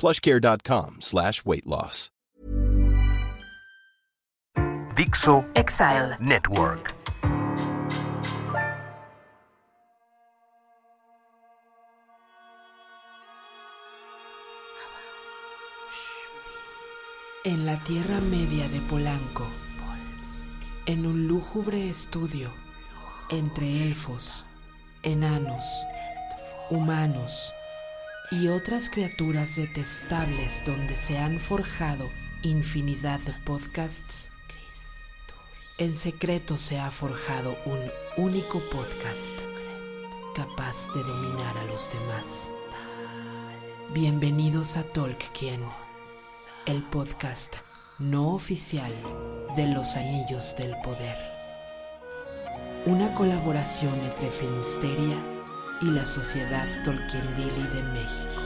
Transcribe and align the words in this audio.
plushcare.com 0.00 0.96
slash 1.00 1.44
weight 1.44 1.66
loss. 1.66 2.10
Dixo 4.96 5.44
Exile. 5.54 6.16
Network. 6.18 6.94
En 17.44 17.66
la 17.66 17.76
Tierra 17.84 18.20
Media 18.20 18.68
de 18.68 18.80
Polanco, 18.80 19.46
en 20.86 21.06
un 21.06 21.26
lúgubre 21.26 21.88
estudio 21.88 22.52
entre 23.30 23.66
elfos, 23.86 24.44
enanos, 25.02 25.64
humanos 26.70 27.54
y 28.30 28.48
otras 28.48 28.88
criaturas 28.90 29.56
detestables 29.56 30.62
donde 30.64 30.96
se 30.96 31.18
han 31.18 31.34
forjado 31.36 32.10
infinidad 32.42 33.18
de 33.20 33.32
podcasts, 33.44 34.30
en 35.78 35.92
secreto 35.92 36.56
se 36.56 36.78
ha 36.78 36.90
forjado 36.90 37.56
un 37.66 37.80
único 38.16 38.60
podcast 38.70 39.34
capaz 40.36 40.86
de 40.94 41.02
dominar 41.02 41.58
a 41.58 41.64
los 41.64 41.90
demás. 41.90 42.52
Bienvenidos 43.92 44.76
a 44.76 44.84
Tolkien, 44.84 45.62
el 46.66 46.84
podcast 46.84 47.56
no 47.98 48.34
oficial 48.34 48.94
de 49.56 49.66
los 49.66 49.96
Anillos 49.96 50.54
del 50.56 50.76
Poder. 50.82 51.18
Una 52.86 53.12
colaboración 53.14 53.98
entre 54.00 54.30
Filmsteria 54.30 55.16
y 55.82 55.90
la 55.90 56.04
Sociedad 56.04 56.66
Tolkiendili 56.84 57.62
de 57.72 57.82
México. 57.94 58.42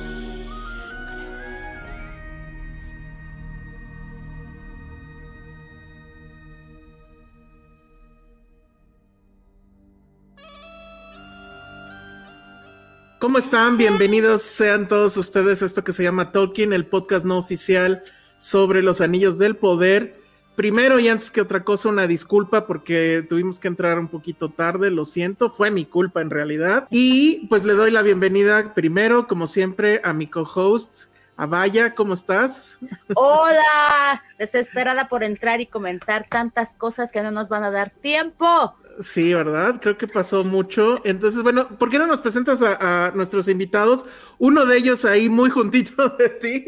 ¿Cómo 13.18 13.38
están? 13.38 13.78
Bienvenidos 13.78 14.42
sean 14.42 14.86
todos 14.86 15.16
ustedes 15.16 15.62
a 15.62 15.66
esto 15.66 15.82
que 15.82 15.92
se 15.92 16.02
llama 16.02 16.30
Tolkien, 16.30 16.72
el 16.72 16.86
podcast 16.86 17.24
no 17.24 17.38
oficial 17.38 18.04
sobre 18.38 18.82
los 18.82 19.00
anillos 19.00 19.38
del 19.38 19.56
poder. 19.56 20.23
Primero 20.56 21.00
y 21.00 21.08
antes 21.08 21.30
que 21.30 21.40
otra 21.40 21.64
cosa, 21.64 21.88
una 21.88 22.06
disculpa 22.06 22.66
porque 22.66 23.26
tuvimos 23.28 23.58
que 23.58 23.68
entrar 23.68 23.98
un 23.98 24.08
poquito 24.08 24.50
tarde, 24.50 24.90
lo 24.90 25.04
siento, 25.04 25.50
fue 25.50 25.70
mi 25.70 25.84
culpa 25.84 26.20
en 26.20 26.30
realidad. 26.30 26.86
Y 26.90 27.46
pues 27.48 27.64
le 27.64 27.72
doy 27.72 27.90
la 27.90 28.02
bienvenida 28.02 28.72
primero, 28.72 29.26
como 29.26 29.48
siempre, 29.48 30.00
a 30.04 30.12
mi 30.12 30.28
co-host, 30.28 31.06
a 31.36 31.46
Vaya, 31.46 31.94
¿cómo 31.94 32.14
estás? 32.14 32.78
Hola, 33.16 34.22
desesperada 34.38 35.08
por 35.08 35.24
entrar 35.24 35.60
y 35.60 35.66
comentar 35.66 36.26
tantas 36.28 36.76
cosas 36.76 37.10
que 37.10 37.22
no 37.22 37.32
nos 37.32 37.48
van 37.48 37.64
a 37.64 37.72
dar 37.72 37.90
tiempo. 37.90 38.76
Sí, 39.02 39.34
¿verdad? 39.34 39.76
Creo 39.80 39.96
que 39.98 40.06
pasó 40.06 40.44
mucho. 40.44 41.00
Entonces, 41.04 41.42
bueno, 41.42 41.68
¿por 41.68 41.90
qué 41.90 41.98
no 41.98 42.06
nos 42.06 42.20
presentas 42.20 42.62
a, 42.62 43.06
a 43.06 43.10
nuestros 43.12 43.48
invitados? 43.48 44.04
Uno 44.38 44.64
de 44.66 44.76
ellos 44.76 45.04
ahí 45.04 45.28
muy 45.28 45.50
juntito 45.50 46.08
de 46.18 46.28
ti. 46.28 46.64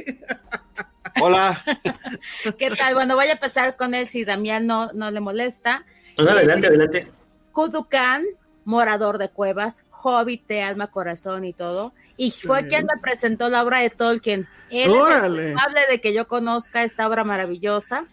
Hola. 1.20 1.62
¿Qué 2.59 2.70
tal? 2.72 2.94
Bueno, 2.94 3.14
voy 3.14 3.26
a 3.26 3.32
empezar 3.32 3.76
con 3.76 3.94
él 3.94 4.06
si 4.06 4.25
Damián 4.25 4.66
no, 4.66 4.92
no 4.92 5.10
le 5.10 5.20
molesta. 5.20 5.84
No, 6.19 6.31
adelante, 6.31 6.66
adelante. 6.66 7.12
Kudukan, 7.53 8.25
morador 8.64 9.19
de 9.19 9.28
cuevas, 9.31 9.82
hobbit 9.91 10.47
de 10.47 10.62
alma, 10.62 10.88
corazón 10.88 11.44
y 11.44 11.53
todo. 11.53 11.93
Y 12.19 12.31
fue 12.31 12.62
Sí. 12.62 12.69
quien 12.69 12.87
me 12.87 13.00
presentó 13.00 13.48
la 13.48 13.62
obra 13.62 13.81
de 13.81 13.91
Tolkien. 13.91 14.48
Él 14.70 14.91
Órale. 14.91 15.41
es 15.43 15.47
el 15.48 15.53
culpable 15.53 15.81
de 15.91 16.00
que 16.00 16.12
yo 16.14 16.26
conozca 16.26 16.82
esta 16.82 17.06
obra 17.06 17.25
maravillosa. 17.25 18.04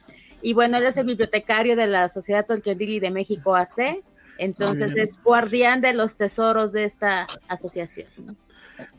Y 0.44 0.54
bueno, 0.54 0.78
él 0.78 0.86
es 0.86 0.98
el 0.98 1.06
bibliotecario 1.06 1.76
de 1.78 1.88
la 1.88 2.10
Sociedad 2.10 2.46
Tolkiendili 2.46 3.00
de 3.00 3.12
México 3.12 3.56
AC. 3.56 4.04
Entonces 4.38 4.94
Bien. 4.94 5.06
es 5.06 5.24
guardián 5.24 5.80
de 5.80 5.94
los 5.94 6.18
tesoros 6.18 6.74
de 6.74 6.84
esta 6.84 7.28
asociación. 7.48 8.10
¿no? 8.18 8.36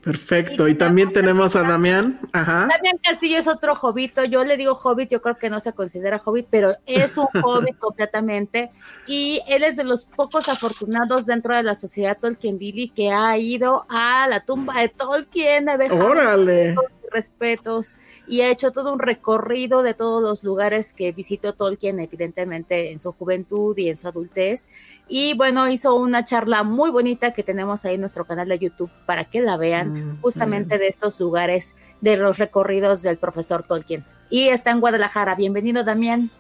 Perfecto. 0.03 0.69
Y 0.69 0.75
también 0.75 1.13
tenemos 1.13 1.57
a 1.57 1.63
Damián. 1.63 2.21
Ajá. 2.33 2.69
Damián 2.71 2.99
Castillo 3.03 3.39
es 3.39 3.49
otro 3.49 3.75
hobbito, 3.75 4.25
yo 4.25 4.45
le 4.45 4.57
digo 4.57 4.75
hobbit, 4.75 5.11
yo 5.11 5.23
creo 5.23 5.37
que 5.37 5.51
no 5.51 5.61
se 5.61 5.73
considera 5.73 6.21
hobbit, 6.25 6.47
pero 6.51 6.77
es 6.87 7.17
un 7.17 7.27
hobbit 7.43 7.79
completamente 7.79 8.71
y 9.07 9.41
él 9.49 9.63
es 9.65 9.77
de 9.77 9.85
los 9.85 10.07
pocos 10.07 10.49
afortunados 10.49 11.27
dentro 11.27 11.55
de 11.55 11.63
la 11.63 11.75
sociedad 11.75 12.19
Tolkiendili 12.19 12.89
que 12.89 13.11
ha 13.11 13.37
ido 13.39 13.85
a 13.89 14.27
la 14.29 14.41
tumba 14.41 14.81
de 14.81 14.89
Tolkien, 14.89 15.69
ha 15.69 15.77
dejado 15.77 16.05
Órale. 16.05 16.75
respetos 17.11 17.97
y 18.27 18.41
ha 18.41 18.51
hecho 18.51 18.73
todo 18.73 18.93
un 18.93 18.99
recorrido 18.99 19.83
de 19.83 19.95
todos 19.95 20.23
los 20.23 20.45
lugares 20.45 20.95
que 20.95 21.13
visitó 21.13 21.55
Tolkien, 21.55 22.01
evidentemente 22.01 22.93
en 22.93 22.99
su 22.99 23.13
juventud 23.13 23.77
y 23.77 23.89
en 23.89 23.97
su 23.97 24.09
adultez. 24.09 24.69
Y 25.09 25.35
bueno, 25.35 25.69
hizo 25.69 25.95
una 25.95 26.25
charla 26.25 26.63
muy 26.63 26.91
bonita 26.91 27.33
que 27.33 27.43
tenemos 27.43 27.85
ahí 27.85 27.97
en 27.97 28.01
nuestro 28.01 28.25
canal 28.25 28.49
de 28.49 28.59
YouTube 28.59 28.91
para 29.07 29.25
que 29.25 29.43
la 29.43 29.57
vean, 29.57 29.74
Mm, 29.83 30.21
justamente 30.21 30.79
de 30.79 30.87
estos 30.87 31.19
lugares, 31.19 31.75
de 32.01 32.17
los 32.17 32.39
recorridos 32.39 33.03
del 33.03 33.17
profesor 33.17 33.65
Tolkien. 33.65 34.05
Y 34.31 34.49
está 34.49 34.71
en 34.71 34.81
Guadalajara. 34.81 35.35
Bienvenido, 35.35 35.83
Damián. 35.83 36.31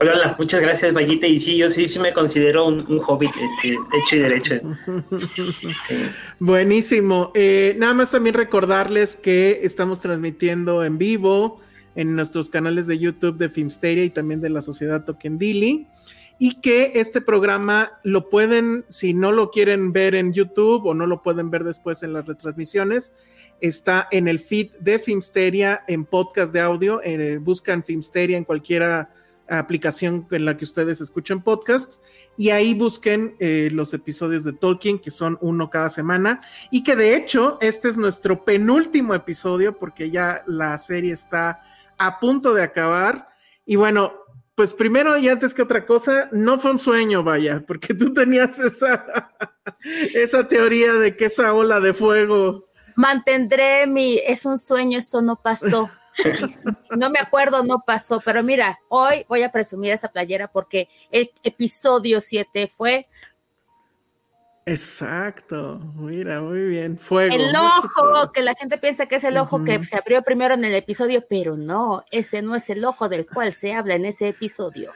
Hola, 0.00 0.14
hola, 0.14 0.36
muchas 0.38 0.60
gracias, 0.60 0.92
Vallita. 0.92 1.26
Y 1.26 1.38
sí, 1.38 1.56
yo 1.56 1.70
sí, 1.70 1.88
sí 1.88 1.98
me 1.98 2.12
considero 2.12 2.66
un, 2.66 2.80
un 2.88 3.00
hobbit, 3.06 3.30
este, 3.30 3.78
hecho 3.96 4.16
y 4.16 4.18
derecho. 4.18 4.54
Buenísimo. 6.40 7.30
Eh, 7.34 7.76
nada 7.78 7.94
más 7.94 8.10
también 8.10 8.34
recordarles 8.34 9.16
que 9.16 9.60
estamos 9.62 10.00
transmitiendo 10.00 10.84
en 10.84 10.98
vivo 10.98 11.60
en 11.94 12.16
nuestros 12.16 12.50
canales 12.50 12.88
de 12.88 12.98
YouTube 12.98 13.36
de 13.36 13.48
Filmsteria 13.48 14.04
y 14.04 14.10
también 14.10 14.40
de 14.40 14.50
la 14.50 14.62
Sociedad 14.62 15.04
Tokendili. 15.04 15.86
Y 16.38 16.60
que 16.60 16.92
este 16.94 17.20
programa 17.20 18.00
lo 18.02 18.28
pueden, 18.28 18.84
si 18.88 19.14
no 19.14 19.32
lo 19.32 19.50
quieren 19.50 19.92
ver 19.92 20.14
en 20.14 20.32
YouTube 20.32 20.84
o 20.86 20.94
no 20.94 21.06
lo 21.06 21.22
pueden 21.22 21.50
ver 21.50 21.64
después 21.64 22.02
en 22.02 22.12
las 22.12 22.26
retransmisiones, 22.26 23.12
está 23.60 24.08
en 24.10 24.28
el 24.28 24.40
feed 24.40 24.72
de 24.80 24.98
Filmsteria 24.98 25.84
en 25.86 26.04
podcast 26.04 26.52
de 26.52 26.60
audio. 26.60 27.00
eh, 27.02 27.38
buscan 27.40 27.84
Filmsteria 27.84 28.36
en 28.36 28.44
cualquiera 28.44 29.10
aplicación 29.48 30.26
en 30.30 30.44
la 30.44 30.56
que 30.56 30.64
ustedes 30.64 31.00
escuchen 31.00 31.42
podcasts 31.42 32.00
y 32.36 32.50
ahí 32.50 32.74
busquen 32.74 33.36
eh, 33.38 33.68
los 33.72 33.92
episodios 33.94 34.44
de 34.44 34.52
Tolkien, 34.52 34.98
que 34.98 35.10
son 35.10 35.38
uno 35.40 35.70
cada 35.70 35.90
semana, 35.90 36.40
y 36.70 36.82
que 36.82 36.96
de 36.96 37.14
hecho 37.14 37.58
este 37.60 37.88
es 37.88 37.96
nuestro 37.96 38.44
penúltimo 38.44 39.14
episodio 39.14 39.78
porque 39.78 40.10
ya 40.10 40.42
la 40.46 40.76
serie 40.78 41.12
está 41.12 41.60
a 41.98 42.18
punto 42.18 42.54
de 42.54 42.62
acabar. 42.62 43.28
Y 43.66 43.76
bueno, 43.76 44.12
pues 44.54 44.72
primero 44.72 45.16
y 45.16 45.28
antes 45.28 45.52
que 45.52 45.62
otra 45.62 45.84
cosa, 45.84 46.28
no 46.32 46.58
fue 46.58 46.72
un 46.72 46.78
sueño, 46.78 47.24
vaya, 47.24 47.62
porque 47.66 47.94
tú 47.94 48.12
tenías 48.12 48.58
esa, 48.58 49.30
esa 50.14 50.46
teoría 50.46 50.92
de 50.94 51.16
que 51.16 51.26
esa 51.26 51.52
ola 51.54 51.80
de 51.80 51.92
fuego... 51.92 52.68
Mantendré 52.96 53.88
mi, 53.88 54.18
es 54.18 54.44
un 54.44 54.56
sueño, 54.56 54.98
esto 54.98 55.20
no 55.20 55.36
pasó. 55.36 55.90
Sí, 56.14 56.32
sí, 56.32 56.48
sí. 56.48 56.58
No 56.96 57.10
me 57.10 57.18
acuerdo, 57.18 57.64
no 57.64 57.82
pasó, 57.84 58.20
pero 58.24 58.44
mira, 58.44 58.78
hoy 58.88 59.26
voy 59.28 59.42
a 59.42 59.50
presumir 59.50 59.92
esa 59.92 60.12
playera 60.12 60.46
porque 60.46 60.88
el 61.10 61.32
episodio 61.42 62.20
7 62.20 62.68
fue 62.68 63.08
Exacto, 64.66 65.78
mira, 65.94 66.40
muy 66.40 66.64
bien. 66.66 66.96
Fuego. 66.96 67.34
El 67.34 67.54
ojo, 67.54 68.32
que 68.32 68.42
la 68.42 68.54
gente 68.54 68.78
piensa 68.78 69.04
que 69.06 69.16
es 69.16 69.24
el 69.24 69.36
ojo 69.36 69.62
que 69.62 69.82
se 69.84 69.98
abrió 69.98 70.22
primero 70.22 70.54
en 70.54 70.64
el 70.64 70.74
episodio, 70.74 71.22
pero 71.28 71.56
no, 71.56 72.02
ese 72.10 72.40
no 72.40 72.54
es 72.54 72.70
el 72.70 72.82
ojo 72.84 73.10
del 73.10 73.26
cual 73.26 73.52
se 73.52 73.74
habla 73.74 73.94
en 73.94 74.06
ese 74.06 74.28
episodio. 74.28 74.92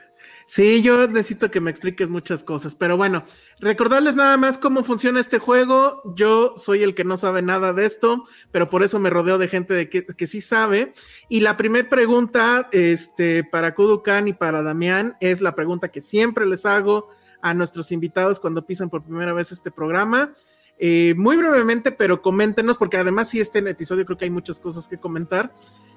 Sí, 0.47 0.81
yo 0.81 1.07
necesito 1.07 1.51
que 1.51 1.61
me 1.61 1.71
expliques 1.71 2.09
muchas 2.09 2.43
cosas, 2.43 2.75
pero 2.75 2.97
bueno, 2.97 3.25
recordarles 3.61 4.17
nada 4.17 4.39
más 4.39 4.57
cómo 4.57 4.83
funciona 4.83 5.21
este 5.21 5.39
juego. 5.39 6.01
Yo 6.17 6.55
soy 6.57 6.83
el 6.83 6.95
que 6.95 7.05
no 7.05 7.19
sabe 7.19 7.43
nada 7.43 7.75
de 7.75 7.85
esto, 7.85 8.25
pero 8.51 8.71
por 8.71 8.83
eso 8.83 8.99
me 8.99 9.11
rodeo 9.11 9.37
de 9.37 9.49
gente 9.49 9.75
de 9.75 9.91
que, 9.91 10.07
que 10.07 10.27
sí 10.27 10.41
sabe. 10.41 10.95
Y 11.29 11.41
la 11.41 11.59
primera 11.59 11.91
pregunta, 11.91 12.71
este, 12.73 13.45
para 13.45 13.75
Kudukan 13.75 14.29
y 14.29 14.33
para 14.33 14.63
Damián, 14.63 15.19
es 15.21 15.43
la 15.43 15.55
pregunta 15.55 15.89
que 15.89 16.01
siempre 16.01 16.47
les 16.47 16.65
hago 16.65 17.11
a 17.41 17.55
nuestros 17.55 17.93
invitados 17.93 18.41
cuando 18.41 18.67
pisan 18.67 18.91
por 18.91 19.03
primera 19.03 19.33
vez 19.33 19.53
este 19.53 19.71
programa. 19.71 20.33
Eh, 20.79 21.15
muy 21.17 21.37
brevemente, 21.37 21.91
pero 21.91 22.23
coméntenos, 22.23 22.79
porque 22.79 22.97
además 22.97 23.29
sí, 23.29 23.41
este 23.41 23.59
episodio 23.59 24.05
creo 24.07 24.17
que 24.17 24.27
hay 24.27 24.31
muchas 24.31 24.61
cosas 24.61 24.87
que 24.87 24.99
comentar, 24.99 25.53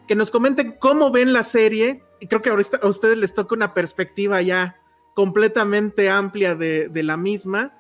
que 0.08 0.16
nos 0.16 0.32
comenten 0.32 0.76
cómo 0.80 1.12
ven 1.12 1.34
la 1.34 1.44
serie, 1.44 2.04
y 2.20 2.28
creo 2.28 2.42
que 2.42 2.50
ahorita 2.50 2.80
a 2.82 2.88
ustedes 2.88 3.18
les 3.18 3.34
toca 3.34 3.56
una 3.56 3.74
perspectiva 3.74 4.42
ya 4.42 4.78
completamente 5.14 6.10
amplia 6.10 6.56
de, 6.56 6.90
de 6.90 7.04
la 7.04 7.16
misma, 7.16 7.78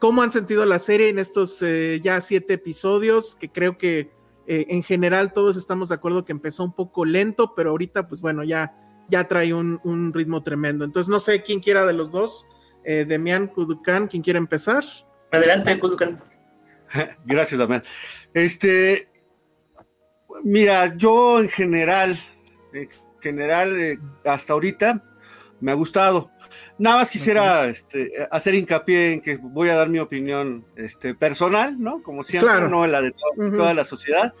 cómo 0.00 0.22
han 0.22 0.32
sentido 0.32 0.64
la 0.64 0.80
serie 0.80 1.08
en 1.08 1.20
estos 1.20 1.62
eh, 1.62 2.00
ya 2.02 2.20
siete 2.20 2.54
episodios, 2.54 3.36
que 3.36 3.50
creo 3.50 3.78
que 3.78 4.10
eh, 4.46 4.66
en 4.70 4.82
general 4.82 5.32
todos 5.32 5.56
estamos 5.56 5.90
de 5.90 5.94
acuerdo 5.94 6.24
que 6.24 6.32
empezó 6.32 6.64
un 6.64 6.72
poco 6.72 7.04
lento, 7.04 7.54
pero 7.54 7.70
ahorita 7.70 8.08
pues 8.08 8.20
bueno, 8.22 8.42
ya, 8.42 8.74
ya 9.08 9.28
trae 9.28 9.54
un, 9.54 9.78
un 9.84 10.12
ritmo 10.12 10.42
tremendo. 10.42 10.84
Entonces 10.84 11.08
no 11.08 11.20
sé 11.20 11.42
quién 11.42 11.60
quiera 11.60 11.86
de 11.86 11.92
los 11.92 12.10
dos 12.10 12.46
eh, 12.84 13.04
Demian 13.06 13.46
Kudukan, 13.48 14.08
¿quién 14.08 14.22
quiere 14.22 14.38
empezar? 14.38 14.82
Adelante, 15.32 15.78
Kudukan. 15.78 16.22
Gracias, 17.24 17.58
Damián. 17.58 17.82
Este, 18.34 19.08
mira, 20.42 20.94
yo 20.96 21.40
en 21.40 21.48
general, 21.48 22.18
en 22.72 22.88
general, 23.20 23.80
eh, 23.80 23.98
hasta 24.24 24.52
ahorita 24.52 25.02
me 25.60 25.70
ha 25.72 25.74
gustado. 25.74 26.30
Nada 26.78 26.96
más 26.96 27.10
quisiera 27.10 27.66
este, 27.66 28.10
hacer 28.30 28.54
hincapié 28.54 29.12
en 29.12 29.20
que 29.20 29.36
voy 29.36 29.68
a 29.68 29.76
dar 29.76 29.88
mi 29.88 29.98
opinión 29.98 30.64
este, 30.76 31.14
personal, 31.14 31.78
¿no? 31.78 32.02
Como 32.02 32.22
siempre, 32.22 32.50
Claro. 32.50 32.68
no 32.68 32.86
la 32.86 33.02
de 33.02 33.10
to- 33.12 33.50
toda 33.54 33.74
la 33.74 33.84
sociedad. 33.84 34.32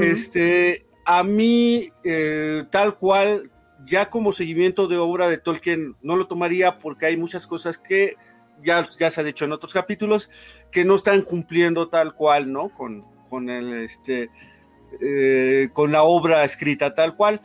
Este, 0.00 0.84
a 1.04 1.22
mí, 1.24 1.88
eh, 2.04 2.64
tal 2.70 2.96
cual, 2.98 3.50
ya 3.84 4.10
como 4.10 4.32
seguimiento 4.32 4.88
de 4.88 4.96
obra 4.96 5.28
de 5.28 5.38
Tolkien, 5.38 5.96
no 6.02 6.16
lo 6.16 6.26
tomaría 6.26 6.78
porque 6.78 7.06
hay 7.06 7.16
muchas 7.16 7.46
cosas 7.46 7.78
que 7.78 8.16
ya, 8.62 8.86
ya 8.98 9.10
se 9.10 9.20
ha 9.20 9.24
dicho 9.24 9.44
en 9.44 9.52
otros 9.52 9.72
capítulos 9.72 10.30
que 10.70 10.84
no 10.84 10.96
están 10.96 11.22
cumpliendo 11.22 11.88
tal 11.88 12.14
cual, 12.14 12.52
¿no? 12.52 12.68
Con, 12.70 13.04
con 13.28 13.48
el, 13.50 13.84
este, 13.84 14.30
eh, 15.00 15.70
con 15.72 15.92
la 15.92 16.02
obra 16.02 16.44
escrita 16.44 16.94
tal 16.94 17.16
cual. 17.16 17.42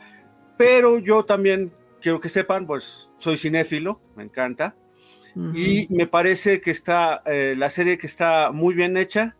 Pero 0.56 0.98
yo 0.98 1.24
también 1.24 1.72
quiero 2.00 2.20
que 2.20 2.28
sepan, 2.28 2.66
pues 2.66 3.08
soy 3.16 3.36
cinéfilo, 3.36 4.00
me 4.16 4.24
encanta. 4.24 4.74
Y 5.54 5.86
me 5.90 6.08
parece 6.08 6.60
que 6.60 6.72
está, 6.72 7.22
eh, 7.24 7.54
la 7.56 7.70
serie 7.70 7.96
que 7.96 8.08
está 8.08 8.50
muy 8.52 8.74
bien 8.74 8.96
hecha, 8.96 9.36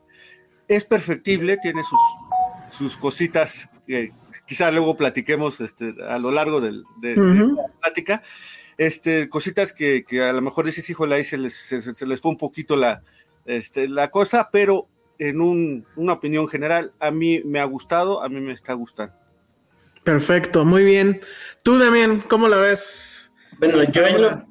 es 0.69 0.85
perfectible, 0.85 1.56
tiene 1.61 1.83
sus, 1.83 1.99
sus 2.71 2.97
cositas, 2.97 3.69
que 3.85 4.12
quizá 4.49 4.71
luego 4.73 4.97
platiquemos 4.97 5.61
este, 5.61 5.95
a 6.09 6.19
lo 6.19 6.31
largo 6.33 6.61
del, 6.61 6.83
de, 7.03 7.15
la 7.17 7.69
plática, 7.83 8.23
este, 8.79 9.29
cositas 9.29 9.73
que, 9.75 10.05
que 10.05 10.23
a 10.23 10.33
lo 10.33 10.41
mejor 10.41 10.65
dices, 10.65 10.89
híjole, 10.89 11.15
ahí 11.17 11.25
se 11.25 11.37
les, 11.37 11.55
se, 11.55 11.83
se 11.95 12.06
les 12.06 12.21
fue 12.21 12.31
un 12.31 12.39
poquito 12.39 12.75
la, 12.75 13.03
este, 13.45 13.89
la 13.89 14.11
cosa, 14.11 14.49
pero 14.50 14.89
en 15.19 15.41
un- 15.41 15.85
una 15.97 16.15
opinión 16.15 16.49
general, 16.49 16.93
a 16.99 17.11
mí 17.11 17.43
me 17.45 17.61
ha 17.61 17.65
gustado, 17.65 18.23
a 18.23 18.29
mí 18.29 18.41
me 18.41 18.53
está 18.55 18.73
gustando. 18.73 19.15
Perfecto, 20.05 20.65
muy 20.65 20.85
bien. 20.85 21.21
Tú, 21.62 21.79
Damián, 21.79 22.21
¿cómo 22.21 22.49
la 22.49 22.56
ves? 22.56 23.31
Bueno, 23.59 23.83
yo 23.93 24.06
en, 24.06 24.23
lo, 24.23 24.47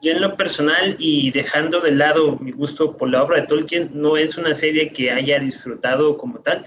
yo 0.00 0.12
en 0.12 0.20
lo 0.22 0.36
personal 0.36 0.96
y 0.98 1.30
dejando 1.32 1.80
de 1.80 1.90
lado 1.90 2.38
mi 2.38 2.52
gusto 2.52 2.96
por 2.96 3.10
la 3.10 3.22
obra 3.22 3.40
de 3.42 3.46
Tolkien, 3.48 3.90
no 3.92 4.16
es 4.16 4.38
una 4.38 4.54
serie 4.54 4.92
que 4.92 5.10
haya 5.10 5.38
disfrutado 5.40 6.16
como 6.16 6.38
tal. 6.38 6.64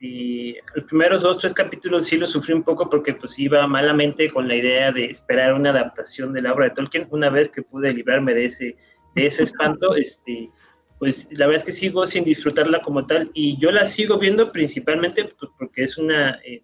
Este, 0.00 0.62
los 0.74 0.84
primeros 0.84 1.22
dos, 1.22 1.38
tres 1.38 1.52
capítulos 1.52 2.06
sí 2.06 2.16
lo 2.16 2.26
sufrí 2.26 2.54
un 2.54 2.62
poco 2.62 2.88
porque 2.88 3.14
pues 3.14 3.38
iba 3.38 3.66
malamente 3.66 4.30
con 4.30 4.46
la 4.46 4.54
idea 4.54 4.92
de 4.92 5.06
esperar 5.06 5.54
una 5.54 5.70
adaptación 5.70 6.32
de 6.32 6.42
la 6.42 6.52
obra 6.52 6.66
de 6.66 6.70
Tolkien. 6.72 7.08
Una 7.10 7.30
vez 7.30 7.48
que 7.48 7.62
pude 7.62 7.92
librarme 7.92 8.34
de 8.34 8.44
ese, 8.46 8.76
de 9.14 9.26
ese 9.26 9.44
espanto, 9.44 9.94
este, 9.96 10.50
pues 10.98 11.28
la 11.32 11.46
verdad 11.46 11.62
es 11.62 11.64
que 11.64 11.72
sigo 11.72 12.06
sin 12.06 12.24
disfrutarla 12.24 12.80
como 12.82 13.06
tal 13.06 13.30
y 13.34 13.58
yo 13.58 13.70
la 13.72 13.86
sigo 13.86 14.18
viendo 14.18 14.52
principalmente 14.52 15.24
pues, 15.24 15.50
porque 15.58 15.84
es 15.84 15.98
una 15.98 16.40
eh, 16.44 16.62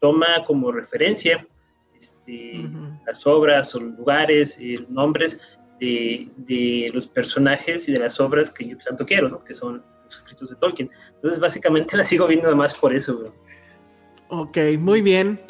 toma 0.00 0.26
como 0.46 0.70
referencia 0.70 1.46
este, 1.98 2.68
las 3.06 3.26
obras 3.26 3.74
o 3.74 3.80
los 3.80 3.96
lugares, 3.96 4.58
eh, 4.60 4.84
nombres 4.88 5.40
de, 5.80 6.28
de 6.36 6.90
los 6.92 7.06
personajes 7.08 7.88
y 7.88 7.92
de 7.92 7.98
las 7.98 8.20
obras 8.20 8.50
que 8.50 8.68
yo 8.68 8.78
tanto 8.78 9.06
quiero, 9.06 9.28
¿no? 9.28 9.44
que 9.44 9.54
son 9.54 9.82
los 10.40 10.50
de 10.50 10.56
Tolkien. 10.56 10.90
Entonces, 11.16 11.40
básicamente 11.40 11.96
la 11.96 12.04
sigo 12.04 12.26
viendo 12.26 12.54
más 12.56 12.74
por 12.74 12.94
eso. 12.94 13.32
Ok, 14.28 14.58
muy 14.78 15.02
bien. 15.02 15.40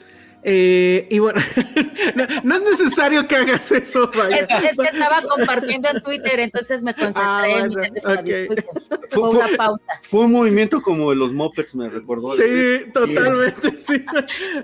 Eh, 0.49 1.09
y 1.11 1.19
bueno, 1.19 1.41
no, 2.15 2.25
no 2.45 2.55
es 2.55 2.63
necesario 2.63 3.27
que 3.27 3.35
hagas 3.35 3.73
eso, 3.73 4.09
vaya. 4.17 4.37
Es, 4.37 4.43
es 4.71 4.77
que 4.77 4.97
estaba 4.97 5.21
compartiendo 5.23 5.89
en 5.93 6.01
Twitter, 6.03 6.39
entonces 6.39 6.85
me 6.85 6.95
concentré 6.95 7.23
Ah, 7.25 7.49
en 7.49 7.69
mi 7.69 7.75
bueno, 7.75 7.89
teléfono. 7.95 8.21
ok. 8.21 8.25
disculpen. 8.27 8.65
Fue- 9.11 9.29
una 9.31 9.57
pausa. 9.57 9.87
Fue 10.09 10.21
un 10.27 10.31
movimiento 10.33 10.81
como 10.83 11.11
de 11.11 11.17
los 11.17 11.33
Muppets, 11.33 11.75
me 11.75 11.89
recordó. 11.91 12.37
Sí, 12.37 12.91
totalmente, 12.95 13.77
sí. 13.77 14.05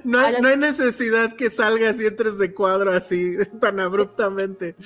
No, 0.05 0.21
hay- 0.21 0.37
no 0.41 0.49
hay 0.49 0.57
necesidad 0.57 1.35
que 1.35 1.51
salgas 1.51 2.01
y 2.01 2.07
entres 2.07 2.39
de 2.39 2.55
cuadro 2.55 2.93
así, 2.93 3.33
tan 3.61 3.81
abruptamente. 3.81 4.77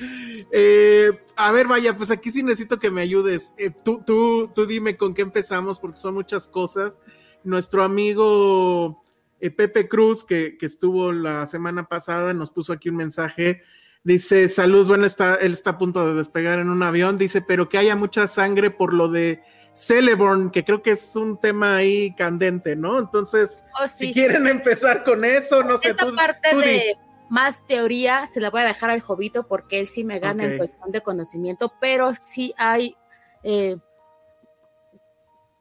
Eh, 0.50 1.12
a 1.36 1.52
ver, 1.52 1.66
vaya, 1.66 1.94
pues 1.94 2.10
aquí 2.10 2.30
sí 2.30 2.42
necesito 2.42 2.78
que 2.78 2.90
me 2.90 3.02
ayudes. 3.02 3.52
Eh, 3.58 3.70
tú, 3.84 4.02
tú, 4.06 4.50
tú 4.54 4.64
dime 4.64 4.96
con 4.96 5.12
qué 5.12 5.20
empezamos, 5.20 5.78
porque 5.78 5.98
son 5.98 6.14
muchas 6.14 6.48
cosas. 6.48 7.02
Nuestro 7.44 7.84
amigo 7.84 9.02
eh, 9.40 9.50
Pepe 9.50 9.88
Cruz, 9.88 10.24
que, 10.24 10.56
que 10.58 10.66
estuvo 10.66 11.12
la 11.12 11.46
semana 11.46 11.84
pasada, 11.88 12.32
nos 12.34 12.50
puso 12.50 12.72
aquí 12.72 12.88
un 12.88 12.96
mensaje. 12.96 13.62
Dice, 14.04 14.48
salud, 14.48 14.86
bueno, 14.86 15.04
está, 15.04 15.34
él 15.36 15.52
está 15.52 15.70
a 15.70 15.78
punto 15.78 16.06
de 16.06 16.14
despegar 16.14 16.58
en 16.60 16.70
un 16.70 16.82
avión. 16.82 17.18
Dice, 17.18 17.42
pero 17.42 17.68
que 17.68 17.78
haya 17.78 17.96
mucha 17.96 18.26
sangre 18.28 18.70
por 18.70 18.92
lo 18.94 19.08
de 19.08 19.42
Celeborn, 19.74 20.50
que 20.50 20.64
creo 20.64 20.80
que 20.82 20.92
es 20.92 21.16
un 21.16 21.38
tema 21.40 21.76
ahí 21.76 22.14
candente, 22.16 22.76
¿no? 22.76 22.98
Entonces, 22.98 23.62
Oh, 23.82 23.86
si 23.88 24.12
quieren 24.12 24.46
empezar 24.46 25.04
con 25.04 25.24
eso, 25.24 25.62
no 25.62 25.76
sé. 25.76 25.90
Esa 25.90 26.06
parte 26.14 26.48
tú 26.52 26.60
de 26.60 26.94
más 27.28 27.66
teoría 27.66 28.26
se 28.26 28.40
la 28.40 28.50
voy 28.50 28.62
a 28.62 28.66
dejar 28.66 28.90
al 28.90 29.00
Jovito 29.00 29.46
porque 29.48 29.80
él 29.80 29.86
sí 29.88 30.04
me 30.04 30.20
gana 30.20 30.44
Ok. 30.44 30.50
en 30.52 30.56
cuestión 30.58 30.92
de 30.92 31.00
conocimiento, 31.02 31.72
pero 31.80 32.12
sí 32.24 32.54
hay. 32.56 32.96
eh, 33.42 33.76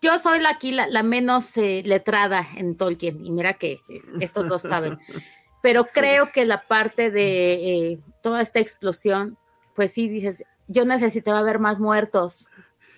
yo 0.06 0.18
soy 0.20 0.40
la, 0.40 0.50
aquí 0.52 0.72
la, 0.72 0.88
la 0.88 1.04
menos 1.04 1.58
eh, 1.58 1.82
letrada 1.86 2.48
en 2.56 2.78
Tolkien, 2.78 3.26
y 3.26 3.32
mira 3.32 3.56
que 3.56 3.74
es- 3.90 4.14
estos 4.20 4.48
dos 4.48 4.62
saben. 4.62 4.98
Pero 5.62 5.86
creo 5.86 6.32
que 6.32 6.46
la 6.46 6.62
parte 6.68 7.10
de 7.12 7.54
eh, 7.94 8.00
toda 8.22 8.42
esta 8.42 8.60
explosión, 8.60 9.38
pues 9.74 9.94
sí 9.94 10.08
dices, 10.08 10.44
yo 10.68 10.86
necesitaba 10.86 11.42
ver 11.42 11.58
más 11.60 11.80
muertos. 11.80 12.50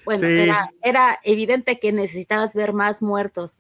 Bueno, 0.04 0.28
Sí. 0.28 0.36
era, 0.40 0.70
era 0.84 1.20
evidente 1.24 1.80
que 1.80 1.92
necesitabas 1.92 2.54
ver 2.56 2.74
más 2.74 3.02
muertos 3.02 3.60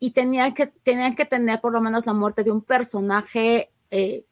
y 0.00 0.12
tenía 0.12 0.54
que, 0.54 0.66
tenían 0.66 1.14
que 1.14 1.24
tener 1.26 1.60
por 1.60 1.72
lo 1.72 1.80
menos 1.80 2.06
la 2.06 2.12
muerte 2.14 2.42
de 2.44 2.50
un 2.50 2.62
personaje 2.62 3.70
eh, 3.90 4.24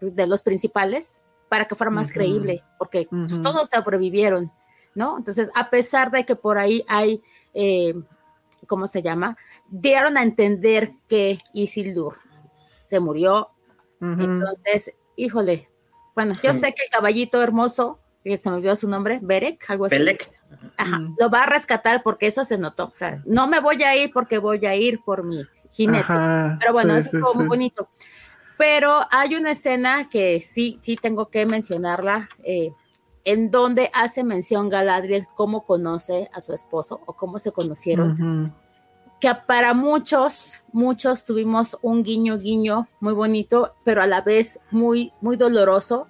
de 0.00 0.26
los 0.26 0.42
principales 0.42 1.22
para 1.48 1.66
que 1.66 1.74
fuera 1.74 1.90
más 1.90 2.06
Ujú. 2.08 2.14
creíble, 2.14 2.64
porque 2.78 3.06
pues, 3.10 3.32
Ujú. 3.34 3.42
todos 3.42 3.68
sobrevivieron, 3.68 4.50
¿no? 4.94 5.18
Entonces, 5.18 5.50
a 5.54 5.68
pesar 5.70 6.10
de 6.10 6.24
que 6.24 6.36
por 6.36 6.56
ahí 6.58 6.84
hay, 6.88 7.22
eh, 7.54 7.94
¿cómo 8.66 8.86
se 8.86 9.02
llama? 9.02 9.36
Dieron 9.68 10.16
a 10.16 10.22
entender 10.22 10.92
que 11.08 11.38
Isildur 11.52 12.18
se 12.56 13.00
murió, 13.00 13.48
entonces, 14.00 14.92
híjole, 15.14 15.68
bueno, 16.16 16.34
yo 16.42 16.52
sé 16.52 16.72
que 16.74 16.82
el 16.82 16.90
caballito 16.90 17.40
hermoso, 17.40 18.00
que 18.24 18.36
se 18.36 18.50
me 18.50 18.56
olvidó 18.56 18.74
su 18.74 18.88
nombre, 18.88 19.20
Berek, 19.22 19.64
algo 19.70 19.84
así. 19.86 19.96
Pelec, 19.96 20.28
Ajá, 20.76 20.98
Mm. 20.98 21.16
lo 21.18 21.30
va 21.30 21.44
a 21.44 21.46
rescatar 21.46 22.02
porque 22.02 22.26
eso 22.26 22.44
se 22.44 22.58
notó. 22.58 22.84
O 22.86 22.94
sea, 22.94 23.22
no 23.24 23.46
me 23.46 23.60
voy 23.60 23.82
a 23.84 23.96
ir 23.96 24.10
porque 24.12 24.38
voy 24.38 24.64
a 24.66 24.74
ir 24.74 25.00
por 25.04 25.24
mi 25.24 25.46
jinete. 25.70 26.00
Ajá, 26.04 26.56
Pero 26.60 26.72
bueno, 26.72 26.94
sí, 26.94 27.00
eso 27.00 27.10
sí, 27.12 27.16
es 27.18 27.22
como 27.22 27.34
muy 27.40 27.46
bonito. 27.48 27.88
Pero 28.58 29.06
hay 29.10 29.34
una 29.34 29.52
escena 29.52 30.08
que 30.10 30.40
sí, 30.42 30.78
sí 30.82 30.96
tengo 30.96 31.28
que 31.30 31.46
mencionarla, 31.46 32.28
eh, 32.44 32.72
en 33.24 33.50
donde 33.50 33.90
hace 33.94 34.24
mención 34.24 34.68
Galadriel 34.68 35.26
cómo 35.34 35.64
conoce 35.64 36.30
a 36.32 36.40
su 36.40 36.52
esposo 36.52 37.00
o 37.06 37.12
cómo 37.12 37.38
se 37.38 37.52
conocieron, 37.52 38.54
que 39.20 39.32
para 39.46 39.74
muchos, 39.74 40.64
muchos 40.72 41.24
tuvimos 41.24 41.78
un 41.82 42.02
guiño, 42.02 42.38
guiño 42.38 42.88
muy 43.00 43.14
bonito, 43.14 43.74
pero 43.84 44.02
a 44.02 44.06
la 44.06 44.20
vez 44.20 44.58
muy, 44.70 45.12
muy 45.20 45.36
doloroso, 45.36 46.08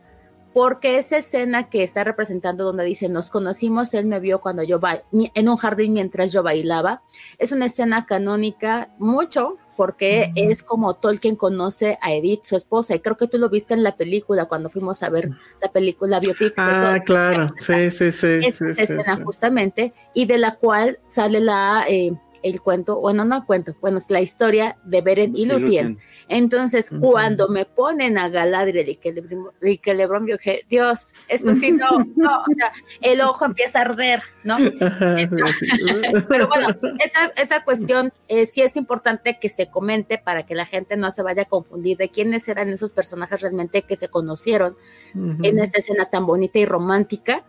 porque 0.54 0.98
esa 0.98 1.18
escena 1.18 1.68
que 1.68 1.82
está 1.82 2.04
representando 2.04 2.64
donde 2.64 2.84
dice 2.84 3.08
nos 3.08 3.30
conocimos, 3.30 3.94
él 3.94 4.06
me 4.06 4.20
vio 4.20 4.40
cuando 4.40 4.62
yo 4.62 4.80
en 5.12 5.48
un 5.48 5.56
jardín 5.56 5.92
mientras 5.92 6.32
yo 6.32 6.42
bailaba, 6.42 7.02
es 7.38 7.52
una 7.52 7.66
escena 7.66 8.06
canónica 8.06 8.88
mucho 8.98 9.56
porque 9.76 10.32
es 10.34 10.62
como 10.62 10.94
Tolkien 10.94 11.36
conoce 11.36 11.98
a 12.00 12.12
Edith, 12.12 12.44
su 12.44 12.56
esposa, 12.56 12.94
y 12.94 13.00
creo 13.00 13.16
que 13.16 13.28
tú 13.28 13.38
lo 13.38 13.48
viste 13.48 13.74
en 13.74 13.82
la 13.82 13.96
película 13.96 14.46
cuando 14.46 14.68
fuimos 14.68 15.02
a 15.02 15.10
ver 15.10 15.30
la 15.60 15.70
película 15.70 16.20
biopic. 16.20 16.54
Ah, 16.56 17.00
claro, 17.04 17.48
sí, 17.58 17.90
sí, 17.90 18.12
sí. 18.12 18.40
Esa 18.44 18.70
escena 18.70 19.20
justamente, 19.24 19.92
y 20.14 20.26
de 20.26 20.38
la 20.38 20.56
cual 20.56 20.98
sale 21.06 21.40
la... 21.40 21.84
Eh, 21.88 22.12
el 22.42 22.60
cuento, 22.60 22.98
bueno, 22.98 23.24
no 23.24 23.46
cuento, 23.46 23.76
bueno, 23.80 23.98
es 23.98 24.10
la 24.10 24.20
historia 24.20 24.76
de 24.82 25.00
Beren 25.00 25.36
y 25.36 25.44
Lúthien. 25.46 25.98
Entonces, 26.28 26.90
cuando 27.00 27.48
me 27.48 27.64
ponen 27.64 28.18
a 28.18 28.28
Galadriel 28.28 28.88
y 28.88 28.96
que, 28.96 29.22
y 29.62 29.78
que 29.78 29.94
Lebron, 29.94 30.26
yo 30.26 30.36
dije, 30.36 30.64
Dios, 30.68 31.12
eso 31.28 31.54
sí, 31.54 31.72
no, 31.72 31.90
no, 32.16 32.40
o 32.40 32.54
sea, 32.54 32.72
el 33.00 33.20
ojo 33.20 33.44
empieza 33.44 33.80
a 33.80 33.82
arder, 33.82 34.22
¿no? 34.44 34.56
Pero 36.28 36.48
bueno, 36.48 36.68
esa, 37.00 37.26
esa 37.36 37.64
cuestión 37.64 38.12
eh, 38.28 38.46
sí 38.46 38.62
es 38.62 38.76
importante 38.76 39.38
que 39.38 39.48
se 39.48 39.68
comente 39.68 40.18
para 40.18 40.44
que 40.44 40.54
la 40.54 40.66
gente 40.66 40.96
no 40.96 41.10
se 41.10 41.22
vaya 41.22 41.42
a 41.42 41.46
confundir 41.46 41.96
de 41.96 42.08
quiénes 42.08 42.48
eran 42.48 42.68
esos 42.68 42.92
personajes 42.92 43.40
realmente 43.40 43.82
que 43.82 43.96
se 43.96 44.08
conocieron 44.08 44.76
en 45.14 45.58
esa 45.58 45.78
escena 45.78 46.08
tan 46.08 46.26
bonita 46.26 46.58
y 46.58 46.64
romántica 46.64 47.44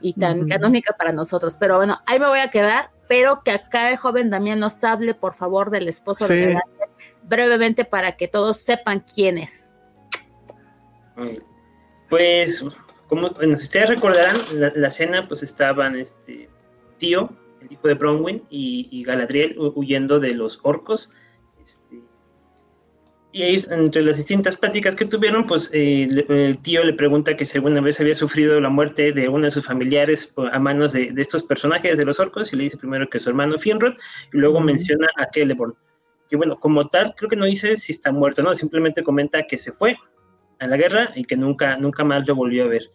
y 0.00 0.14
tan 0.14 0.48
canónica 0.48 0.94
para 0.96 1.12
nosotros. 1.12 1.56
Pero 1.58 1.76
bueno, 1.76 1.98
ahí 2.06 2.18
me 2.18 2.28
voy 2.28 2.40
a 2.40 2.50
quedar, 2.50 2.90
pero 3.08 3.40
que 3.42 3.50
acá 3.50 3.90
el 3.90 3.96
joven 3.96 4.30
Damián 4.30 4.60
nos 4.60 4.82
hable, 4.84 5.14
por 5.14 5.34
favor, 5.34 5.70
del 5.70 5.88
esposo 5.88 6.28
de 6.28 6.40
Galadriel 6.40 6.77
brevemente 7.22 7.84
para 7.84 8.16
que 8.16 8.28
todos 8.28 8.58
sepan 8.58 9.04
quién 9.14 9.38
es. 9.38 9.72
Pues, 12.08 12.64
como 13.08 13.34
si 13.40 13.52
ustedes 13.52 13.88
recordarán, 13.88 14.38
la, 14.52 14.72
la 14.74 14.90
cena, 14.90 15.26
pues 15.28 15.42
estaban 15.42 15.96
este 15.96 16.48
tío, 16.98 17.30
el 17.62 17.72
hijo 17.72 17.88
de 17.88 17.94
Bronwyn, 17.94 18.42
y, 18.50 19.02
Galadriel 19.04 19.56
huyendo 19.58 20.20
de 20.20 20.34
los 20.34 20.60
orcos. 20.62 21.10
Este, 21.62 22.02
y 23.30 23.42
ahí, 23.42 23.64
entre 23.70 24.02
las 24.02 24.16
distintas 24.16 24.56
pláticas 24.56 24.96
que 24.96 25.04
tuvieron, 25.04 25.46
pues 25.46 25.70
eh, 25.72 26.24
el 26.28 26.58
tío 26.62 26.82
le 26.82 26.94
pregunta 26.94 27.36
que 27.36 27.44
si 27.44 27.58
alguna 27.58 27.80
vez 27.80 28.00
había 28.00 28.14
sufrido 28.14 28.58
la 28.60 28.70
muerte 28.70 29.12
de 29.12 29.28
uno 29.28 29.44
de 29.44 29.50
sus 29.50 29.66
familiares 29.66 30.32
a 30.52 30.58
manos 30.58 30.94
de, 30.94 31.12
estos 31.16 31.42
personajes 31.42 31.98
de 31.98 32.04
los 32.04 32.18
orcos, 32.18 32.52
y 32.52 32.56
le 32.56 32.64
dice 32.64 32.78
primero 32.78 33.08
que 33.08 33.20
su 33.20 33.28
hermano 33.28 33.58
Finrod, 33.58 33.94
y 34.32 34.38
luego 34.38 34.60
menciona 34.60 35.08
a 35.16 35.26
Celeborn 35.32 35.74
que 36.28 36.36
bueno, 36.36 36.58
como 36.58 36.88
tal, 36.88 37.14
creo 37.16 37.30
que 37.30 37.36
no 37.36 37.46
dice 37.46 37.76
si 37.76 37.92
está 37.92 38.12
muerto, 38.12 38.42
¿no? 38.42 38.54
Simplemente 38.54 39.02
comenta 39.02 39.46
que 39.46 39.58
se 39.58 39.72
fue 39.72 39.96
a 40.58 40.66
la 40.66 40.76
guerra 40.76 41.10
y 41.14 41.24
que 41.24 41.36
nunca, 41.36 41.76
nunca 41.76 42.04
más 42.04 42.26
lo 42.26 42.34
volvió 42.34 42.64
a 42.64 42.68
ver. 42.68 42.90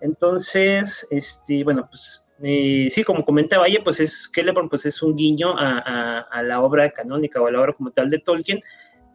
Entonces, 0.00 1.06
este, 1.10 1.62
bueno, 1.62 1.86
pues 1.88 2.26
eh, 2.42 2.88
sí, 2.90 3.04
como 3.04 3.24
comentaba 3.24 3.68
ella, 3.68 3.80
pues 3.84 4.00
es 4.00 4.30
Celeborn, 4.34 4.68
pues 4.68 4.84
es 4.84 5.00
un 5.02 5.14
guiño 5.14 5.54
a, 5.56 6.42
la 6.42 6.60
obra 6.60 6.90
canónica 6.90 7.40
o 7.40 7.46
a 7.46 7.52
la 7.52 7.60
obra 7.60 7.72
como 7.72 7.92
tal 7.92 8.10
de 8.10 8.18
Tolkien. 8.18 8.60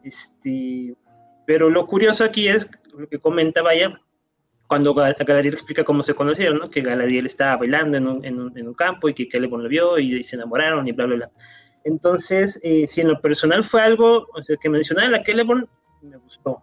Este, 0.03 0.95
pero 1.45 1.69
lo 1.69 1.85
curioso 1.87 2.23
aquí 2.23 2.47
es 2.47 2.69
lo 2.97 3.07
que 3.07 3.19
comentaba 3.19 3.73
ella, 3.73 3.99
cuando 4.67 4.93
Galadriel 4.93 5.53
explica 5.53 5.83
cómo 5.83 6.03
se 6.03 6.13
conocieron, 6.13 6.59
¿no? 6.59 6.69
Que 6.69 6.81
Galadriel 6.81 7.25
estaba 7.25 7.57
bailando 7.57 7.97
en 7.97 8.07
un, 8.07 8.25
en 8.25 8.39
un, 8.39 8.57
en 8.57 8.67
un 8.67 8.73
campo 8.73 9.09
y 9.09 9.13
que 9.13 9.29
Celeborn 9.29 9.63
lo 9.63 9.69
vio 9.69 9.97
y 9.97 10.23
se 10.23 10.35
enamoraron 10.35 10.87
y 10.87 10.91
bla, 10.93 11.05
bla, 11.05 11.15
bla. 11.15 11.31
Entonces, 11.87 12.59
eh, 12.63 12.85
si 12.85 12.99
en 12.99 13.07
lo 13.07 13.21
personal 13.21 13.63
fue 13.63 13.81
algo, 13.81 14.27
o 14.33 14.43
sea, 14.43 14.57
que 14.57 14.67
mencionaba 14.67 15.07
la 15.07 15.23
Celeborn, 15.23 15.69
me 16.01 16.17
gustó, 16.17 16.61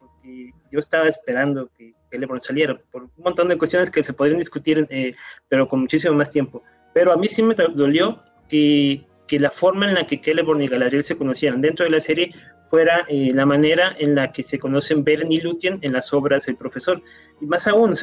porque 0.00 0.50
yo 0.72 0.80
estaba 0.80 1.06
esperando 1.06 1.70
que 1.78 1.94
Celeborn 2.10 2.40
saliera, 2.40 2.76
por 2.90 3.04
un 3.04 3.10
montón 3.18 3.46
de 3.48 3.56
cuestiones 3.56 3.88
que 3.88 4.02
se 4.02 4.12
podrían 4.12 4.40
discutir, 4.40 4.84
eh, 4.90 5.14
pero 5.48 5.68
con 5.68 5.82
muchísimo 5.82 6.16
más 6.16 6.28
tiempo. 6.28 6.64
Pero 6.92 7.12
a 7.12 7.16
mí 7.16 7.28
sí 7.28 7.40
me 7.40 7.54
dolió 7.54 8.20
que, 8.48 9.06
que 9.28 9.38
la 9.38 9.52
forma 9.52 9.88
en 9.88 9.94
la 9.94 10.08
que 10.08 10.18
Celeborn 10.18 10.60
y 10.60 10.66
Galadriel 10.66 11.04
se 11.04 11.16
conocieran 11.16 11.60
dentro 11.60 11.84
de 11.84 11.92
la 11.92 12.00
serie 12.00 12.34
fuera 12.68 13.06
eh, 13.08 13.30
la 13.32 13.46
manera 13.46 13.94
en 13.96 14.16
la 14.16 14.32
que 14.32 14.42
se 14.42 14.58
conocen 14.58 15.04
Beren 15.04 15.30
y 15.30 15.40
Lúthien 15.40 15.78
en 15.82 15.92
las 15.92 16.12
obras 16.12 16.46
del 16.46 16.56
profesor. 16.56 17.00
Y 17.40 17.46
más 17.46 17.68
aún, 17.68 17.94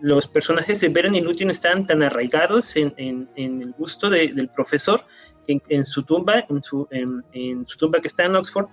los 0.00 0.28
personajes 0.28 0.80
de 0.80 0.88
Beren 0.88 1.14
y 1.14 1.20
Lúthien 1.20 1.50
están 1.50 1.86
tan 1.86 2.02
arraigados 2.02 2.74
en, 2.74 2.94
en, 2.96 3.28
en 3.36 3.60
el 3.60 3.72
gusto 3.72 4.08
del 4.08 4.48
profesor 4.56 5.04
en, 5.46 5.84
su 5.84 6.02
tumba, 6.02 6.44
en 6.48 6.62
su, 6.62 6.86
en, 6.90 7.66
su 7.66 7.78
tumba 7.78 8.00
que 8.00 8.08
está 8.08 8.24
en 8.24 8.36
Oxford, 8.36 8.68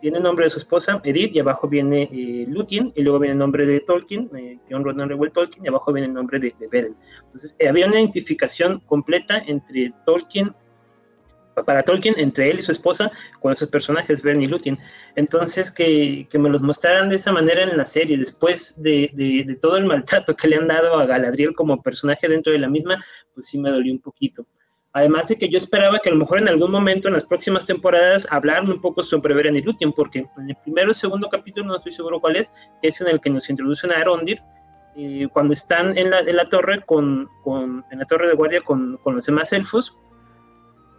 viene 0.00 0.18
el 0.18 0.22
nombre 0.22 0.44
de 0.44 0.50
su 0.50 0.58
esposa, 0.58 1.00
Edith, 1.04 1.34
y 1.34 1.40
abajo 1.40 1.68
viene 1.68 2.08
eh, 2.12 2.46
Lúthien, 2.48 2.92
y 2.96 3.02
luego 3.02 3.18
viene 3.18 3.32
el 3.32 3.38
nombre 3.38 3.66
de 3.66 3.80
Tolkien, 3.80 4.30
eh, 4.36 4.58
John 4.70 4.84
Ronald 4.84 5.10
Reuel 5.10 5.32
Tolkien, 5.32 5.64
y 5.64 5.68
abajo 5.68 5.92
viene 5.92 6.08
el 6.08 6.14
nombre 6.14 6.38
de, 6.38 6.54
de 6.58 6.68
Beren. 6.68 6.96
Entonces, 7.26 7.54
eh, 7.58 7.68
había 7.68 7.86
una 7.86 8.00
identificación 8.00 8.80
completa 8.80 9.38
entre 9.46 9.92
Tolkien, 10.06 10.54
para 11.66 11.82
Tolkien, 11.82 12.14
entre 12.16 12.50
él 12.50 12.60
y 12.60 12.62
su 12.62 12.72
esposa, 12.72 13.10
con 13.40 13.52
esos 13.52 13.68
personajes, 13.68 14.22
Beren 14.22 14.40
y 14.40 14.46
Lúthien. 14.46 14.78
Entonces, 15.16 15.70
que, 15.70 16.26
que, 16.30 16.38
me 16.38 16.48
los 16.48 16.62
mostraran 16.62 17.10
de 17.10 17.16
esa 17.16 17.32
manera 17.32 17.62
en 17.62 17.76
la 17.76 17.84
serie, 17.84 18.16
después 18.16 18.82
de, 18.82 19.10
de, 19.12 19.44
de 19.44 19.54
todo 19.56 19.76
el 19.76 19.84
maltrato 19.84 20.34
que 20.34 20.48
le 20.48 20.56
han 20.56 20.68
dado 20.68 20.98
a 20.98 21.04
Galadriel 21.04 21.54
como 21.54 21.82
personaje 21.82 22.28
dentro 22.28 22.52
de 22.52 22.60
la 22.60 22.68
misma, 22.68 23.04
pues 23.34 23.46
sí 23.46 23.58
me 23.58 23.70
dolió 23.70 23.92
un 23.92 24.00
poquito. 24.00 24.46
Además 24.92 25.28
de 25.28 25.36
que 25.36 25.48
yo 25.48 25.56
esperaba 25.56 26.00
que 26.00 26.08
a 26.08 26.12
lo 26.12 26.18
mejor 26.18 26.38
en 26.38 26.48
algún 26.48 26.72
momento 26.72 27.06
en 27.06 27.14
las 27.14 27.24
próximas 27.24 27.64
temporadas 27.64 28.26
hablaran 28.30 28.68
un 28.68 28.80
poco 28.80 29.04
sobre 29.04 29.34
Beren 29.34 29.56
y 29.56 29.62
Lúthien, 29.62 29.92
porque 29.92 30.26
en 30.36 30.50
el 30.50 30.56
primero 30.56 30.90
o 30.90 30.94
segundo 30.94 31.28
capítulo, 31.28 31.66
no 31.66 31.76
estoy 31.76 31.92
seguro 31.92 32.20
cuál 32.20 32.36
es, 32.36 32.50
es 32.82 33.00
en 33.00 33.08
el 33.08 33.20
que 33.20 33.30
nos 33.30 33.48
introducen 33.48 33.92
a 33.92 33.98
Arondir, 33.98 34.42
eh, 34.96 35.28
cuando 35.32 35.52
están 35.52 35.96
en 35.96 36.10
la, 36.10 36.20
en 36.20 36.34
la 36.34 36.48
torre 36.48 36.82
con, 36.84 37.28
con, 37.44 37.84
en 37.92 38.00
la 38.00 38.04
torre 38.06 38.26
de 38.26 38.34
guardia 38.34 38.60
con, 38.62 38.96
con, 39.04 39.14
los 39.14 39.26
demás 39.26 39.52
elfos, 39.52 39.96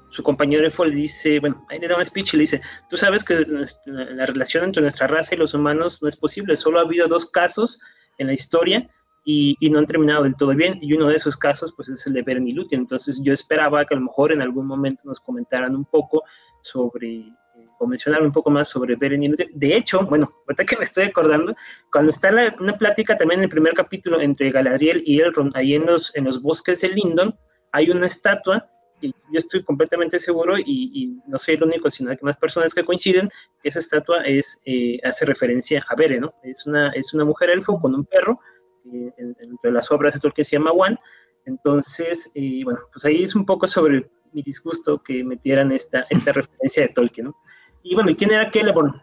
su 0.10 0.24
compañero 0.24 0.66
elfo 0.66 0.86
le 0.86 0.96
dice, 0.96 1.42
bueno, 1.42 1.66
ahí 1.70 1.78
le 1.78 1.90
da 1.90 1.98
un 1.98 2.06
speech 2.06 2.34
y 2.34 2.38
le 2.38 2.42
dice, 2.44 2.62
tú 2.90 2.96
sabes 2.96 3.26
que 3.26 3.46
la 3.86 4.26
relación 4.26 4.64
entre 4.64 4.82
nuestra 4.82 5.08
raza 5.08 5.36
y 5.36 5.38
los 5.38 5.54
humanos 5.54 6.02
no 6.02 6.08
es 6.08 6.16
posible, 6.16 6.56
solo 6.56 6.80
ha 6.80 6.84
habido 6.84 7.10
dos 7.10 7.30
casos 7.30 7.82
en 8.18 8.28
la 8.28 8.34
historia 8.34 8.90
y, 9.24 9.70
no 9.70 9.80
han 9.80 9.86
terminado 9.86 10.24
del 10.24 10.36
todo 10.36 10.56
bien. 10.56 10.80
Y 10.82 10.94
uno 10.94 11.08
de 11.08 11.16
esos 11.16 11.38
casos, 11.38 11.74
pues, 11.76 11.90
es 11.90 12.06
el 12.08 12.14
de 12.14 12.22
Beren 12.22 12.48
y 12.48 12.54
Lúthien. 12.54 12.82
Entonces, 12.82 13.22
yo 13.24 13.34
esperaba 13.34 13.86
que 13.86 13.94
a 13.94 13.98
lo 13.98 14.06
mejor 14.06 14.32
en 14.32 14.42
algún 14.42 14.66
momento 14.66 15.02
nos 15.06 15.20
comentaran 15.20 15.76
un 15.76 15.86
poco 15.86 16.24
sobre, 16.62 17.18
eh, 17.18 17.68
o 17.80 17.88
mencionaran 17.88 18.26
un 18.26 18.32
poco 18.32 18.50
más 18.50 18.70
sobre 18.70 18.96
Beren 18.96 19.24
y 19.24 19.28
Lúthien. 19.30 19.50
De 19.54 19.76
hecho, 19.76 20.06
bueno, 20.06 20.32
ahorita 20.48 20.66
que 20.66 20.78
me 20.78 20.84
estoy 20.84 21.06
acordando, 21.06 21.56
cuando 21.92 22.12
está 22.12 22.32
la, 22.32 22.56
una 22.60 22.78
plática 22.78 23.18
también 23.18 23.40
en 23.40 23.46
el 23.46 23.50
primer 23.50 23.74
capítulo 23.74 24.20
entre 24.20 24.52
Galadriel 24.52 25.04
y 25.06 25.20
Elrond, 25.22 25.56
ahí 25.56 25.76
en 25.76 25.86
los, 25.86 26.16
en 26.16 26.26
los 26.26 26.42
bosques 26.42 26.82
de 26.82 26.90
Lindon, 26.90 27.36
hay 27.72 27.90
una 27.90 28.08
estatua 28.08 28.68
y 29.04 29.14
yo 29.32 29.40
estoy 29.40 29.64
completamente 29.64 30.20
seguro 30.20 30.60
y, 30.60 31.20
no 31.26 31.40
soy 31.40 31.56
el 31.56 31.64
único, 31.64 31.90
sino 31.90 32.16
que 32.16 32.24
más 32.24 32.38
personas 32.38 32.74
que 32.74 32.84
coinciden, 32.84 33.30
que 33.62 33.70
esa 33.70 33.80
estatua 33.80 34.22
es, 34.24 34.62
eh, 34.66 35.00
hace 35.04 35.26
referencia 35.26 35.84
a 35.88 35.96
Beren, 35.96 36.22
¿no? 36.22 36.34
Es 36.44 36.68
una, 36.68 36.90
es 36.90 37.12
una 37.14 37.26
mujer 37.26 37.50
elfo 37.50 37.80
con 37.80 37.96
un 37.96 38.06
perro 38.06 38.40
entre 38.86 39.72
las 39.72 39.92
obras 39.92 40.14
de 40.14 40.20
Tolkien 40.20 40.46
se 40.46 40.58
llama 40.58 40.72
One. 40.72 40.98
Entonces, 41.46 42.32
eh, 42.36 42.62
bueno, 42.64 42.80
pues 42.92 43.06
ahí 43.06 43.24
es 43.24 43.36
un 43.36 43.46
poco 43.46 43.68
sobre 43.68 44.10
mi 44.34 44.42
disgusto 44.42 45.02
que 45.02 45.24
metieran 45.24 45.72
esta, 45.72 46.06
esta 46.10 46.32
referencia 46.34 46.84
de 46.84 46.90
Tolkien, 46.90 47.28
¿no? 47.28 47.36
Y 47.84 47.96
bueno, 47.96 48.12
¿quién 48.16 48.32
era 48.32 48.52
Celeborn? 48.52 49.02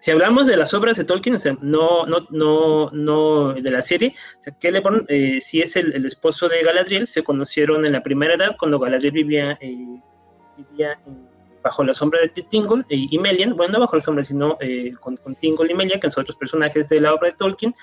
Si 0.00 0.10
hablamos 0.10 0.46
de 0.46 0.56
las 0.56 0.72
obras 0.72 0.96
de 0.96 1.04
Tolkien, 1.04 1.36
o 1.36 1.38
sea, 1.38 1.56
no, 1.60 2.06
no, 2.06 2.26
no, 2.30 2.90
no 2.90 3.52
de 3.52 3.70
la 3.70 3.82
serie, 3.82 4.14
o 4.38 4.42
sea, 4.42 4.56
Celeborn 4.60 5.04
eh, 5.08 5.40
sí 5.42 5.60
es 5.60 5.76
el, 5.76 6.04
esposo 6.06 6.48
de 6.48 6.62
Galadriel, 6.62 7.06
se 7.06 7.22
conocieron 7.22 7.84
en 7.84 7.92
la 7.92 8.02
primera 8.02 8.34
edad 8.34 8.56
cuando 8.58 8.78
Galadriel 8.78 9.12
vivía, 9.12 9.58
eh, 9.60 10.00
vivía 10.56 10.98
bajo 11.62 11.84
la 11.84 11.92
sombra 11.92 12.20
de 12.20 12.28
Tingle 12.28 12.84
y, 12.88 13.18
Melian, 13.18 13.54
bueno, 13.54 13.74
no 13.74 13.80
bajo 13.80 13.96
la 13.96 14.02
sombra, 14.02 14.24
sino 14.24 14.56
con, 15.00 15.18
con 15.18 15.34
Tingle 15.34 15.70
y 15.70 15.74
Melian, 15.74 16.00
que 16.00 16.10
son 16.10 16.22
otros 16.22 16.38
personajes 16.38 16.88
de 16.88 17.00
la 17.02 17.12
obra 17.12 17.28
de 17.28 17.36
Tolkien, 17.36 17.74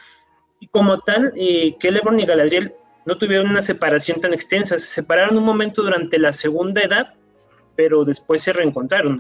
y 0.60 0.68
como 0.68 1.00
tal, 1.00 1.34
eh, 1.36 1.76
Celeborn 1.80 2.20
y 2.20 2.26
Galadriel 2.26 2.74
no 3.06 3.18
tuvieron 3.18 3.50
una 3.50 3.62
separación 3.62 4.20
tan 4.20 4.34
extensa. 4.34 4.78
Se 4.80 4.88
separaron 4.88 5.38
un 5.38 5.46
momento 5.46 5.82
durante 5.82 6.20
la 6.20 6.34
segunda 6.34 6.82
edad, 6.82 7.14
pero 7.76 8.04
después 8.04 8.44
se 8.44 8.54
reencontraron. 8.54 9.20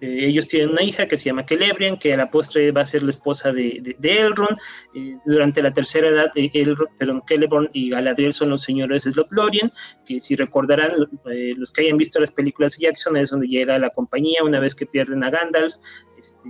Eh, 0.00 0.26
ellos 0.26 0.48
tienen 0.48 0.70
una 0.70 0.82
hija 0.82 1.06
que 1.06 1.16
se 1.16 1.26
llama 1.26 1.46
Celebrian, 1.48 1.98
que 1.98 2.12
a 2.12 2.16
la 2.16 2.30
postre 2.30 2.72
va 2.72 2.82
a 2.82 2.86
ser 2.86 3.02
la 3.02 3.10
esposa 3.10 3.52
de, 3.52 3.96
Elrond. 4.02 4.58
Eh, 4.94 5.16
durante 5.24 5.62
la 5.62 5.72
tercera 5.72 6.08
edad, 6.08 6.32
eh, 6.34 6.50
Elrond, 6.52 7.22
Celeborn 7.28 7.70
y 7.72 7.90
Galadriel 7.90 8.32
son 8.32 8.50
los 8.50 8.62
señores 8.62 9.04
de 9.04 9.12
Lothlorien, 9.12 9.72
que 10.06 10.20
si 10.20 10.34
recordarán, 10.36 10.92
los 11.24 11.72
que 11.72 11.82
hayan 11.82 11.96
visto 11.96 12.20
las 12.20 12.32
películas 12.32 12.76
de 12.76 12.86
Jackson, 12.86 13.16
es 13.16 13.30
donde 13.30 13.46
llega 13.46 13.78
la 13.78 13.90
compañía 13.90 14.42
una 14.42 14.60
vez 14.60 14.74
que 14.74 14.86
pierden 14.86 15.24
a 15.24 15.30
Gandalf. 15.30 15.76
Este, 16.18 16.48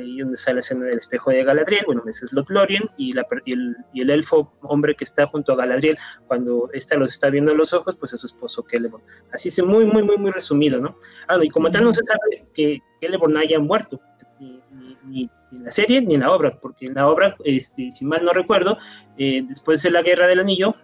ahí 0.00 0.18
donde 0.18 0.36
sale 0.36 0.56
la 0.56 0.60
escena 0.60 0.86
del 0.86 0.98
espejo 0.98 1.30
de 1.30 1.44
Galadriel, 1.44 1.84
bueno, 1.86 2.02
es 2.06 2.26
Lothlorien, 2.32 2.84
y, 2.96 3.12
la, 3.12 3.26
y, 3.44 3.52
el, 3.52 3.76
y, 3.92 4.00
el, 4.02 4.10
elfo 4.10 4.52
hombre 4.62 4.94
que 4.94 5.04
está 5.04 5.26
junto 5.26 5.52
a 5.52 5.56
Galadriel, 5.56 5.98
cuando 6.26 6.68
ésta 6.72 6.96
los 6.96 7.12
está 7.12 7.30
viendo 7.30 7.52
a 7.52 7.54
los 7.54 7.72
ojos, 7.72 7.96
pues 7.96 8.12
es 8.12 8.20
su 8.20 8.26
esposo 8.26 8.64
Celeborn. 8.70 9.02
Así 9.32 9.48
es 9.48 9.64
muy, 9.64 9.84
muy, 9.84 10.02
muy, 10.02 10.16
muy 10.16 10.30
resumido, 10.30 10.80
¿no? 10.80 10.96
Ah, 11.28 11.38
y 11.42 11.48
como 11.48 11.70
tal 11.70 11.84
no 11.84 11.92
se 11.92 12.04
sabe 12.04 12.46
que 12.54 12.80
Celeborn 13.00 13.36
haya 13.36 13.58
muerto, 13.58 14.00
ni, 14.38 14.62
ni 15.04 15.30
en 15.52 15.64
la 15.64 15.70
serie 15.70 16.00
ni 16.00 16.14
en 16.14 16.20
la 16.20 16.32
obra, 16.32 16.58
porque 16.60 16.86
en 16.86 16.94
la 16.94 17.08
obra, 17.08 17.36
este, 17.44 17.90
si 17.90 18.04
mal 18.04 18.24
no 18.24 18.32
recuerdo, 18.32 18.78
eh, 19.16 19.42
después 19.46 19.82
de 19.82 19.90
la 19.90 20.02
Guerra 20.02 20.26
del 20.26 20.40
Anillo, 20.40 20.74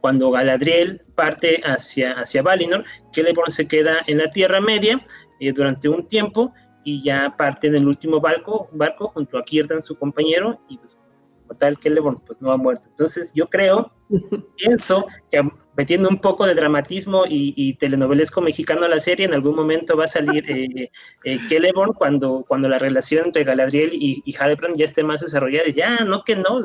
cuando 0.00 0.30
Galadriel 0.30 1.02
parte 1.14 1.62
hacia, 1.64 2.12
hacia 2.12 2.42
Valinor, 2.42 2.84
Celeborn 3.14 3.50
se 3.50 3.66
queda 3.66 4.00
en 4.06 4.18
la 4.18 4.28
Tierra 4.30 4.60
Media 4.60 5.04
eh, 5.40 5.52
durante 5.52 5.88
un 5.88 6.06
tiempo 6.06 6.52
y 6.84 7.02
ya 7.02 7.34
parte 7.36 7.66
en 7.66 7.76
el 7.76 7.86
último 7.86 8.20
barco, 8.20 8.68
barco 8.72 9.08
junto 9.08 9.38
a 9.38 9.44
Kirdan, 9.44 9.82
su 9.82 9.96
compañero, 9.96 10.60
y 10.68 10.78
pues, 11.46 11.58
tal, 11.58 11.76
Celeborn 11.76 12.20
pues 12.26 12.40
no 12.40 12.52
ha 12.52 12.56
muerto. 12.56 12.88
Entonces 12.88 13.32
yo 13.34 13.48
creo, 13.48 13.92
pienso 14.56 15.06
que 15.30 15.42
metiendo 15.76 16.08
un 16.08 16.20
poco 16.20 16.46
de 16.46 16.54
dramatismo 16.54 17.24
y, 17.28 17.74
telenovelesco 17.74 18.40
mexicano 18.40 18.84
a 18.84 18.88
la 18.88 19.00
serie, 19.00 19.26
en 19.26 19.34
algún 19.34 19.56
momento 19.56 19.96
va 19.96 20.04
a 20.04 20.08
salir 20.08 20.48
eh, 20.50 20.90
eh 21.24 21.38
Celeborn 21.48 21.92
cuando, 21.94 22.44
cuando 22.46 22.68
la 22.68 22.78
relación 22.78 23.26
entre 23.26 23.44
Galadriel 23.44 23.92
y, 23.92 24.22
y 24.24 24.32
ya 24.32 24.84
esté 24.84 25.02
más 25.02 25.20
desarrollada. 25.20 25.68
Y 25.68 25.74
ya, 25.74 26.04
no 26.04 26.22
que 26.22 26.36
no, 26.36 26.60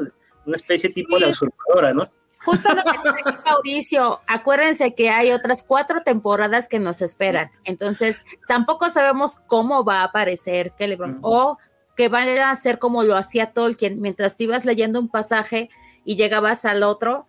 una 0.45 0.55
especie 0.55 0.89
tipo 0.89 1.15
de 1.15 1.21
la 1.21 1.29
usurpadora, 1.29 1.93
¿no? 1.93 2.09
Justo 2.45 2.73
lo 2.73 2.83
que 2.83 2.91
dice 2.91 3.37
Mauricio, 3.45 4.21
acuérdense 4.25 4.95
que 4.95 5.09
hay 5.09 5.31
otras 5.31 5.61
cuatro 5.63 6.01
temporadas 6.03 6.69
que 6.69 6.79
nos 6.79 7.01
esperan, 7.01 7.51
entonces 7.65 8.25
tampoco 8.47 8.89
sabemos 8.89 9.39
cómo 9.47 9.83
va 9.83 10.01
a 10.01 10.05
aparecer 10.05 10.73
Celeborn 10.77 11.19
o 11.21 11.57
que 11.97 12.07
van 12.07 12.29
a 12.29 12.51
hacer 12.51 12.79
como 12.79 13.03
lo 13.03 13.17
hacía 13.17 13.51
Tolkien, 13.51 13.99
mientras 13.99 14.37
te 14.37 14.45
ibas 14.45 14.63
leyendo 14.63 15.01
un 15.01 15.09
pasaje 15.09 15.69
y 16.05 16.15
llegabas 16.15 16.63
al 16.63 16.83
otro, 16.83 17.27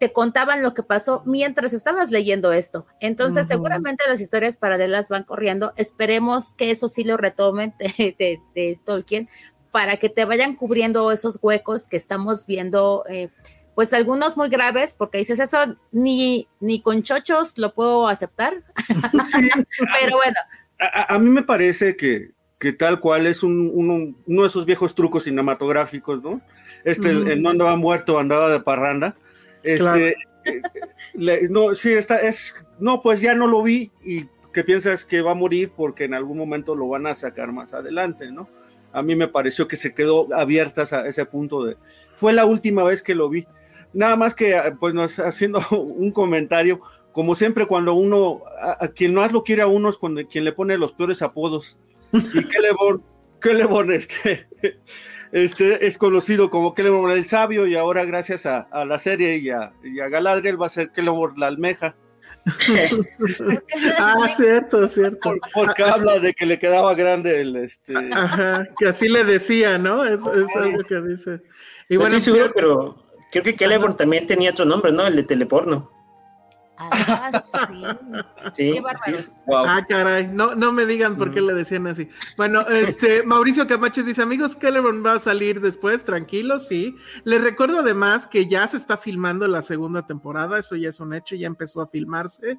te 0.00 0.12
contaban 0.12 0.62
lo 0.62 0.72
que 0.72 0.82
pasó 0.82 1.22
mientras 1.26 1.74
estabas 1.74 2.10
leyendo 2.10 2.52
esto. 2.52 2.86
Entonces, 3.00 3.46
seguramente 3.46 4.04
las 4.08 4.20
historias 4.20 4.56
paralelas 4.56 5.10
van 5.10 5.24
corriendo. 5.24 5.74
Esperemos 5.76 6.54
que 6.54 6.70
eso 6.70 6.88
sí 6.88 7.04
lo 7.04 7.18
retomen 7.18 7.74
de, 7.78 8.80
Tolkien 8.82 9.28
para 9.70 9.98
que 9.98 10.08
te 10.08 10.24
vayan 10.24 10.56
cubriendo 10.56 11.12
esos 11.12 11.38
huecos 11.42 11.86
que 11.86 11.98
estamos 11.98 12.46
viendo. 12.46 13.04
Eh, 13.10 13.28
pues 13.74 13.92
algunos 13.92 14.36
muy 14.36 14.48
graves, 14.48 14.94
porque 14.94 15.18
dices 15.18 15.38
eso, 15.38 15.76
ni, 15.92 16.48
ni 16.60 16.82
con 16.82 17.02
chochos 17.02 17.58
lo 17.58 17.72
puedo 17.72 18.08
aceptar. 18.08 18.62
Pero 20.00 20.16
bueno. 20.16 20.36
A, 21.08 21.18
mí 21.18 21.28
me 21.28 21.42
parece 21.42 21.96
que, 21.96 22.30
que 22.58 22.72
tal 22.72 23.00
cual 23.00 23.26
es 23.26 23.42
un, 23.42 23.70
uno, 23.72 24.14
uno, 24.26 24.42
de 24.42 24.48
esos 24.48 24.64
viejos 24.64 24.94
trucos 24.94 25.24
cinematográficos, 25.24 26.22
¿no? 26.22 26.40
Este, 26.84 27.10
el, 27.10 27.42
no 27.42 27.50
andaba 27.50 27.76
muerto, 27.76 28.18
andaba 28.18 28.50
de 28.50 28.60
parranda. 28.60 29.14
Este, 29.62 30.14
eh, 30.44 31.48
no, 31.50 31.74
sí, 31.74 31.92
está, 31.92 32.16
es, 32.16 32.54
no, 32.78 33.02
pues 33.02 33.20
ya 33.20 33.34
no 33.34 33.46
lo 33.46 33.62
vi 33.62 33.92
y 34.02 34.26
que 34.52 34.64
piensas 34.64 35.04
que 35.04 35.22
va 35.22 35.32
a 35.32 35.34
morir 35.34 35.72
porque 35.76 36.04
en 36.04 36.14
algún 36.14 36.38
momento 36.38 36.74
lo 36.74 36.88
van 36.88 37.06
a 37.06 37.14
sacar 37.14 37.52
más 37.52 37.74
adelante, 37.74 38.30
¿no? 38.32 38.48
A 38.92 39.02
mí 39.02 39.14
me 39.14 39.28
pareció 39.28 39.68
que 39.68 39.76
se 39.76 39.94
quedó 39.94 40.28
abierta 40.34 40.82
a 40.82 41.06
ese 41.06 41.24
punto 41.24 41.64
de, 41.64 41.76
fue 42.14 42.32
la 42.32 42.44
última 42.44 42.82
vez 42.82 43.02
que 43.02 43.14
lo 43.14 43.28
vi. 43.28 43.46
Nada 43.92 44.16
más 44.16 44.34
que, 44.34 44.56
ah, 44.56 44.76
pues, 44.78 44.94
nos 44.94 45.18
haciendo 45.18 45.60
un 45.70 46.12
comentario, 46.12 46.80
como 47.12 47.34
siempre, 47.34 47.66
cuando 47.66 47.94
uno, 47.94 48.42
a, 48.60 48.88
quien 48.88 49.14
más 49.14 49.32
lo 49.32 49.42
quiere 49.42 49.62
a 49.62 49.66
uno 49.66 49.88
es 49.88 49.96
cuando, 49.96 50.26
quien 50.28 50.44
le 50.44 50.52
pone 50.52 50.78
los 50.78 50.92
peores 50.92 51.22
apodos. 51.22 51.78
Y 52.12 52.42
Celeborn, 52.42 53.02
Celeborn, 53.40 53.92
este, 53.92 54.48
este, 55.32 55.86
es 55.86 55.96
conocido 55.96 56.50
como 56.50 56.74
Celeborn 56.74 57.12
el 57.12 57.24
Sabio, 57.24 57.66
y 57.66 57.76
ahora, 57.76 58.04
gracias 58.04 58.46
a, 58.46 58.84
la 58.84 58.98
serie 58.98 59.36
y 59.38 59.50
a, 59.50 59.72
Galadriel, 60.08 60.60
va 60.60 60.66
a 60.66 60.70
ser 60.70 60.90
Celeborn 60.94 61.38
la 61.38 61.48
Almeja. 61.48 61.94
ah, 63.98 64.28
cierto, 64.34 64.88
cierto. 64.88 65.34
porque 65.52 65.82
ah, 65.82 65.94
habla 65.94 66.18
de 66.20 66.32
que 66.32 66.46
le 66.46 66.58
quedaba 66.58 66.94
grande 66.94 67.40
el 67.40 67.56
este. 67.56 67.94
Ajá, 68.12 68.66
que 68.78 68.86
así 68.86 69.08
le 69.08 69.24
decía, 69.24 69.78
¿no? 69.78 70.04
Es, 70.04 70.20
es 70.20 70.56
algo 70.56 70.82
que 70.82 71.00
dice. 71.00 71.42
Y 71.88 71.96
bueno, 71.96 72.16
estoy 72.16 72.34
seguro, 72.34 72.52
pero 72.54 73.09
Creo 73.30 73.44
que 73.44 73.56
Celeborn 73.56 73.96
también 73.96 74.26
tenía 74.26 74.50
otro 74.50 74.64
nombre, 74.64 74.92
¿no? 74.92 75.06
El 75.06 75.16
de 75.16 75.22
teleporno. 75.22 75.90
Ah, 76.82 77.42
sí. 77.68 77.82
sí 78.56 78.72
Qué 78.72 78.80
bárbaro. 78.80 79.18
Ah, 79.52 79.80
caray. 79.86 80.28
No, 80.28 80.54
no 80.54 80.72
me 80.72 80.86
digan 80.86 81.16
por 81.16 81.30
qué 81.30 81.42
le 81.42 81.52
decían 81.52 81.86
así. 81.86 82.08
Bueno, 82.38 82.62
este, 82.62 83.22
Mauricio 83.26 83.66
Camacho 83.66 84.02
dice, 84.02 84.22
amigos, 84.22 84.56
Celeborn 84.58 85.04
va 85.04 85.14
a 85.14 85.20
salir 85.20 85.60
después, 85.60 86.04
tranquilos, 86.04 86.66
sí. 86.66 86.96
Les 87.24 87.40
recuerdo 87.40 87.80
además 87.80 88.26
que 88.26 88.46
ya 88.46 88.66
se 88.66 88.78
está 88.78 88.96
filmando 88.96 89.46
la 89.46 89.60
segunda 89.60 90.06
temporada, 90.06 90.58
eso 90.58 90.74
ya 90.74 90.88
es 90.88 91.00
un 91.00 91.12
hecho, 91.12 91.36
ya 91.36 91.46
empezó 91.46 91.82
a 91.82 91.86
filmarse, 91.86 92.58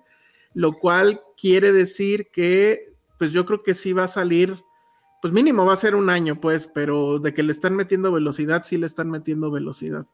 lo 0.53 0.73
cual 0.73 1.21
quiere 1.35 1.71
decir 1.71 2.29
que, 2.31 2.93
pues 3.17 3.31
yo 3.31 3.45
creo 3.45 3.59
que 3.59 3.73
sí 3.73 3.91
va 3.91 4.03
a 4.03 4.07
salir, 4.07 4.55
pues 5.21 5.33
mínimo 5.33 5.65
va 5.65 5.73
a 5.73 5.77
ser 5.77 5.95
un 5.95 6.11
año, 6.11 6.39
pues, 6.39 6.67
pero 6.67 7.17
de 7.17 7.33
que 7.33 7.41
le 7.41 7.51
están 7.51 7.75
metiendo 7.75 8.11
velocidad, 8.11 8.63
sí 8.63 8.77
le 8.77 8.85
están 8.85 9.09
metiendo 9.09 9.49
velocidad. 9.49 10.05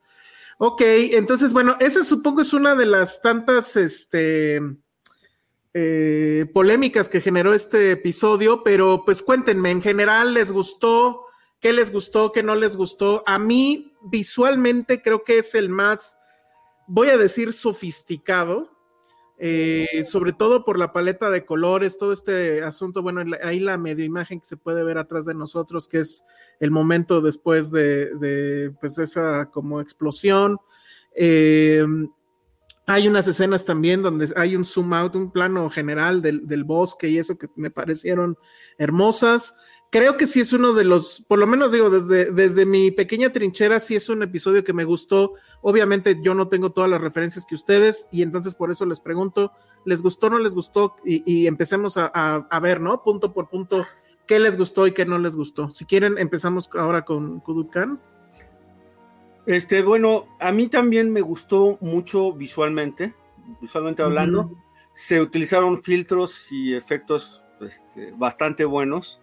Ok, 0.59 0.81
entonces, 0.81 1.53
bueno, 1.53 1.77
esa 1.79 2.03
supongo 2.03 2.41
es 2.41 2.51
una 2.51 2.73
de 2.73 2.87
las 2.87 3.21
tantas 3.21 3.75
este, 3.75 4.59
eh, 5.73 6.47
polémicas 6.51 7.09
que 7.09 7.21
generó 7.21 7.53
este 7.53 7.91
episodio, 7.91 8.63
pero 8.63 9.03
pues 9.05 9.21
cuéntenme, 9.21 9.69
en 9.69 9.83
general, 9.83 10.33
¿les 10.33 10.51
gustó? 10.51 11.25
¿Qué 11.59 11.73
les 11.73 11.91
gustó? 11.91 12.31
¿Qué 12.31 12.41
no 12.41 12.55
les 12.55 12.75
gustó? 12.75 13.23
A 13.27 13.37
mí, 13.37 13.93
visualmente, 14.01 15.03
creo 15.03 15.23
que 15.23 15.37
es 15.37 15.53
el 15.53 15.69
más, 15.69 16.17
voy 16.87 17.09
a 17.09 17.17
decir, 17.17 17.53
sofisticado. 17.53 18.76
Eh, 19.39 20.03
sobre 20.03 20.33
todo 20.33 20.65
por 20.65 20.79
la 20.79 20.91
paleta 20.91 21.29
de 21.29 21.45
colores, 21.45 21.99
todo 21.99 22.11
este 22.11 22.63
asunto, 22.63 23.03
bueno, 23.03 23.23
ahí 23.43 23.59
la 23.59 23.77
medio 23.77 24.03
imagen 24.03 24.39
que 24.39 24.47
se 24.47 24.57
puede 24.57 24.83
ver 24.83 24.97
atrás 24.97 25.25
de 25.25 25.35
nosotros, 25.35 25.87
que 25.87 25.99
es 25.99 26.23
el 26.59 26.71
momento 26.71 27.21
después 27.21 27.69
de, 27.71 28.73
pues 28.79 28.97
esa 28.97 29.49
como 29.51 29.79
explosión. 29.79 30.57
Eh, 31.15 31.85
hay 32.87 33.07
unas 33.07 33.27
escenas 33.27 33.65
también 33.65 34.01
donde 34.01 34.33
hay 34.37 34.55
un 34.55 34.65
zoom 34.65 34.93
out, 34.93 35.15
un 35.15 35.31
plano 35.31 35.69
general 35.69 36.21
del, 36.21 36.47
del, 36.47 36.63
bosque 36.63 37.09
y 37.09 37.17
eso 37.17 37.37
que 37.37 37.47
me 37.55 37.69
parecieron 37.69 38.37
hermosas. 38.77 39.55
Creo 39.89 40.17
que 40.17 40.27
sí 40.27 40.41
es 40.41 40.51
uno 40.51 40.73
de 40.73 40.83
los, 40.83 41.23
por 41.29 41.39
lo 41.39 41.47
menos 41.47 41.71
digo, 41.71 41.89
desde, 41.89 42.31
desde 42.31 42.65
mi 42.65 42.91
pequeña 42.91 43.31
trinchera, 43.31 43.79
sí 43.79 43.95
es 43.95 44.09
un 44.09 44.21
episodio 44.21 44.63
que 44.65 44.73
me 44.73 44.83
gustó. 44.83 45.33
Obviamente 45.61 46.19
yo 46.21 46.33
no 46.33 46.49
tengo 46.49 46.71
todas 46.71 46.89
las 46.89 46.99
referencias 46.99 47.45
que 47.45 47.55
ustedes 47.55 48.05
y 48.11 48.21
entonces 48.21 48.53
por 48.53 48.69
eso 48.69 48.85
les 48.85 48.99
pregunto, 48.99 49.53
¿les 49.85 50.01
gustó 50.01 50.27
o 50.27 50.29
no 50.31 50.39
les 50.39 50.53
gustó? 50.53 50.97
Y, 51.05 51.47
empecemos 51.47 51.95
a, 51.97 52.07
a, 52.07 52.59
ver, 52.59 52.81
¿no? 52.81 53.01
Punto 53.01 53.31
por 53.31 53.47
punto 53.47 53.87
qué 54.27 54.39
les 54.39 54.57
gustó 54.57 54.87
y 54.87 54.91
qué 54.91 55.05
no 55.05 55.19
les 55.19 55.37
gustó. 55.37 55.69
Si 55.69 55.85
quieren, 55.85 56.17
empezamos 56.17 56.69
ahora 56.73 57.05
con 57.05 57.39
Kudukan. 57.39 58.01
Este, 59.45 59.81
bueno, 59.81 60.27
a 60.41 60.51
mí 60.51 60.67
también 60.67 61.13
me 61.13 61.21
gustó 61.21 61.77
mucho 61.79 62.33
visualmente, 62.33 63.15
visualmente 63.61 64.03
hablando. 64.03 64.51
Se 64.93 65.21
utilizaron 65.21 65.81
filtros 65.81 66.51
y 66.51 66.75
efectos 66.75 67.45
este, 67.61 68.11
bastante 68.17 68.65
buenos. 68.65 69.21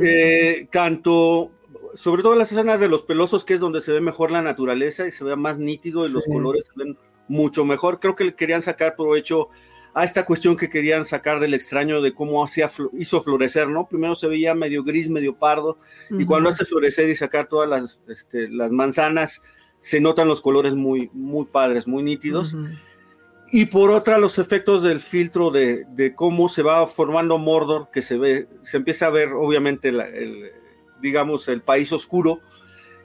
Eh, 0.00 0.68
tanto, 0.70 1.52
sobre 1.94 2.22
todo 2.22 2.36
las 2.36 2.52
escenas 2.52 2.80
de 2.80 2.88
los 2.88 3.02
pelosos, 3.02 3.44
que 3.44 3.54
es 3.54 3.60
donde 3.60 3.80
se 3.80 3.92
ve 3.92 4.00
mejor 4.00 4.30
la 4.30 4.42
naturaleza 4.42 5.06
y 5.06 5.10
se 5.10 5.24
ve 5.24 5.36
más 5.36 5.58
nítido 5.58 6.06
y 6.06 6.12
los 6.12 6.24
colores 6.26 6.66
se 6.66 6.72
ven 6.76 6.96
mucho 7.28 7.64
mejor. 7.64 8.00
Creo 8.00 8.14
que 8.14 8.24
le 8.24 8.34
querían 8.34 8.62
sacar 8.62 8.96
provecho 8.96 9.48
a 9.94 10.02
esta 10.02 10.24
cuestión 10.24 10.56
que 10.56 10.68
querían 10.68 11.04
sacar 11.04 11.38
del 11.38 11.54
extraño 11.54 12.02
de 12.02 12.12
cómo 12.12 12.44
hacía, 12.44 12.70
hizo 12.98 13.22
florecer, 13.22 13.68
¿no? 13.68 13.86
Primero 13.86 14.16
se 14.16 14.26
veía 14.26 14.54
medio 14.54 14.82
gris, 14.82 15.08
medio 15.08 15.36
pardo, 15.36 15.78
y 16.10 16.24
cuando 16.24 16.50
hace 16.50 16.64
florecer 16.64 17.08
y 17.08 17.14
sacar 17.14 17.48
todas 17.48 17.68
las, 17.68 18.00
este, 18.08 18.48
las 18.48 18.72
manzanas, 18.72 19.40
se 19.78 20.00
notan 20.00 20.26
los 20.26 20.40
colores 20.40 20.74
muy, 20.74 21.10
muy 21.12 21.46
padres, 21.46 21.86
muy 21.86 22.02
nítidos. 22.02 22.56
Y 23.50 23.66
por 23.66 23.90
otra, 23.90 24.18
los 24.18 24.38
efectos 24.38 24.82
del 24.82 25.00
filtro 25.00 25.50
de, 25.50 25.84
de, 25.90 26.14
cómo 26.14 26.48
se 26.48 26.62
va 26.62 26.86
formando 26.86 27.38
Mordor, 27.38 27.90
que 27.92 28.02
se 28.02 28.16
ve, 28.16 28.48
se 28.62 28.78
empieza 28.78 29.06
a 29.06 29.10
ver, 29.10 29.32
obviamente, 29.32 29.90
el, 29.90 30.50
digamos, 31.00 31.46
el 31.48 31.62
país 31.62 31.92
oscuro, 31.92 32.40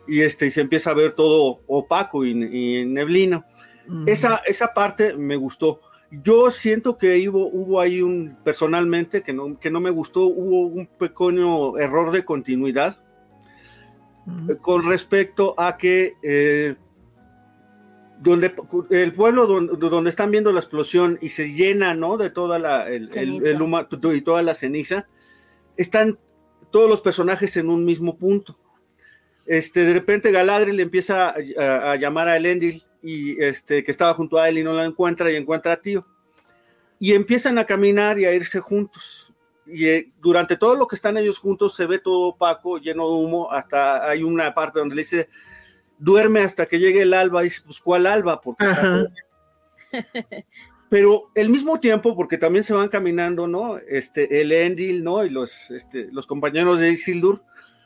y, 0.08 0.22
este, 0.22 0.48
y 0.48 0.52
se 0.52 0.62
empieza 0.62 0.92
a 0.92 0.96
ver 0.96 1.14
todo 1.14 1.62
opaco 1.68 2.26
y, 2.26 2.32
y 2.32 2.86
neblino. 2.86 3.46
esa, 4.08 4.38
esa 4.46 4.74
parte 4.74 5.16
me 5.16 5.36
gustó. 5.36 5.82
Yo 6.12 6.50
siento 6.50 6.98
que 6.98 7.30
hubo, 7.30 7.48
hubo 7.48 7.80
ahí 7.80 8.02
un, 8.02 8.36
personalmente, 8.44 9.22
que 9.22 9.34
no, 9.34 9.60
que 9.60 9.70
no 9.70 9.80
me 9.80 9.92
gustó, 9.92 10.26
hubo 10.26 10.62
un 10.62 10.88
pequeño 10.88 11.78
error 11.78 12.12
de 12.12 12.26
continuidad 12.26 12.98
eh, 14.50 14.56
con 14.60 14.88
respecto 14.88 15.54
a 15.58 15.78
que 15.78 16.16
eh, 16.24 16.76
donde 18.20 18.54
el 18.90 19.14
pueblo 19.14 19.48
donde, 19.48 19.90
donde, 19.90 20.10
están 20.10 20.30
viendo 20.30 20.52
la 20.52 20.60
explosión 20.60 21.18
y 21.22 21.30
se 21.30 21.54
llena, 21.54 21.94
¿no? 21.94 22.18
De 22.18 22.30
toda 22.30 22.60
la, 22.60 22.88
el, 22.88 23.08
y 24.14 24.22
toda 24.22 24.44
la 24.44 24.54
ceniza, 24.54 25.08
están 25.78 26.20
todos 26.70 26.90
los 26.90 27.02
personajes 27.02 27.56
en 27.58 27.70
un 27.70 27.86
mismo 27.86 28.18
punto. 28.18 28.60
Este, 29.46 29.86
de 29.86 29.94
repente 29.94 30.32
Galadriel 30.32 30.76
le 30.76 30.84
empieza 30.84 31.34
a, 31.58 31.92
a 31.92 31.96
llamar 31.96 32.28
a 32.28 32.38
Elendil 32.38 32.84
y 33.02 33.42
este, 33.42 33.84
que 33.84 33.92
estaba 33.92 34.14
junto 34.14 34.38
a 34.38 34.50
él 34.50 34.58
y 34.58 34.64
no 34.64 34.74
la 34.74 34.86
encuentra 34.86 35.32
y 35.32 35.36
encuentra 35.36 35.74
a 35.74 35.82
tío. 35.82 36.06
Y 37.00 37.14
empiezan 37.14 37.58
a 37.58 37.66
caminar 37.66 38.20
y 38.20 38.26
a 38.26 38.34
irse 38.34 38.60
juntos. 38.60 39.34
y 39.66 39.88
eh, 39.88 40.12
durante 40.22 40.58
todo 40.58 40.76
lo 40.76 40.88
que 40.88 40.96
están 40.96 41.18
ellos 41.18 41.40
juntos 41.40 41.74
se 41.76 41.86
ve 41.86 42.00
todo 42.00 42.30
opaco, 42.30 42.78
lleno 42.80 43.08
de 43.08 43.16
humo, 43.16 43.52
hasta 43.52 44.10
hay 44.10 44.24
una 44.24 44.54
parte 44.54 44.80
donde 44.80 44.96
le 44.96 45.04
dice, 45.04 45.30
duerme 46.00 46.40
hasta 46.42 46.66
que 46.66 46.80
llegue 46.80 47.04
el 47.04 47.14
alba, 47.14 47.42
y 47.42 47.46
dice, 47.46 47.62
pues 47.66 47.80
¿cuál 47.80 48.08
alba? 48.08 48.42
Porque 48.42 48.66
pero 50.90 51.30
el 51.36 51.50
mismo 51.50 51.80
tiempo, 51.80 52.16
porque 52.16 52.38
también 52.38 52.64
se 52.64 52.74
van 52.74 52.88
caminando, 52.90 53.48
¿no? 53.48 53.78
Este, 53.78 54.42
el 54.42 54.52
Endil, 54.52 55.04
¿no? 55.04 55.24
Y 55.24 55.30
los, 55.30 55.70
este, 55.70 56.10
los 56.12 56.26
compañeros 56.26 56.80
de 56.80 56.92
Isildur, 56.92 57.44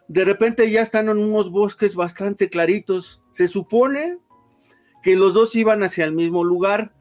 de 0.08 0.24
repente 0.24 0.70
ya 0.72 0.82
están 0.82 1.10
en 1.10 1.18
unos 1.18 1.52
bosques 1.52 1.96
bastante 1.96 2.50
claritos. 2.50 3.22
Se 3.30 3.50
supone 3.50 4.20
que 5.02 5.18
los 5.18 5.34
dos 5.34 5.54
iban 5.56 5.84
hacia 5.84 6.06
el 6.06 6.14
mismo 6.14 6.46
lugar. 6.46 6.94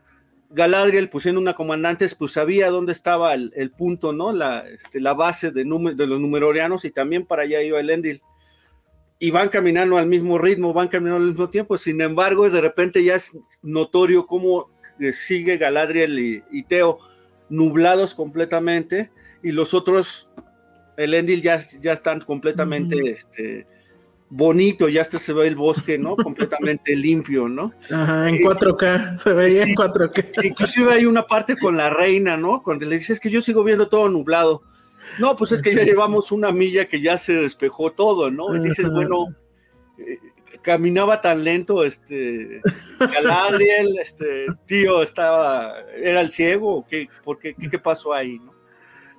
Galadriel, 0.50 1.08
pues 1.08 1.22
siendo 1.22 1.40
una 1.40 1.54
comandante, 1.54 2.06
pues 2.18 2.32
sabía 2.32 2.68
dónde 2.68 2.92
estaba 2.92 3.32
el, 3.34 3.70
punto, 3.70 4.12
¿no? 4.12 4.32
La, 4.32 4.68
este, 4.68 5.00
la 5.00 5.14
base 5.14 5.52
de, 5.52 5.64
de 5.64 6.06
los 6.06 6.20
numerorianos 6.20 6.84
y 6.84 6.90
también 6.90 7.24
para 7.26 7.44
allá 7.44 7.62
iba 7.62 7.78
el 7.78 7.90
Endil. 7.90 8.22
Y 9.22 9.30
van 9.30 9.48
caminando 9.50 9.98
al 9.98 10.06
mismo 10.06 10.36
ritmo, 10.36 10.72
van 10.72 10.88
caminando 10.88 11.22
al 11.22 11.30
mismo 11.30 11.48
tiempo. 11.48 11.78
Sin 11.78 12.00
embargo, 12.00 12.50
de 12.50 12.60
repente 12.60 13.04
ya 13.04 13.14
es 13.14 13.36
notorio 13.62 14.26
cómo 14.26 14.70
eh, 14.98 15.12
sigue 15.12 15.58
Galadriel 15.58 16.18
y, 16.18 16.42
y 16.50 16.64
Teo 16.64 16.98
nublados 17.48 18.14
completamente 18.14 19.10
y 19.42 19.52
los 19.52 19.74
otros 19.74 20.28
el 20.96 21.14
Endil 21.14 21.42
ya, 21.42 21.60
ya 21.80 21.92
están 21.92 22.20
completamente 22.20 23.10
este, 23.10 23.66
bonito, 24.28 24.88
ya 24.88 25.02
hasta 25.02 25.18
se 25.18 25.32
ve 25.32 25.46
el 25.46 25.56
bosque, 25.56 25.98
¿no? 25.98 26.16
completamente 26.16 26.96
limpio, 26.96 27.48
¿no? 27.48 27.72
Ajá, 27.90 28.28
en 28.28 28.36
4K, 28.36 29.18
se 29.18 29.32
veía 29.32 29.64
en 29.64 29.74
4K. 29.74 30.44
Inclusive 30.44 30.92
hay 30.92 31.06
una 31.06 31.26
parte 31.26 31.56
con 31.56 31.76
la 31.76 31.90
reina, 31.90 32.36
¿no? 32.36 32.62
Cuando 32.62 32.86
le 32.86 32.98
dices 32.98 33.20
que 33.20 33.30
yo 33.30 33.40
sigo 33.40 33.64
viendo 33.64 33.88
todo 33.88 34.08
nublado. 34.08 34.62
No, 35.18 35.36
pues 35.36 35.52
es 35.52 35.62
que 35.62 35.74
ya 35.74 35.84
llevamos 35.84 36.32
una 36.32 36.52
milla 36.52 36.86
que 36.86 37.00
ya 37.00 37.18
se 37.18 37.34
despejó 37.34 37.92
todo, 37.92 38.30
¿no? 38.30 38.54
Y 38.54 38.60
dices, 38.60 38.88
bueno, 38.90 39.34
eh, 39.98 40.18
caminaba 40.62 41.20
tan 41.20 41.44
lento, 41.44 41.84
este, 41.84 42.60
Galadriel, 42.98 43.98
este, 43.98 44.46
tío, 44.66 45.02
estaba, 45.02 45.74
era 45.96 46.20
el 46.20 46.30
ciego, 46.30 46.86
¿qué, 46.88 47.08
por 47.24 47.38
qué, 47.38 47.54
qué, 47.54 47.68
qué 47.68 47.78
pasó 47.78 48.12
ahí, 48.12 48.38
no? 48.38 48.52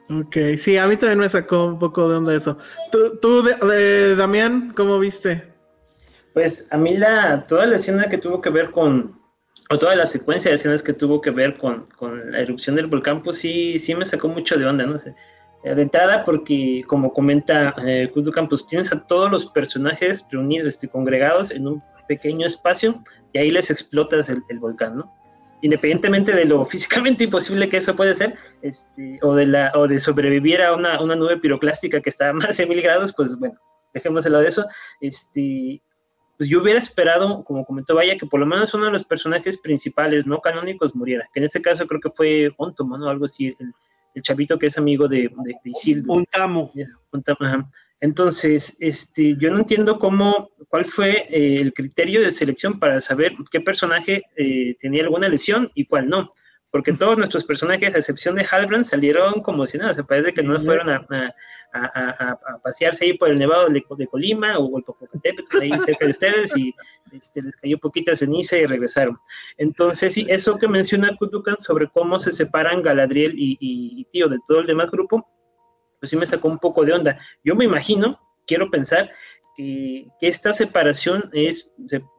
Ok, 0.10 0.36
sí, 0.58 0.78
a 0.78 0.88
mí 0.88 0.98
también 0.98 1.20
me 1.20 1.30
sacó 1.30 1.66
un 1.66 1.80
poco 1.80 2.10
de 2.10 2.18
onda 2.18 2.36
eso. 2.36 2.58
¿Tú, 2.92 3.18
tú 3.18 3.42
de, 3.42 4.16
Damián, 4.16 4.74
cómo 4.76 5.00
viste? 5.00 5.44
Pues 6.34 6.68
a 6.72 6.78
mí 6.78 6.98
la, 6.98 7.46
toda 7.48 7.66
la 7.66 7.78
escena 7.78 8.10
que 8.10 8.18
tuvo 8.18 8.42
que 8.42 8.50
ver 8.50 8.72
con, 8.72 9.20
o 9.70 9.80
toda 9.80 9.96
la 9.96 10.06
secuencia 10.06 10.50
de 10.52 10.56
escenas 10.56 10.84
que 10.84 10.94
tuvo 10.94 11.22
que 11.22 11.32
ver 11.32 11.58
con, 11.58 11.88
con 11.96 12.32
la 12.32 12.40
erupción 12.40 12.76
del 12.76 12.88
volcán, 12.88 13.24
pues 13.24 13.38
sí, 13.38 13.80
sí 13.80 13.96
me 13.96 14.06
sacó 14.06 14.28
mucho 14.28 14.58
de 14.58 14.66
onda, 14.66 14.86
no 14.86 15.00
sé. 15.00 15.16
De 15.64 15.82
entrada, 15.82 16.26
porque 16.26 16.84
como 16.88 17.14
comenta 17.14 17.74
eh, 17.86 18.12
Campos, 18.34 18.68
tienes 18.68 18.92
a 18.92 19.08
todos 19.08 19.32
los 19.32 19.46
personajes 19.46 20.26
reunidos, 20.30 20.68
este, 20.68 20.90
congregados 20.90 21.52
en 21.52 21.68
un 21.68 21.84
pequeño 22.08 22.46
espacio 22.46 23.02
y 23.32 23.38
ahí 23.38 23.50
les 23.50 23.72
explotas 23.72 24.28
el, 24.28 24.44
el 24.50 24.60
volcán, 24.60 24.98
¿no? 24.98 25.14
independientemente 25.64 26.34
de 26.34 26.46
lo 26.46 26.66
físicamente 26.74 27.24
imposible 27.24 27.70
que 27.70 27.78
eso 27.78 27.96
puede 27.96 28.14
ser, 28.14 28.36
este, 28.62 29.18
o, 29.24 29.34
de 29.34 29.48
la, 29.48 29.72
o 29.76 29.88
de 29.88 30.00
sobrevivir 30.00 30.62
a 30.62 30.76
una, 30.76 31.02
una 31.02 31.16
nube 31.16 31.38
piroclástica 31.38 32.02
que 32.02 32.10
está 32.10 32.30
a 32.30 32.34
más 32.34 32.58
de 32.58 32.66
mil 32.66 32.82
grados, 32.82 33.14
pues 33.14 33.40
bueno, 33.40 33.58
dejémoselo 33.94 34.40
de 34.40 34.50
eso. 34.50 34.66
Este, 35.00 35.82
pues 36.38 36.50
yo 36.50 36.62
hubiera 36.62 36.80
esperado, 36.80 37.44
como 37.46 37.66
comentó 37.66 37.96
Vaya, 37.96 38.18
que 38.18 38.26
por 38.26 38.40
lo 38.40 38.46
menos 38.46 38.74
uno 38.74 38.86
de 38.86 38.92
los 38.92 39.06
personajes 39.06 39.58
principales, 39.58 40.28
no 40.28 40.42
canónicos, 40.42 40.94
muriera. 40.96 41.28
Que 41.34 41.40
en 41.40 41.46
este 41.46 41.62
caso 41.62 41.88
creo 41.88 42.02
que 42.02 42.10
fue 42.10 42.52
Ontomo, 42.58 42.98
¿no? 42.98 43.08
Algo 43.08 43.26
así, 43.26 43.56
el, 43.58 43.74
chavito 44.22 44.60
que 44.60 44.68
es 44.68 44.78
amigo 44.78 45.08
de, 45.08 45.30
de, 45.44 45.56
de 45.64 45.72
Isildur. 45.72 46.18
Ontamo. 46.18 46.72
Entonces, 48.04 48.76
este, 48.82 49.38
yo 49.38 49.50
no 49.50 49.60
entiendo 49.60 49.98
cómo, 49.98 50.52
cuál 50.68 50.84
fue 50.86 51.26
eh, 51.30 51.62
el 51.62 51.74
criterio 51.74 52.20
de 52.22 52.34
selección 52.34 52.78
para 52.78 53.00
saber 53.00 53.34
qué 53.50 53.62
personaje 53.62 54.24
eh, 54.36 54.76
tenía 54.78 55.04
alguna 55.04 55.30
lesión 55.30 55.72
y 55.74 55.86
cuál 55.86 56.10
no. 56.10 56.34
Porque 56.70 56.92
todos 56.92 57.18
nuestros 57.18 57.46
personajes, 57.46 57.96
a 57.96 58.00
excepción 58.00 58.36
de 58.36 58.46
Halbrand, 58.50 58.84
salieron 58.84 59.42
como 59.42 59.66
si 59.66 59.78
nada. 59.78 59.94
Se 59.94 60.04
parece 60.04 60.34
que 60.34 60.44
no 60.44 60.60
fueron 60.60 60.90
a, 60.90 61.34
pasearse 62.64 63.06
ahí 63.06 63.14
por 63.14 63.30
el 63.30 63.40
nevado 63.40 63.68
de, 63.70 64.08
Colima 64.08 64.58
o 64.60 64.78
el 64.78 64.84
Popocatépetl, 64.84 65.58
ahí 65.60 65.72
cerca 65.86 66.06
de 66.06 66.12
ustedes, 66.12 66.56
y 66.56 66.74
este, 67.12 67.42
les 67.42 67.56
cayó 67.56 67.78
poquita 67.78 68.16
ceniza 68.16 68.58
y 68.58 68.66
regresaron. 68.66 69.18
Entonces, 69.58 70.14
sí, 70.14 70.26
eso 70.30 70.58
que 70.58 70.68
menciona 70.68 71.16
Kutukan 71.18 71.58
sobre 71.60 71.88
cómo 71.88 72.20
se 72.20 72.32
separan 72.32 72.82
Galadriel 72.82 73.34
y, 73.38 73.58
y 73.60 74.06
Tío 74.12 74.28
de 74.28 74.38
todo 74.48 74.60
el 74.60 74.68
demás 74.68 74.92
grupo, 74.92 75.28
pues 76.00 76.10
sí 76.10 76.16
me 76.16 76.28
sacó 76.28 76.50
un 76.50 76.60
poco 76.60 76.86
de 76.86 76.94
onda. 76.94 77.20
Yo 77.44 77.56
me 77.56 77.66
imagino, 77.66 78.20
quiero 78.46 78.70
pensar, 78.70 79.12
que, 79.56 80.08
esta 80.22 80.54
separación 80.54 81.30
es, 81.34 81.70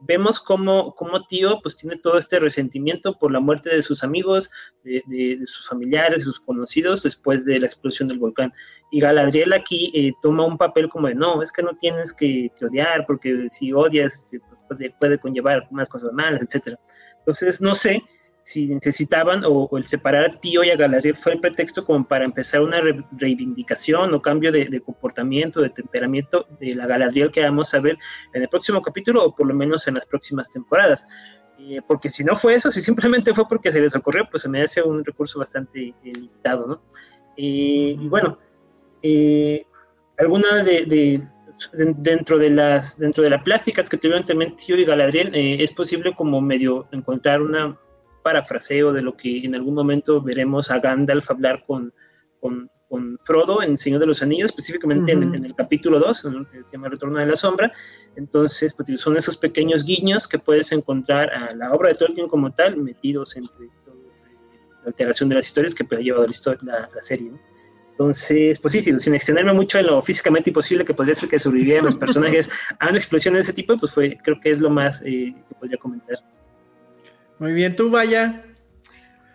vemos 0.01 0.39
como, 0.39 0.93
como 0.95 1.25
tío 1.25 1.59
pues 1.61 1.75
tiene 1.75 1.97
todo 1.97 2.17
este 2.17 2.39
resentimiento 2.39 3.17
por 3.17 3.31
la 3.31 3.39
muerte 3.39 3.69
de 3.69 3.81
sus 3.81 4.03
amigos, 4.03 4.49
de, 4.83 5.39
sus 5.45 5.67
familiares, 5.67 6.23
sus 6.23 6.39
conocidos 6.39 7.03
después 7.03 7.45
de 7.45 7.59
la 7.59 7.67
explosión 7.67 8.07
del 8.07 8.19
volcán. 8.19 8.53
Y 8.91 8.99
Galadriel 8.99 9.53
aquí 9.53 9.91
eh, 9.93 10.13
toma 10.21 10.45
un 10.45 10.57
papel 10.57 10.89
como 10.89 11.07
de, 11.07 11.15
no, 11.15 11.41
es 11.41 11.51
que 11.51 11.63
no 11.63 11.75
tienes 11.75 12.13
que, 12.13 12.51
odiar, 12.61 13.05
porque 13.05 13.47
si 13.51 13.73
odias 13.73 14.31
puede, 14.67 14.93
puede, 14.99 15.17
conllevar 15.17 15.67
más 15.71 15.89
cosas 15.89 16.11
malas, 16.13 16.41
etc. 16.41 16.77
Entonces, 17.19 17.59
no 17.59 17.75
sé 17.75 18.03
si 18.45 18.67
necesitaban 18.67 19.41
o, 19.43 19.67
el 19.75 19.85
separar 19.85 20.25
a 20.25 20.39
Tío 20.39 20.63
y 20.63 20.69
a 20.69 20.75
Galadriel 20.75 21.17
fue 21.17 21.33
el 21.33 21.39
pretexto 21.39 21.83
como 21.83 22.07
para 22.07 22.25
empezar 22.25 22.61
una 22.61 22.79
reivindicación 23.13 24.13
o 24.13 24.21
cambio 24.21 24.51
de, 24.51 24.79
comportamiento, 24.81 25.61
de 25.61 25.71
temperamento 25.71 26.45
de 26.59 26.75
la 26.75 26.85
Galadriel 26.85 27.31
que 27.31 27.41
vamos 27.41 27.73
a 27.73 27.79
ver 27.79 27.97
en 28.33 28.43
el 28.43 28.47
próximo 28.47 28.83
capítulo 28.83 29.25
o 29.25 29.35
por 29.35 29.47
lo 29.47 29.55
menos 29.55 29.87
en 29.87 29.95
las 29.95 30.05
próximas 30.05 30.47
temporadas. 30.47 31.07
Eh, 31.57 31.81
porque 31.87 32.07
si 32.07 32.23
no 32.23 32.35
fue 32.35 32.53
eso, 32.53 32.69
si 32.69 32.81
simplemente 32.83 33.33
fue 33.33 33.47
porque 33.47 33.71
se 33.71 33.81
les 33.81 33.95
ocurrió, 33.95 34.27
pues 34.29 34.43
se 34.43 34.49
me 34.49 34.61
hace 34.61 34.83
un 34.83 35.03
recurso 35.03 35.39
bastante 35.39 35.87
eh, 35.87 35.95
limitado, 36.13 36.67
¿no? 36.67 36.81
Eh, 37.35 37.97
y 37.99 38.07
bueno, 38.07 38.37
alguna 40.19 40.63
de, 40.63 41.27
dentro 41.73 42.37
de 42.37 42.51
las 42.51 42.99
dentro 42.99 43.23
de 43.23 43.31
las 43.31 43.41
plásticas 43.41 43.89
que 43.89 43.97
tuvieron 43.97 44.23
también 44.23 44.55
Tío 44.55 44.77
y 44.77 44.85
Galadriel 44.85 45.31
es 45.33 45.71
posible 45.71 46.13
como 46.15 46.41
medio 46.41 46.87
encontrar 46.91 47.41
una 47.41 47.75
parafraseo 48.25 48.91
de 48.91 49.03
lo 49.03 49.15
que 49.15 49.45
en 49.45 49.53
algún 49.53 49.75
momento 49.75 50.19
veremos 50.19 50.71
a 50.71 50.79
Gandalf 50.79 51.29
hablar 51.29 51.63
con, 51.67 51.93
con, 52.39 52.71
Frodo 53.25 53.61
en 53.61 53.77
Señor 53.77 53.99
de 53.99 54.05
los 54.05 54.23
Anillos, 54.23 54.51
específicamente 54.51 55.11
en, 55.11 55.33
el 55.43 55.53
capítulo 55.53 55.99
2, 55.99 56.25
en 56.25 56.33
el 56.35 56.47
que 56.47 56.63
se 56.63 56.71
llama 56.71 56.87
Retorno 56.87 57.19
de 57.19 57.25
la 57.25 57.35
Sombra. 57.35 57.69
Entonces, 58.15 58.73
pues, 58.73 59.01
son 59.01 59.17
esos 59.17 59.35
pequeños 59.35 59.83
guiños 59.83 60.29
que 60.29 60.39
puedes 60.39 60.71
encontrar 60.71 61.29
a 61.33 61.53
la 61.53 61.73
obra 61.73 61.89
de 61.89 61.95
Tolkien 61.95 62.29
como 62.29 62.53
tal, 62.53 62.77
metidos 62.77 63.35
entre 63.35 63.65
la 63.65 64.87
alteración 64.87 65.27
de 65.27 65.35
las 65.35 65.47
historias 65.47 65.75
que 65.75 65.83
puede 65.83 66.03
llevar 66.03 66.29
la, 66.61 66.89
la, 66.95 67.01
serie. 67.01 67.31
Entonces, 67.91 68.59
pues 68.59 68.71
sí, 68.71 68.81
sin 68.81 69.13
extenderme 69.13 69.51
mucho 69.51 69.77
en 69.77 69.87
lo 69.87 70.01
físicamente 70.01 70.51
imposible 70.51 70.85
que 70.85 70.93
podría 70.93 71.15
ser 71.15 71.27
que 71.27 71.37
sobrevivieran 71.37 71.85
los 71.85 71.95
personajes 72.05 72.49
a 72.79 72.87
una 72.87 72.97
explosión 72.97 73.33
de 73.33 73.41
ese 73.41 73.51
tipo, 73.51 73.77
pues 73.77 73.91
fue, 73.91 74.17
creo 74.23 74.39
que 74.39 74.51
es 74.51 74.59
lo 74.59 74.69
más 74.69 75.01
eh, 75.01 75.35
que 75.49 75.55
podría 75.59 75.77
comentar. 75.77 76.17
Muy 77.39 77.53
bien, 77.53 77.75
tú 77.75 77.89
vaya. 77.89 78.43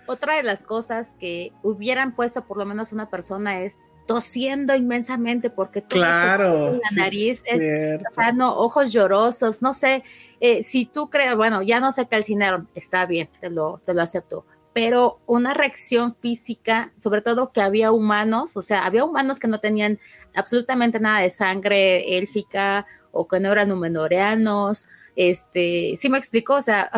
Otra 0.06 0.36
de 0.36 0.42
las 0.42 0.64
cosas 0.64 1.14
que 1.20 1.52
hubieran 1.62 2.14
puesto 2.14 2.44
por 2.44 2.56
lo 2.56 2.64
menos 2.66 2.92
una 2.92 3.08
persona 3.10 3.60
es 3.60 3.82
tosiendo 4.06 4.74
inmensamente 4.74 5.50
porque 5.50 5.82
todo 5.82 6.00
claro, 6.00 6.72
la 6.72 7.02
nariz 7.02 7.44
es, 7.46 8.02
ojos 8.40 8.92
llorosos, 8.92 9.62
no 9.62 9.72
sé, 9.72 10.02
eh, 10.40 10.64
si 10.64 10.84
tú 10.84 11.10
crees, 11.10 11.36
bueno, 11.36 11.62
ya 11.62 11.78
no 11.78 11.92
se 11.92 12.08
calcinaron, 12.08 12.68
está 12.74 13.06
bien, 13.06 13.28
te 13.40 13.50
lo, 13.50 13.80
te 13.84 13.94
lo 13.94 14.02
acepto, 14.02 14.44
pero 14.72 15.20
una 15.26 15.54
reacción 15.54 16.16
física, 16.16 16.92
sobre 16.98 17.22
todo 17.22 17.52
que 17.52 17.60
había 17.60 17.92
humanos, 17.92 18.56
o 18.56 18.62
sea, 18.62 18.84
había 18.84 19.04
humanos 19.04 19.38
que 19.38 19.46
no 19.46 19.60
tenían 19.60 20.00
absolutamente 20.34 20.98
nada 20.98 21.20
de 21.20 21.30
sangre 21.30 22.18
élfica 22.18 22.86
o 23.12 23.28
que 23.28 23.38
no 23.38 23.52
eran 23.52 23.68
numenoreanos, 23.68 24.88
este, 25.16 25.94
sí 25.96 26.08
me 26.08 26.18
explicó, 26.18 26.54
o 26.54 26.62
sea, 26.62 26.90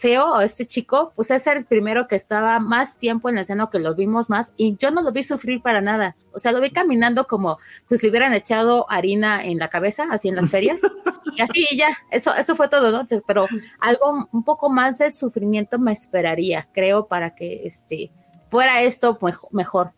Theo, 0.00 0.40
este 0.40 0.66
chico, 0.66 1.12
pues 1.16 1.30
es 1.30 1.46
el 1.46 1.64
primero 1.64 2.06
que 2.06 2.16
estaba 2.16 2.58
más 2.60 2.98
tiempo 2.98 3.28
en 3.28 3.36
la 3.36 3.40
escena 3.42 3.68
que 3.70 3.78
lo 3.78 3.94
vimos 3.94 4.30
más 4.30 4.54
y 4.56 4.76
yo 4.76 4.90
no 4.90 5.02
lo 5.02 5.12
vi 5.12 5.22
sufrir 5.22 5.62
para 5.62 5.80
nada, 5.80 6.16
o 6.32 6.38
sea, 6.38 6.52
lo 6.52 6.60
vi 6.60 6.70
caminando 6.70 7.26
como 7.26 7.58
pues 7.88 8.02
le 8.02 8.10
hubieran 8.10 8.32
echado 8.34 8.86
harina 8.90 9.44
en 9.44 9.58
la 9.58 9.68
cabeza, 9.68 10.06
así 10.10 10.28
en 10.28 10.36
las 10.36 10.50
ferias, 10.50 10.82
y 11.36 11.40
así 11.40 11.66
y 11.70 11.76
ya, 11.76 11.96
eso, 12.10 12.34
eso 12.34 12.56
fue 12.56 12.68
todo, 12.68 12.90
¿no? 12.90 13.06
Pero 13.26 13.46
algo, 13.80 14.28
un 14.32 14.44
poco 14.44 14.68
más 14.68 14.98
de 14.98 15.10
sufrimiento 15.10 15.78
me 15.78 15.92
esperaría, 15.92 16.68
creo, 16.72 17.06
para 17.06 17.34
que 17.34 17.62
este, 17.64 18.10
fuera 18.50 18.82
esto 18.82 19.18
mejor. 19.50 19.92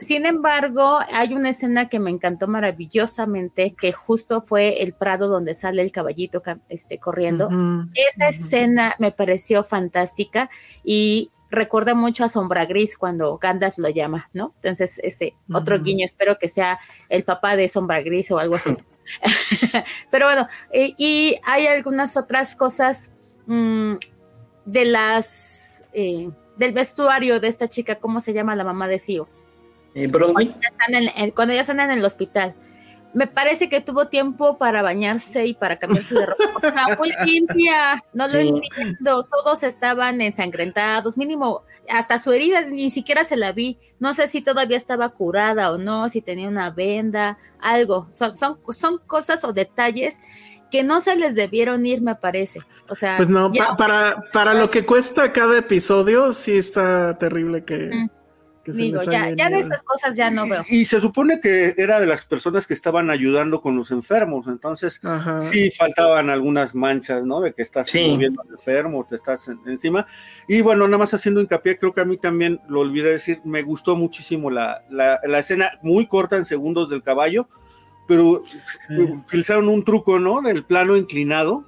Sin 0.00 0.24
embargo, 0.24 0.98
hay 1.12 1.34
una 1.34 1.50
escena 1.50 1.90
que 1.90 2.00
me 2.00 2.10
encantó 2.10 2.48
maravillosamente, 2.48 3.74
que 3.78 3.92
justo 3.92 4.40
fue 4.40 4.82
el 4.82 4.94
prado 4.94 5.28
donde 5.28 5.54
sale 5.54 5.82
el 5.82 5.92
caballito 5.92 6.42
este, 6.70 6.98
corriendo. 6.98 7.50
Esa 7.94 8.28
escena 8.28 8.94
me 8.98 9.12
pareció 9.12 9.62
fantástica 9.62 10.48
y 10.82 11.30
recuerda 11.50 11.94
mucho 11.94 12.24
a 12.24 12.30
Sombra 12.30 12.64
Gris 12.64 12.96
cuando 12.96 13.36
Gandalf 13.36 13.76
lo 13.76 13.90
llama, 13.90 14.30
¿no? 14.32 14.54
Entonces, 14.56 14.98
ese 15.02 15.34
otro 15.52 15.78
guiño, 15.80 16.06
espero 16.06 16.38
que 16.38 16.48
sea 16.48 16.78
el 17.10 17.22
papá 17.24 17.56
de 17.56 17.68
Sombra 17.68 18.00
Gris 18.00 18.30
o 18.30 18.38
algo 18.38 18.54
así. 18.54 18.74
Pero 20.10 20.26
bueno, 20.26 20.48
eh, 20.72 20.94
y 20.96 21.36
hay 21.44 21.66
algunas 21.66 22.16
otras 22.16 22.56
cosas 22.56 23.12
mm, 23.46 23.94
de 24.64 24.84
las 24.86 25.84
eh, 25.92 26.30
del 26.56 26.72
vestuario 26.72 27.40
de 27.40 27.48
esta 27.48 27.68
chica, 27.68 27.96
¿cómo 27.96 28.20
se 28.20 28.32
llama 28.32 28.56
la 28.56 28.64
mamá 28.64 28.86
de 28.88 28.98
Fío? 28.98 29.28
Eh, 29.94 30.10
cuando, 30.10 30.40
cuando 31.34 31.54
ya 31.54 31.60
están 31.62 31.80
en 31.80 31.90
el 31.90 32.04
hospital 32.04 32.54
me 33.12 33.26
parece 33.26 33.68
que 33.68 33.80
tuvo 33.80 34.06
tiempo 34.06 34.56
para 34.56 34.82
bañarse 34.82 35.46
y 35.46 35.54
para 35.54 35.78
cambiarse 35.78 36.14
de 36.14 36.26
ropa. 36.26 36.44
O 36.56 36.72
sea, 36.72 36.96
muy 36.96 37.12
limpia, 37.26 38.04
no 38.12 38.28
lo 38.28 38.38
entiendo. 38.38 39.24
Todos 39.24 39.62
estaban 39.62 40.20
ensangrentados, 40.20 41.16
mínimo, 41.16 41.62
hasta 41.88 42.18
su 42.18 42.32
herida 42.32 42.62
ni 42.62 42.90
siquiera 42.90 43.24
se 43.24 43.36
la 43.36 43.52
vi. 43.52 43.78
No 43.98 44.14
sé 44.14 44.28
si 44.28 44.40
todavía 44.42 44.76
estaba 44.76 45.08
curada 45.10 45.72
o 45.72 45.78
no, 45.78 46.08
si 46.08 46.20
tenía 46.20 46.48
una 46.48 46.70
venda, 46.70 47.38
algo. 47.60 48.06
Son, 48.10 48.34
son, 48.34 48.58
son 48.70 48.98
cosas 48.98 49.44
o 49.44 49.52
detalles 49.52 50.20
que 50.70 50.84
no 50.84 51.00
se 51.00 51.16
les 51.16 51.34
debieron 51.34 51.84
ir, 51.84 52.00
me 52.00 52.14
parece. 52.14 52.60
O 52.88 52.94
sea, 52.94 53.16
pues 53.16 53.28
no, 53.28 53.50
para, 53.76 54.22
para 54.32 54.54
lo 54.54 54.70
que 54.70 54.86
cuesta 54.86 55.32
cada 55.32 55.58
episodio, 55.58 56.32
sí 56.32 56.56
está 56.56 57.18
terrible 57.18 57.64
que. 57.64 57.90
Digo, 58.72 59.02
ya, 59.02 59.30
ya 59.30 59.50
de 59.50 59.60
esas 59.60 59.82
cosas 59.82 60.16
ya 60.16 60.30
no 60.30 60.46
veo. 60.48 60.62
Y, 60.68 60.84
se 60.84 61.00
supone 61.00 61.40
que 61.40 61.74
era 61.76 62.00
de 62.00 62.06
las 62.06 62.24
personas 62.24 62.66
que 62.66 62.74
estaban 62.74 63.10
ayudando 63.10 63.60
con 63.60 63.76
los 63.76 63.90
enfermos, 63.90 64.46
entonces 64.46 65.00
sí 65.40 65.70
faltaban 65.70 66.30
algunas 66.30 66.74
manchas, 66.74 67.24
¿no? 67.24 67.40
De 67.40 67.52
que 67.52 67.62
estás 67.62 67.92
moviendo 67.94 68.42
al 68.42 68.48
enfermo, 68.48 69.06
te 69.08 69.16
estás 69.16 69.48
encima. 69.66 70.06
Y 70.48 70.60
bueno, 70.60 70.86
nada 70.86 70.98
más 70.98 71.14
haciendo 71.14 71.40
hincapié, 71.40 71.78
creo 71.78 71.92
que 71.92 72.00
a 72.00 72.04
mí 72.04 72.16
también, 72.16 72.60
lo 72.68 72.80
olvidé 72.80 73.10
decir, 73.10 73.40
me 73.44 73.62
gustó 73.62 73.96
muchísimo 73.96 74.50
la, 74.50 74.84
la, 74.90 75.20
la 75.24 75.38
escena 75.38 75.78
muy 75.82 76.06
corta 76.06 76.36
en 76.36 76.44
segundos 76.44 76.90
del 76.90 77.02
caballo, 77.02 77.48
pero 78.06 78.42
utilizaron 78.88 79.68
un 79.68 79.84
truco, 79.84 80.18
¿no? 80.18 80.42
Del 80.42 80.64
plano 80.64 80.96
inclinado, 80.96 81.64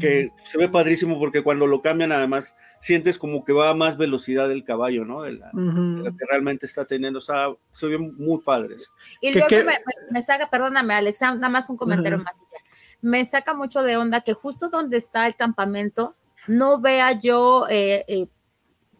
que 0.00 0.32
se 0.44 0.58
ve 0.58 0.68
padrísimo 0.68 1.18
porque 1.18 1.42
cuando 1.42 1.66
lo 1.66 1.80
cambian 1.82 2.12
además 2.12 2.54
sientes 2.80 3.18
como 3.18 3.44
que 3.44 3.52
va 3.52 3.70
a 3.70 3.74
más 3.74 3.96
velocidad 3.96 4.50
el 4.50 4.64
caballo, 4.64 5.04
¿no? 5.04 5.22
De 5.22 5.32
la, 5.32 5.50
que 5.52 6.24
realmente 6.28 6.66
está 6.66 6.84
teniendo, 6.84 7.18
o 7.18 7.22
sea, 7.22 7.48
se 7.72 7.86
ven 7.86 8.14
muy 8.16 8.40
padres. 8.40 8.90
Y 9.20 9.32
luego 9.32 9.48
Me, 9.50 9.78
me, 10.10 10.22
saca, 10.22 10.50
perdóname 10.50 10.94
Alex, 10.94 11.20
nada 11.20 11.48
más 11.48 11.68
un 11.70 11.76
comentario 11.76 12.18
más 12.18 12.40
allá. 12.40 12.62
Me 13.00 13.24
saca 13.24 13.54
mucho 13.54 13.82
de 13.82 13.96
onda 13.96 14.22
que 14.22 14.34
justo 14.34 14.68
donde 14.68 14.96
está 14.96 15.26
el 15.26 15.36
campamento 15.36 16.16
no 16.48 16.80
vea 16.80 17.12
yo 17.12 17.66
eh, 17.68 18.04
eh, 18.08 18.26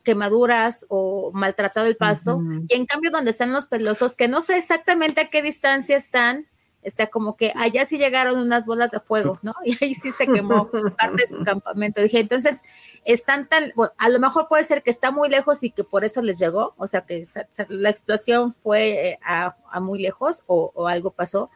quemaduras 0.04 0.86
o 0.88 1.32
maltratado 1.32 1.86
el 1.86 1.96
pasto, 1.96 2.40
y 2.68 2.74
en 2.74 2.86
cambio 2.86 3.10
donde 3.10 3.30
están 3.30 3.52
los 3.52 3.66
pelosos, 3.66 4.16
que 4.16 4.28
no 4.28 4.40
sé 4.40 4.56
exactamente 4.56 5.20
a 5.20 5.30
qué 5.30 5.42
distancia 5.42 5.96
están, 5.96 6.46
o 6.84 6.90
sea, 6.90 7.08
como 7.08 7.36
que 7.36 7.52
allá 7.56 7.84
sí 7.84 7.98
llegaron 7.98 8.38
unas 8.38 8.64
bolas 8.64 8.92
de 8.92 9.00
fuego, 9.00 9.38
¿no? 9.42 9.54
Y 9.64 9.76
ahí 9.84 9.94
sí 9.94 10.12
se 10.12 10.26
quemó 10.26 10.70
parte 10.70 11.22
de 11.22 11.26
su 11.26 11.44
campamento. 11.44 12.00
Dije, 12.00 12.20
entonces, 12.20 12.62
están 13.04 13.48
tan, 13.48 13.72
a 13.96 14.08
lo 14.08 14.20
mejor 14.20 14.48
puede 14.48 14.64
ser 14.64 14.82
que 14.82 14.90
está 14.90 15.10
muy 15.10 15.28
lejos 15.28 15.62
y 15.62 15.70
que 15.70 15.84
por 15.84 16.04
eso 16.04 16.22
les 16.22 16.38
llegó, 16.38 16.74
o 16.76 16.86
sea, 16.86 17.02
que 17.02 17.24
la 17.68 17.90
explosión 17.90 18.54
fue 18.62 19.08
eh, 19.08 19.18
a, 19.22 19.54
muy 19.80 20.00
lejos 20.00 20.44
o, 20.46 20.86
algo 20.86 21.10
pasó. 21.10 21.50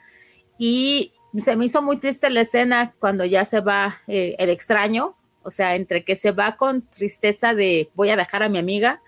Y 0.58 1.12
se 1.38 1.56
me 1.56 1.66
hizo 1.66 1.82
muy 1.82 1.98
triste 1.98 2.28
la 2.30 2.40
escena 2.40 2.94
cuando 2.98 3.24
ya 3.24 3.44
se 3.44 3.61
va 3.61 4.00
eh, 4.06 4.37
el 4.38 4.50
extraño, 4.50 5.16
o 5.44 5.50
sea, 5.50 5.76
entre 5.76 6.04
que 6.04 6.16
se 6.16 6.32
va 6.32 6.56
con 6.56 6.82
tristeza 6.82 7.54
de 7.54 7.90
voy 7.94 8.11
a 8.11 8.16
dejar 8.16 8.42
a 8.42 8.48
mi 8.48 8.58
amiga 8.58 9.00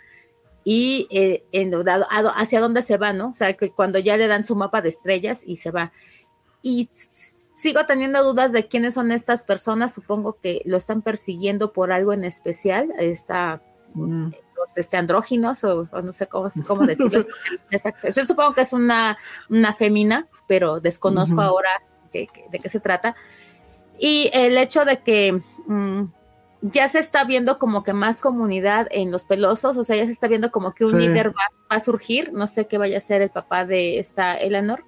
y 0.64 1.06
eh, 1.10 1.44
en, 1.52 1.74
hacia 2.34 2.60
dónde 2.60 2.82
se 2.82 2.96
va, 2.96 3.12
¿no? 3.12 3.28
O 3.28 3.32
sea, 3.32 3.52
que 3.52 3.70
cuando 3.70 3.98
ya 3.98 4.16
le 4.16 4.26
dan 4.26 4.44
su 4.44 4.56
mapa 4.56 4.80
de 4.80 4.88
estrellas 4.88 5.42
y 5.46 5.56
se 5.56 5.70
va. 5.70 5.92
Y 6.62 6.88
sigo 7.54 7.84
teniendo 7.84 8.24
dudas 8.24 8.52
de 8.52 8.66
quiénes 8.66 8.94
son 8.94 9.12
estas 9.12 9.44
personas, 9.44 9.92
supongo 9.92 10.38
que 10.40 10.62
lo 10.64 10.78
están 10.78 11.02
persiguiendo 11.02 11.72
por 11.72 11.92
algo 11.92 12.14
en 12.14 12.24
especial, 12.24 12.92
está 12.98 13.60
mm. 13.92 14.28
los 14.56 14.76
este, 14.78 14.96
andróginos 14.96 15.62
o, 15.64 15.86
no 16.02 16.12
sé 16.14 16.26
cómo, 16.26 16.48
cómo 16.66 16.86
decirlo. 16.86 17.26
Exacto. 17.70 18.08
Yo 18.08 18.24
supongo 18.24 18.54
que 18.54 18.62
es 18.62 18.72
una, 18.72 19.18
una 19.50 19.74
femina, 19.74 20.28
pero 20.48 20.80
desconozco 20.80 21.42
ahora 21.42 21.82
de 22.10 22.28
qué 22.50 22.68
se 22.70 22.80
trata. 22.80 23.14
Y 23.98 24.30
el 24.32 24.56
hecho 24.56 24.86
de 24.86 25.00
que... 25.02 25.40
Mm, 25.66 26.04
ya 26.72 26.88
se 26.88 26.98
está 26.98 27.24
viendo 27.24 27.58
como 27.58 27.84
que 27.84 27.92
más 27.92 28.20
comunidad 28.20 28.88
en 28.90 29.10
los 29.10 29.24
pelosos, 29.24 29.76
o 29.76 29.84
sea, 29.84 29.96
ya 29.96 30.06
se 30.06 30.12
está 30.12 30.28
viendo 30.28 30.50
como 30.50 30.74
que 30.74 30.86
un 30.86 30.98
líder 30.98 31.30
va, 31.30 31.44
a 31.68 31.80
surgir, 31.80 32.32
no 32.32 32.48
sé 32.48 32.66
qué 32.66 32.78
vaya 32.78 32.98
a 32.98 33.02
ser 33.02 33.20
el 33.20 33.28
papá 33.28 33.66
de 33.66 33.98
esta 33.98 34.34
Eleanor, 34.36 34.84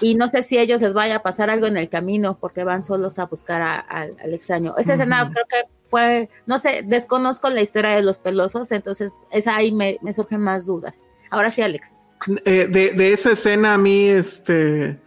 y 0.00 0.16
no 0.16 0.26
sé 0.26 0.42
si 0.42 0.58
a 0.58 0.62
ellos 0.62 0.80
les 0.80 0.92
vaya 0.92 1.16
a 1.16 1.22
pasar 1.22 1.48
algo 1.48 1.66
en 1.66 1.76
el 1.76 1.88
camino 1.88 2.38
porque 2.40 2.64
van 2.64 2.82
solos 2.82 3.18
a 3.18 3.26
buscar 3.26 3.84
al 3.88 4.34
extraño. 4.34 4.74
Esa 4.78 4.94
escena 4.94 5.30
creo 5.32 5.44
que 5.46 5.70
fue, 5.84 6.28
no 6.46 6.58
sé, 6.58 6.82
desconozco 6.84 7.50
la 7.50 7.60
historia 7.60 7.90
de 7.90 8.02
los 8.02 8.18
pelosos, 8.18 8.72
entonces 8.72 9.16
ahí 9.46 9.70
me, 9.70 9.98
surgen 10.12 10.40
más 10.40 10.66
dudas. 10.66 11.04
Ahora 11.30 11.50
sí, 11.50 11.62
Alex. 11.62 12.08
Eh, 12.44 12.66
de, 12.68 12.92
de, 12.92 13.12
esa 13.12 13.32
escena 13.32 13.74
a 13.74 13.78
mí, 13.78 14.08
este, 14.08 14.98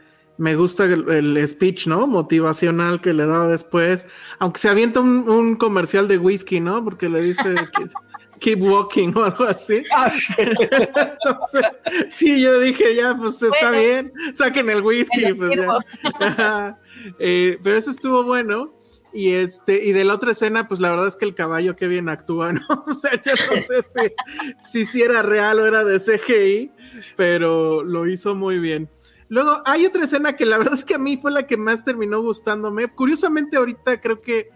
me 0.43 0.57
gusta 0.57 0.83
el, 0.83 1.47
speech, 1.47 1.87
¿no? 1.87 2.05
Motivacional 2.05 2.99
que 2.99 3.13
le 3.13 3.25
da 3.25 3.47
después, 3.47 4.05
aunque 4.39 4.59
se 4.59 4.67
avienta 4.67 4.99
un, 4.99 5.55
comercial 5.55 6.09
de 6.09 6.17
whisky, 6.17 6.59
¿no? 6.59 6.83
Porque 6.83 7.07
le 7.07 7.21
dice 7.21 7.55
keep 8.41 8.61
walking 8.61 9.13
o 9.15 9.23
algo 9.23 9.45
así. 9.45 9.83
Ah, 9.95 10.11
Entonces, 10.37 11.79
sí, 12.09 12.41
yo 12.41 12.59
dije, 12.59 12.93
ya, 12.93 13.15
pues 13.15 13.41
está 13.41 13.71
bien, 13.71 14.11
saquen 14.33 14.69
el 14.69 14.81
whisky. 14.81 15.33
Pues, 15.33 15.57
eh, 17.19 17.57
pero 17.63 17.77
eso 17.77 17.91
estuvo 17.91 18.25
bueno. 18.25 18.75
Y 19.13 19.31
este, 19.31 19.81
y 19.85 19.93
de 19.93 20.03
la 20.03 20.15
otra 20.15 20.31
escena, 20.31 20.67
pues 20.67 20.81
la 20.81 20.89
verdad 20.89 21.07
es 21.07 21.15
que 21.15 21.23
el 21.23 21.35
caballo 21.35 21.77
qué 21.77 21.87
bien 21.87 22.09
actúa, 22.09 22.51
¿no? 22.51 22.67
O 22.85 22.93
sea, 22.93 23.13
yo 23.21 23.31
no 23.31 23.61
sé 23.61 24.11
si, 24.59 24.85
si 24.85 25.01
era 25.01 25.21
real 25.21 25.61
o 25.61 25.65
era 25.65 25.85
de 25.85 26.01
CGI, 26.01 26.71
pero 27.15 27.81
lo 27.81 28.07
hizo 28.09 28.35
muy 28.35 28.59
bien. 28.59 28.89
Luego 29.29 29.61
hay 29.65 29.85
otra 29.85 30.03
escena 30.03 30.35
que 30.35 30.45
la 30.45 30.57
verdad 30.57 30.75
es 30.75 30.85
que 30.85 30.95
a 30.95 30.99
mí 30.99 31.17
fue 31.17 31.31
la 31.31 31.47
que 31.47 31.57
más 31.57 31.83
terminó 31.83 32.21
gustándome. 32.21 32.87
Curiosamente 32.87 33.57
ahorita 33.57 33.99
creo 34.01 34.21
que, 34.21 34.49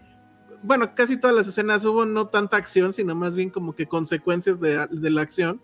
bueno, 0.63 0.93
casi 0.95 1.19
todas 1.19 1.35
las 1.35 1.47
escenas 1.47 1.85
hubo 1.85 2.05
no 2.05 2.27
tanta 2.27 2.57
acción, 2.57 2.93
sino 2.93 3.15
más 3.15 3.35
bien 3.35 3.49
como 3.49 3.75
que 3.75 3.87
consecuencias 3.87 4.59
de, 4.59 4.87
la 4.91 5.21
acción. 5.21 5.61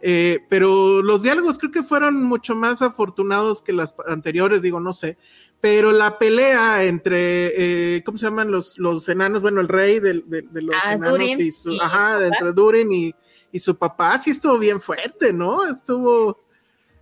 Eh, 0.00 0.40
pero 0.48 1.02
los 1.02 1.22
diálogos 1.22 1.58
creo 1.58 1.72
que 1.72 1.82
fueron 1.82 2.22
mucho 2.22 2.54
más 2.54 2.82
afortunados 2.82 3.62
que 3.62 3.72
las 3.72 3.94
anteriores, 4.06 4.62
digo, 4.62 4.80
no 4.80 4.92
sé. 4.92 5.18
Pero 5.60 5.90
la 5.90 6.18
pelea 6.18 6.84
entre, 6.84 7.96
eh, 7.96 8.02
¿cómo 8.04 8.16
se 8.16 8.26
llaman 8.26 8.50
los, 8.52 8.78
los 8.78 9.08
enanos? 9.08 9.42
Bueno, 9.42 9.60
el 9.60 9.66
rey 9.68 9.98
de, 9.98 10.14
los 10.14 10.76
ah, 10.84 10.92
enanos 10.92 11.20
y 11.20 11.50
su, 11.50 11.76
ajá, 11.80 12.24
entre 12.24 12.52
Durin 12.52 12.92
y, 12.92 13.14
y 13.50 13.58
su 13.58 13.76
papá, 13.76 14.16
sí 14.18 14.30
estuvo 14.30 14.58
bien 14.58 14.80
fuerte, 14.80 15.32
¿no? 15.32 15.68
Estuvo, 15.68 16.44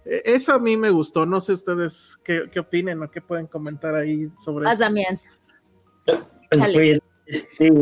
eso 0.06 0.54
a 0.54 0.58
mí 0.58 0.76
me 0.76 0.90
gustó. 0.90 1.26
No 1.26 1.40
sé 1.40 1.52
ustedes 1.52 2.18
qué, 2.22 2.48
qué 2.50 2.60
opinen 2.60 3.02
o 3.02 3.10
qué 3.10 3.20
pueden 3.20 3.46
comentar 3.46 3.94
ahí 3.94 4.30
sobre 4.36 4.68
eso. 4.68 4.78
Damián. 4.78 5.18
Pues, 6.04 7.00
este, 7.26 7.72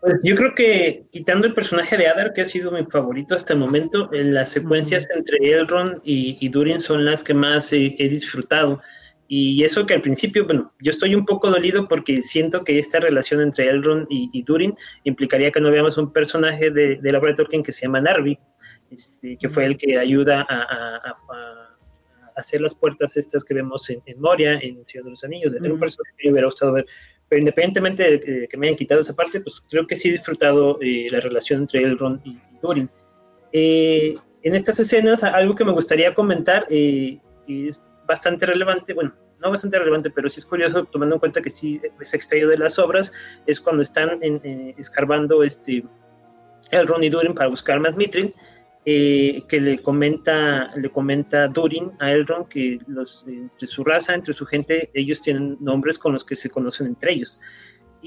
pues, 0.00 0.20
yo 0.22 0.34
creo 0.36 0.54
que 0.54 1.06
quitando 1.12 1.46
el 1.46 1.54
personaje 1.54 1.96
de 1.96 2.08
Adar, 2.08 2.32
que 2.34 2.42
ha 2.42 2.44
sido 2.44 2.70
mi 2.70 2.84
favorito 2.84 3.34
hasta 3.34 3.52
el 3.52 3.58
momento, 3.58 4.10
las 4.12 4.50
secuencias 4.50 5.06
entre 5.14 5.38
Elrond 5.50 6.00
y, 6.04 6.48
Durin 6.48 6.80
son 6.80 7.04
las 7.04 7.24
que 7.24 7.32
más 7.32 7.72
he, 7.72 7.94
disfrutado. 7.98 8.82
Y 9.28 9.64
eso 9.64 9.86
que 9.86 9.94
al 9.94 10.02
principio, 10.02 10.44
bueno, 10.44 10.74
yo 10.80 10.90
estoy 10.90 11.14
un 11.14 11.24
poco 11.24 11.50
dolido 11.50 11.88
porque 11.88 12.22
siento 12.22 12.62
que 12.64 12.78
esta 12.78 13.00
relación 13.00 13.40
entre 13.40 13.68
Elrond 13.70 14.06
y, 14.10 14.42
Durin 14.42 14.74
implicaría 15.04 15.50
que 15.50 15.60
no 15.60 15.70
veamos 15.70 15.96
un 15.96 16.12
personaje 16.12 16.70
de, 16.70 16.96
de 16.96 17.12
la 17.12 17.18
obra 17.18 17.30
de 17.30 17.36
Tolkien 17.36 17.62
que 17.62 17.72
se 17.72 17.86
llama 17.86 18.00
Narvi, 18.00 18.38
este, 18.94 19.36
que 19.36 19.48
fue 19.48 19.66
el 19.66 19.76
que 19.76 19.98
ayuda 19.98 20.46
a, 20.48 21.16
hacer 22.36 22.60
las 22.60 22.74
puertas 22.74 23.16
estas 23.16 23.44
que 23.44 23.54
vemos 23.54 23.88
en, 23.90 24.02
Moria, 24.18 24.58
en 24.60 24.84
Ciudad 24.86 25.04
de 25.04 25.10
los 25.12 25.22
Anillos, 25.22 25.52
de 25.52 25.70
un 25.70 25.78
personaje 25.78 26.14
que 26.16 26.28
me 26.28 26.32
hubiera 26.32 26.48
gustado 26.48 26.72
ver. 26.72 26.86
Pero 27.28 27.40
independientemente 27.40 28.18
de 28.18 28.48
que, 28.48 28.56
me 28.56 28.66
hayan 28.66 28.76
quitado 28.76 29.00
esa 29.00 29.14
parte, 29.14 29.40
pues 29.40 29.62
creo 29.70 29.86
que 29.86 29.96
sí 29.96 30.08
he 30.08 30.12
disfrutado 30.12 30.78
eh, 30.80 31.06
la 31.10 31.20
relación 31.20 31.62
entre 31.62 31.82
Elrond 31.82 32.20
y, 32.26 32.38
Durin. 32.60 32.90
Eh, 33.52 34.14
en 34.42 34.54
estas 34.54 34.80
escenas, 34.80 35.22
algo 35.22 35.54
que 35.54 35.64
me 35.64 35.72
gustaría 35.72 36.14
comentar, 36.14 36.66
eh, 36.70 37.18
y 37.46 37.68
es 37.68 37.80
bastante 38.06 38.46
relevante, 38.46 38.92
bueno, 38.94 39.14
no 39.40 39.50
bastante 39.50 39.78
relevante, 39.78 40.10
pero 40.10 40.28
sí 40.28 40.40
es 40.40 40.46
curioso, 40.46 40.84
tomando 40.86 41.16
en 41.16 41.20
cuenta 41.20 41.40
que 41.40 41.50
sí 41.50 41.80
es 42.00 42.14
extraído 42.14 42.50
de 42.50 42.58
las 42.58 42.78
obras, 42.78 43.12
es 43.46 43.60
cuando 43.60 43.82
están 43.82 44.20
escarbando 44.76 45.42
este, 45.42 45.84
Elrond 46.70 47.04
y 47.04 47.10
Durin 47.10 47.34
para 47.34 47.48
buscar 47.48 47.80
más 47.80 47.94
Mithril, 47.96 48.34
eh, 48.86 49.44
que 49.48 49.60
le 49.62 49.78
comenta, 49.82 50.70
le 50.76 50.90
comenta 50.90 51.48
Durin 51.48 51.92
a 52.00 52.12
Elrond 52.12 52.48
que 52.48 52.78
los, 52.86 53.24
entre 53.26 53.66
su 53.66 53.82
raza, 53.82 54.12
entre 54.14 54.34
su 54.34 54.44
gente, 54.44 54.90
ellos 54.92 55.22
tienen 55.22 55.56
nombres 55.58 55.98
con 55.98 56.12
los 56.12 56.22
que 56.22 56.36
se 56.36 56.50
conocen 56.50 56.88
entre 56.88 57.12
ellos. 57.12 57.40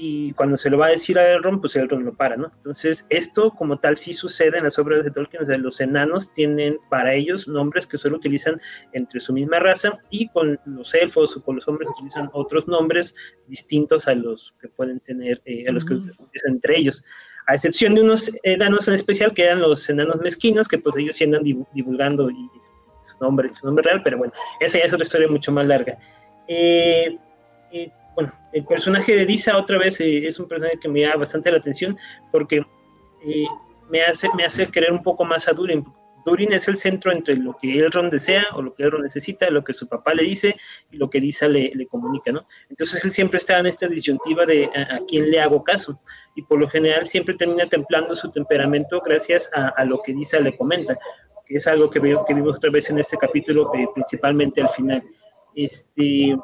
y 0.00 0.32
cuando 0.34 0.56
se 0.56 0.70
lo 0.70 0.78
va 0.78 0.86
a 0.86 0.90
decir 0.90 1.18
a 1.18 1.32
Elrond, 1.32 1.60
pues 1.60 1.74
Elrond 1.74 2.04
lo 2.04 2.14
para, 2.14 2.36
¿no? 2.36 2.48
Entonces, 2.54 3.04
esto 3.10 3.50
como 3.50 3.80
tal 3.80 3.96
sí 3.96 4.12
sucede 4.12 4.58
en 4.58 4.62
las 4.62 4.78
obras 4.78 5.02
de 5.02 5.10
Tolkien, 5.10 5.42
o 5.42 5.46
sea, 5.46 5.58
los 5.58 5.80
enanos 5.80 6.32
tienen 6.32 6.78
para 6.88 7.14
ellos 7.14 7.48
nombres 7.48 7.84
que 7.84 7.98
solo 7.98 8.16
utilizan 8.16 8.60
entre 8.92 9.18
su 9.18 9.32
misma 9.32 9.58
raza 9.58 9.98
y 10.10 10.28
con 10.28 10.60
los 10.66 10.94
elfos 10.94 11.36
o 11.36 11.42
con 11.42 11.56
los 11.56 11.66
hombres 11.66 11.88
utilizan 11.90 12.30
otros 12.32 12.68
nombres 12.68 13.16
distintos 13.48 14.06
a 14.06 14.14
los 14.14 14.54
que 14.60 14.68
pueden 14.68 15.00
tener, 15.00 15.42
eh, 15.44 15.64
a 15.68 15.72
los 15.72 15.84
que 15.84 15.94
utilizan 15.94 16.52
entre 16.52 16.78
ellos. 16.78 17.04
A 17.48 17.54
excepción 17.54 17.94
de 17.94 18.02
unos 18.02 18.30
enanos 18.42 18.88
en 18.88 18.94
especial, 18.94 19.32
que 19.32 19.44
eran 19.44 19.60
los 19.60 19.88
enanos 19.88 20.20
mezquinos, 20.20 20.68
que 20.68 20.78
pues 20.78 20.96
ellos 20.96 21.16
sí 21.16 21.24
andan 21.24 21.42
divulgando 21.72 22.30
y, 22.30 22.48
su, 23.00 23.18
nombre, 23.20 23.52
su 23.52 23.66
nombre 23.66 23.84
real, 23.84 24.02
pero 24.04 24.18
bueno, 24.18 24.32
esa 24.60 24.78
ya 24.78 24.84
es 24.84 24.92
otra 24.92 25.04
historia 25.04 25.28
mucho 25.28 25.50
más 25.50 25.66
larga. 25.66 25.98
Eh, 26.46 27.18
eh 27.72 27.90
bueno, 28.14 28.32
el 28.52 28.64
personaje 28.64 29.14
de 29.14 29.26
Disa 29.26 29.56
otra 29.56 29.78
vez 29.78 30.00
eh, 30.00 30.26
es 30.26 30.38
un 30.38 30.48
personaje 30.48 30.78
que 30.80 30.88
me 30.88 31.02
da 31.02 31.16
bastante 31.16 31.50
la 31.50 31.58
atención 31.58 31.96
porque 32.32 32.64
me, 33.88 34.02
hace, 34.02 34.28
me 34.36 34.44
hace 34.44 34.66
querer 34.66 34.92
un 34.92 35.02
poco 35.02 35.24
más 35.24 35.48
a 35.48 35.52
Durin. 35.52 35.86
Durin 36.28 36.52
es 36.52 36.68
el 36.68 36.76
centro 36.76 37.12
entre 37.12 37.36
lo 37.36 37.56
que 37.60 37.78
Elrond 37.78 38.12
desea 38.12 38.46
o 38.54 38.62
lo 38.62 38.74
que 38.74 38.84
Elrond 38.84 39.04
necesita, 39.04 39.50
lo 39.50 39.64
que 39.64 39.74
su 39.74 39.88
papá 39.88 40.14
le 40.14 40.22
dice 40.22 40.56
y 40.90 40.96
lo 40.96 41.10
que 41.10 41.20
Disa 41.20 41.48
le, 41.48 41.72
le 41.74 41.86
comunica, 41.86 42.32
¿no? 42.32 42.46
Entonces 42.68 43.04
él 43.04 43.10
siempre 43.10 43.38
está 43.38 43.58
en 43.58 43.66
esta 43.66 43.88
disyuntiva 43.88 44.46
de 44.46 44.66
a, 44.66 45.00
quién 45.08 45.30
le 45.30 45.40
hago 45.40 45.64
caso 45.64 46.00
y 46.34 46.42
por 46.42 46.58
lo 46.58 46.68
general 46.68 47.06
siempre 47.08 47.34
termina 47.34 47.68
templando 47.68 48.14
su 48.14 48.30
temperamento 48.30 49.00
gracias 49.04 49.50
a, 49.54 49.84
lo 49.84 50.02
que 50.02 50.12
Disa 50.12 50.38
le 50.38 50.56
comenta, 50.56 50.96
que 51.46 51.56
es 51.56 51.66
algo 51.66 51.90
que, 51.90 51.98
veo, 51.98 52.24
que 52.24 52.34
vimos 52.34 52.56
otra 52.56 52.70
vez 52.70 52.88
en 52.90 52.98
este 52.98 53.16
capítulo, 53.16 53.72
eh, 53.74 53.88
principalmente 53.94 54.62
al 54.62 54.68
final. 54.68 55.02
Este, 55.54 56.36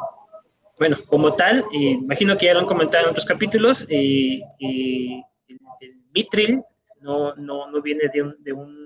bueno, 0.79 0.97
como 1.07 1.35
tal, 1.35 1.61
eh, 1.73 1.99
imagino 2.03 2.37
que 2.37 2.47
ya 2.47 2.55
lo 2.55 2.61
han 2.61 2.66
comentado 2.66 3.05
en 3.05 3.11
otros 3.11 3.27
capítulos, 3.27 3.87
eh, 3.88 4.40
eh, 4.59 5.23
el, 5.49 5.61
Mitril 6.12 6.62
no, 7.01 7.35
no, 7.37 7.70
no, 7.70 7.83
viene 7.83 8.09
de 8.12 8.23
un, 8.23 8.37
de 8.42 8.53
un, 8.53 8.84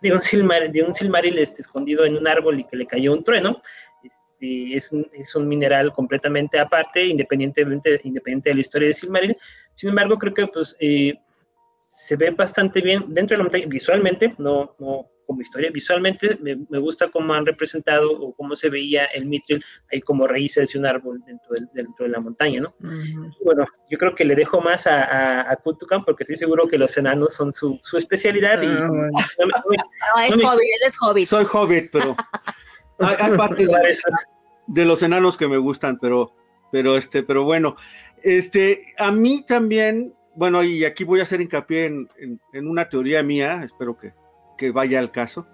de 0.00 0.12
un, 0.12 0.20
silmar, 0.20 0.70
de 0.70 0.82
un 0.82 0.94
silmaril 0.94 1.38
escondido 1.38 2.04
en 2.04 2.16
un 2.16 2.26
árbol 2.26 2.60
y 2.60 2.64
que 2.64 2.76
le 2.76 2.86
cayó 2.86 3.12
un 3.12 3.24
trueno. 3.24 3.62
Este, 4.02 4.76
es, 4.76 4.92
un, 4.92 5.08
es, 5.12 5.34
un, 5.34 5.48
mineral 5.48 5.92
completamente 5.92 6.58
aparte, 6.58 7.04
independientemente 7.04 8.00
independiente 8.04 8.50
de 8.50 8.54
la 8.54 8.60
historia 8.60 8.88
de 8.88 8.94
Silmaril. 8.94 9.36
Sin 9.74 9.90
embargo, 9.90 10.18
creo 10.18 10.34
que 10.34 10.46
pues, 10.46 10.76
se 11.84 12.16
ve 12.16 12.30
bastante 12.30 12.80
bien 12.80 13.04
dentro 13.08 13.34
de 13.34 13.38
la 13.38 13.44
montaña, 13.44 13.66
visualmente, 13.66 14.34
no, 14.38 14.76
no, 14.78 15.10
como 15.28 15.42
historia. 15.42 15.70
Visualmente 15.70 16.38
me, 16.40 16.78
gusta 16.78 17.10
cómo 17.10 17.34
han 17.34 17.44
representado 17.44 18.10
o 18.10 18.34
cómo 18.34 18.56
se 18.56 18.70
veía 18.70 19.04
el 19.04 19.26
Mithril 19.26 19.62
ahí 19.92 20.00
como 20.00 20.26
raíces 20.26 20.72
de 20.72 20.78
un 20.78 20.86
árbol 20.86 21.22
dentro, 21.26 21.54
dentro 21.74 22.06
de 22.06 22.08
la 22.08 22.18
montaña, 22.18 22.62
¿no? 22.62 22.74
Bueno, 23.44 23.66
yo 23.90 23.98
creo 23.98 24.14
que 24.14 24.24
le 24.24 24.34
dejo 24.34 24.62
más 24.62 24.86
a, 24.86 25.04
a, 25.04 25.52
a 25.52 25.56
Kutukan 25.56 26.02
porque 26.02 26.22
estoy 26.22 26.36
seguro 26.36 26.66
que 26.66 26.78
los 26.78 26.96
enanos 26.96 27.34
son 27.34 27.52
su, 27.52 27.78
su 27.82 27.98
especialidad. 27.98 28.62
y, 28.62 28.66
ah, 28.68 28.88
no, 28.88 30.22
es 30.22 30.32
hobbit, 30.32 30.60
él 30.60 30.86
es 30.86 30.96
hobbit. 30.98 31.28
Soy 31.28 31.44
hobbit, 31.52 31.90
pero 31.92 32.16
hay, 32.98 33.36
partes 33.36 33.68
de, 34.66 34.84
los 34.86 35.02
enanos 35.02 35.36
que 35.36 35.46
me 35.46 35.58
gustan, 35.58 35.98
pero, 35.98 36.34
pero, 36.72 36.96
este, 36.96 37.22
pero 37.22 37.44
bueno, 37.44 37.76
este, 38.22 38.94
a 38.96 39.12
mí 39.12 39.44
también, 39.46 40.14
bueno, 40.34 40.64
y 40.64 40.86
aquí 40.86 41.04
voy 41.04 41.20
a 41.20 41.24
hacer 41.24 41.42
hincapié 41.42 41.84
en, 41.84 42.08
en 42.54 42.66
una 42.66 42.88
teoría 42.88 43.22
mía, 43.22 43.60
espero 43.62 43.98
que 43.98 44.14
que 44.58 44.70
vaya 44.70 44.98
al 44.98 45.10
caso. 45.10 45.46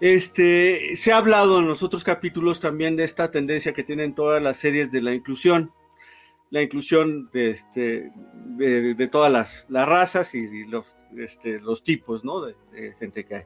Este, 0.00 0.96
se 0.96 1.12
ha 1.12 1.16
hablado 1.16 1.60
en 1.60 1.66
los 1.66 1.82
otros 1.82 2.04
capítulos 2.04 2.60
también 2.60 2.96
de 2.96 3.04
esta 3.04 3.30
tendencia 3.30 3.72
que 3.72 3.84
tienen 3.84 4.14
todas 4.14 4.42
las 4.42 4.56
series 4.56 4.90
de 4.90 5.00
la 5.00 5.14
inclusión, 5.14 5.72
la 6.50 6.62
inclusión 6.62 7.30
de, 7.32 7.50
este, 7.50 8.10
de, 8.56 9.08
todas 9.08 9.32
las, 9.32 9.66
las, 9.68 9.88
razas 9.88 10.34
y, 10.34 10.64
los, 10.66 10.96
este, 11.16 11.60
los 11.60 11.82
tipos 11.82 12.24
¿no? 12.24 12.40
de, 12.44 12.54
gente 12.98 13.24
que 13.24 13.34
hay. 13.36 13.42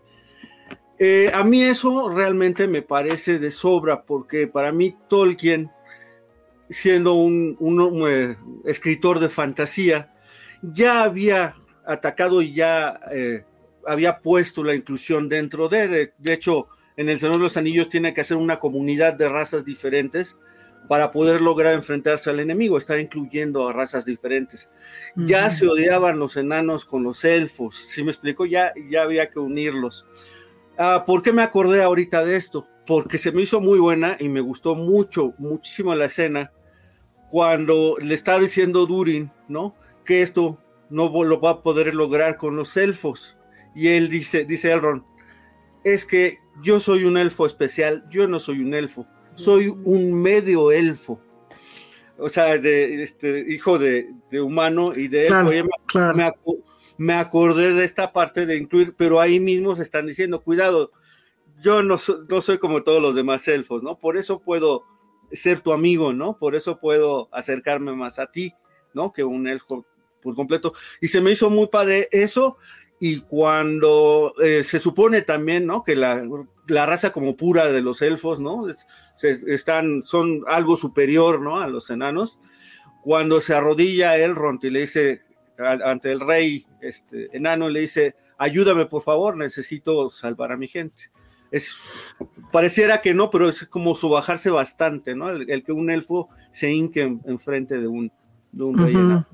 Eh, 0.98 1.30
a 1.34 1.44
mí 1.44 1.62
eso 1.62 2.08
realmente 2.08 2.66
me 2.68 2.80
parece 2.80 3.38
de 3.38 3.50
sobra 3.50 4.02
porque 4.04 4.46
para 4.46 4.72
mí 4.72 4.96
Tolkien, 5.08 5.70
siendo 6.70 7.14
un, 7.14 7.54
un 7.60 8.08
eh, 8.08 8.38
escritor 8.64 9.20
de 9.20 9.28
fantasía, 9.28 10.14
ya 10.62 11.02
había 11.02 11.54
atacado 11.84 12.42
y 12.42 12.54
ya 12.54 12.98
eh, 13.12 13.44
había 13.86 14.20
puesto 14.20 14.64
la 14.64 14.74
inclusión 14.74 15.28
dentro 15.28 15.68
de, 15.68 16.12
de 16.16 16.32
hecho, 16.32 16.68
en 16.96 17.08
el 17.08 17.18
Señor 17.18 17.36
de 17.36 17.42
los 17.42 17.56
Anillos 17.56 17.88
tiene 17.88 18.14
que 18.14 18.22
hacer 18.22 18.36
una 18.36 18.58
comunidad 18.58 19.14
de 19.14 19.28
razas 19.28 19.64
diferentes 19.64 20.36
para 20.88 21.10
poder 21.10 21.40
lograr 21.40 21.74
enfrentarse 21.74 22.30
al 22.30 22.40
enemigo, 22.40 22.78
está 22.78 23.00
incluyendo 23.00 23.68
a 23.68 23.72
razas 23.72 24.04
diferentes. 24.04 24.70
Ya 25.16 25.50
se 25.50 25.66
odiaban 25.66 26.18
los 26.18 26.36
enanos 26.36 26.84
con 26.84 27.02
los 27.02 27.24
elfos, 27.24 27.76
si 27.76 28.04
me 28.04 28.12
explico? 28.12 28.46
Ya, 28.46 28.72
ya 28.88 29.02
había 29.02 29.28
que 29.28 29.38
unirlos. 29.38 30.06
Ah, 30.78 31.04
¿Por 31.06 31.22
qué 31.22 31.32
me 31.32 31.42
acordé 31.42 31.82
ahorita 31.82 32.24
de 32.24 32.36
esto? 32.36 32.66
Porque 32.86 33.18
se 33.18 33.32
me 33.32 33.42
hizo 33.42 33.60
muy 33.60 33.78
buena 33.78 34.16
y 34.20 34.28
me 34.28 34.40
gustó 34.40 34.74
mucho, 34.74 35.34
muchísimo 35.38 35.94
la 35.94 36.04
escena 36.04 36.52
cuando 37.30 37.96
le 37.98 38.14
está 38.14 38.38
diciendo 38.38 38.86
Durin, 38.86 39.32
¿no? 39.48 39.74
Que 40.04 40.22
esto 40.22 40.60
no 40.88 41.10
lo 41.24 41.40
va 41.40 41.50
a 41.50 41.62
poder 41.62 41.94
lograr 41.94 42.36
con 42.36 42.56
los 42.56 42.76
elfos. 42.76 43.35
Y 43.76 43.88
él 43.88 44.08
dice, 44.08 44.46
dice 44.46 44.72
Elrond, 44.72 45.04
es 45.84 46.06
que 46.06 46.38
yo 46.62 46.80
soy 46.80 47.04
un 47.04 47.18
elfo 47.18 47.44
especial, 47.44 48.06
yo 48.10 48.26
no 48.26 48.40
soy 48.40 48.60
un 48.60 48.72
elfo, 48.72 49.06
soy 49.34 49.68
un 49.68 50.14
medio 50.14 50.72
elfo. 50.72 51.20
O 52.18 52.30
sea, 52.30 52.56
de 52.56 53.02
este 53.02 53.44
hijo 53.52 53.78
de, 53.78 54.08
humano 54.32 54.92
y 54.96 55.08
de 55.08 55.26
elfo. 55.26 55.50
Me, 56.14 56.32
me, 56.96 57.14
acordé 57.14 57.74
de 57.74 57.84
esta 57.84 58.14
parte 58.14 58.46
de 58.46 58.56
incluir, 58.56 58.94
pero 58.96 59.20
ahí 59.20 59.38
mismo 59.38 59.76
se 59.76 59.82
están 59.82 60.06
diciendo, 60.06 60.42
cuidado, 60.42 60.90
yo 61.60 61.82
no, 61.82 61.98
no 62.28 62.40
soy 62.40 62.56
como 62.56 62.82
todos 62.82 63.02
los 63.02 63.14
demás 63.14 63.46
elfos, 63.46 63.82
¿no? 63.82 63.98
Por 63.98 64.16
eso 64.16 64.40
puedo 64.40 64.84
ser 65.32 65.60
tu 65.60 65.74
amigo, 65.74 66.14
¿no? 66.14 66.38
Por 66.38 66.54
eso 66.54 66.80
puedo 66.80 67.28
acercarme 67.30 67.94
más 67.94 68.18
a 68.18 68.30
ti, 68.30 68.54
¿no? 68.94 69.12
Que 69.12 69.22
un 69.22 69.46
elfo 69.46 69.84
por 70.22 70.34
completo. 70.34 70.72
Y 71.02 71.08
se 71.08 71.20
me 71.20 71.32
hizo 71.32 71.50
muy 71.50 71.66
padre 71.66 72.08
eso 72.10 72.56
y 72.98 73.20
cuando 73.20 74.32
eh, 74.42 74.64
se 74.64 74.78
supone 74.78 75.22
también, 75.22 75.66
¿no? 75.66 75.82
Que 75.82 75.96
la, 75.96 76.24
raza 76.68 77.12
como 77.12 77.36
pura 77.36 77.70
de 77.70 77.82
los 77.82 78.02
elfos, 78.02 78.40
¿no? 78.40 78.66
están, 79.20 80.02
son 80.04 80.42
algo 80.48 80.76
superior, 80.76 81.40
¿no? 81.40 81.60
A 81.60 81.68
los 81.68 81.90
enanos. 81.90 82.38
Cuando 83.02 83.40
se 83.40 83.54
arrodilla 83.54 84.16
Elrond 84.16 84.64
y 84.64 84.70
le 84.70 84.80
dice 84.80 85.22
ante 85.58 86.12
el 86.12 86.20
rey 86.20 86.66
este, 86.82 87.34
enano, 87.34 87.70
le 87.70 87.80
dice, 87.80 88.14
ayúdame 88.36 88.86
por 88.86 89.02
favor, 89.02 89.36
necesito 89.36 90.10
salvar 90.10 90.52
a 90.52 90.56
mi 90.56 90.68
gente. 90.68 91.04
Es, 91.50 91.76
pareciera 92.52 93.00
que 93.00 93.14
no, 93.14 93.30
pero 93.30 93.48
es 93.48 93.64
como 93.66 93.94
subajarse 93.94 94.50
bastante, 94.50 95.14
¿no? 95.14 95.30
El, 95.30 95.62
que 95.62 95.72
un 95.72 95.90
elfo 95.90 96.28
se 96.50 96.70
hinque 96.70 97.02
en, 97.02 97.38
frente 97.38 97.78
de 97.78 97.86
un, 97.86 98.10
de 98.52 98.64
un 98.64 98.76
rey 98.76 98.94
enano. 98.94 99.26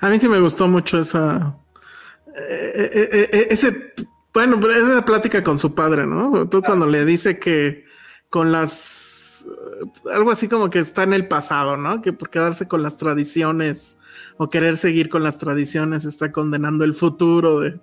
A 0.00 0.08
mí 0.08 0.18
sí 0.18 0.28
me 0.28 0.40
gustó 0.40 0.68
mucho 0.68 0.98
esa, 0.98 1.58
ese, 2.36 3.92
bueno, 4.32 4.60
esa 4.70 5.04
plática 5.04 5.42
con 5.42 5.58
su 5.58 5.74
padre, 5.74 6.06
¿no? 6.06 6.48
Tú 6.48 6.62
cuando 6.62 6.86
le 6.86 7.04
dice 7.04 7.38
que 7.38 7.84
con 8.28 8.52
las, 8.52 9.46
algo 10.12 10.30
así 10.30 10.48
como 10.48 10.68
que 10.68 10.80
está 10.80 11.04
en 11.04 11.14
el 11.14 11.26
pasado, 11.26 11.76
¿no? 11.76 12.02
Que 12.02 12.12
por 12.12 12.30
quedarse 12.30 12.68
con 12.68 12.82
las 12.82 12.98
tradiciones 12.98 13.98
o 14.36 14.50
querer 14.50 14.76
seguir 14.76 15.08
con 15.08 15.22
las 15.22 15.38
tradiciones 15.38 16.04
está 16.04 16.32
condenando 16.32 16.84
el 16.84 16.94
futuro 16.94 17.60
de, 17.60 17.80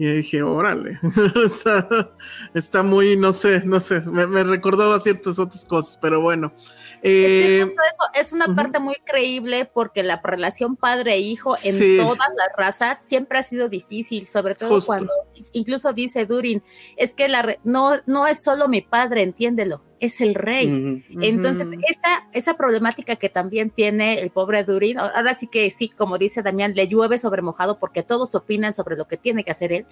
y 0.00 0.10
dije, 0.14 0.42
órale, 0.42 0.98
está, 2.54 2.82
muy, 2.82 3.18
no 3.18 3.34
sé, 3.34 3.66
no 3.66 3.80
sé, 3.80 4.00
me, 4.00 4.24
recordó 4.44 4.94
a 4.94 4.98
ciertas 4.98 5.38
otras 5.38 5.66
cosas, 5.66 5.98
pero 6.00 6.22
bueno. 6.22 6.54
Eh, 7.02 7.58
es 7.60 7.68
eso 7.68 7.74
es 8.14 8.32
una 8.32 8.46
parte 8.56 8.78
muy 8.78 8.96
creíble 9.04 9.66
porque 9.66 10.02
la 10.02 10.18
relación 10.24 10.76
padre-hijo 10.76 11.52
en 11.64 11.98
todas 11.98 12.34
las 12.34 12.48
razas 12.56 13.04
siempre 13.04 13.40
ha 13.40 13.42
sido 13.42 13.68
difícil, 13.68 14.26
sobre 14.26 14.54
todo 14.54 14.80
cuando 14.86 15.12
incluso 15.52 15.92
dice 15.92 16.24
Durin, 16.24 16.62
es 16.96 17.12
que 17.12 17.28
la 17.28 17.58
no, 17.64 17.92
no 18.06 18.26
es 18.26 18.42
solo 18.42 18.68
mi 18.68 18.80
padre, 18.80 19.22
entiéndelo, 19.22 19.82
es 20.00 20.20
el 20.20 20.34
rey. 20.34 21.04
Entonces, 21.20 21.68
esa, 21.86 22.24
esa 22.32 22.54
problemática 22.54 23.16
que 23.16 23.28
también 23.28 23.70
tiene 23.70 24.20
el 24.20 24.30
pobre 24.30 24.64
Durin, 24.64 24.98
ahora 24.98 25.34
sí 25.34 25.46
que 25.46 25.70
sí, 25.70 25.88
como 25.90 26.18
dice 26.18 26.42
Damián, 26.42 26.74
le 26.74 26.88
llueve 26.88 27.18
sobre 27.18 27.42
mojado 27.42 27.78
porque 27.78 28.02
todos 28.02 28.34
opinan 28.34 28.72
sobre 28.72 28.96
lo 28.96 29.06
que 29.06 29.18
tiene 29.18 29.44
que 29.44 29.50
hacer 29.50 29.72
él, 29.72 29.86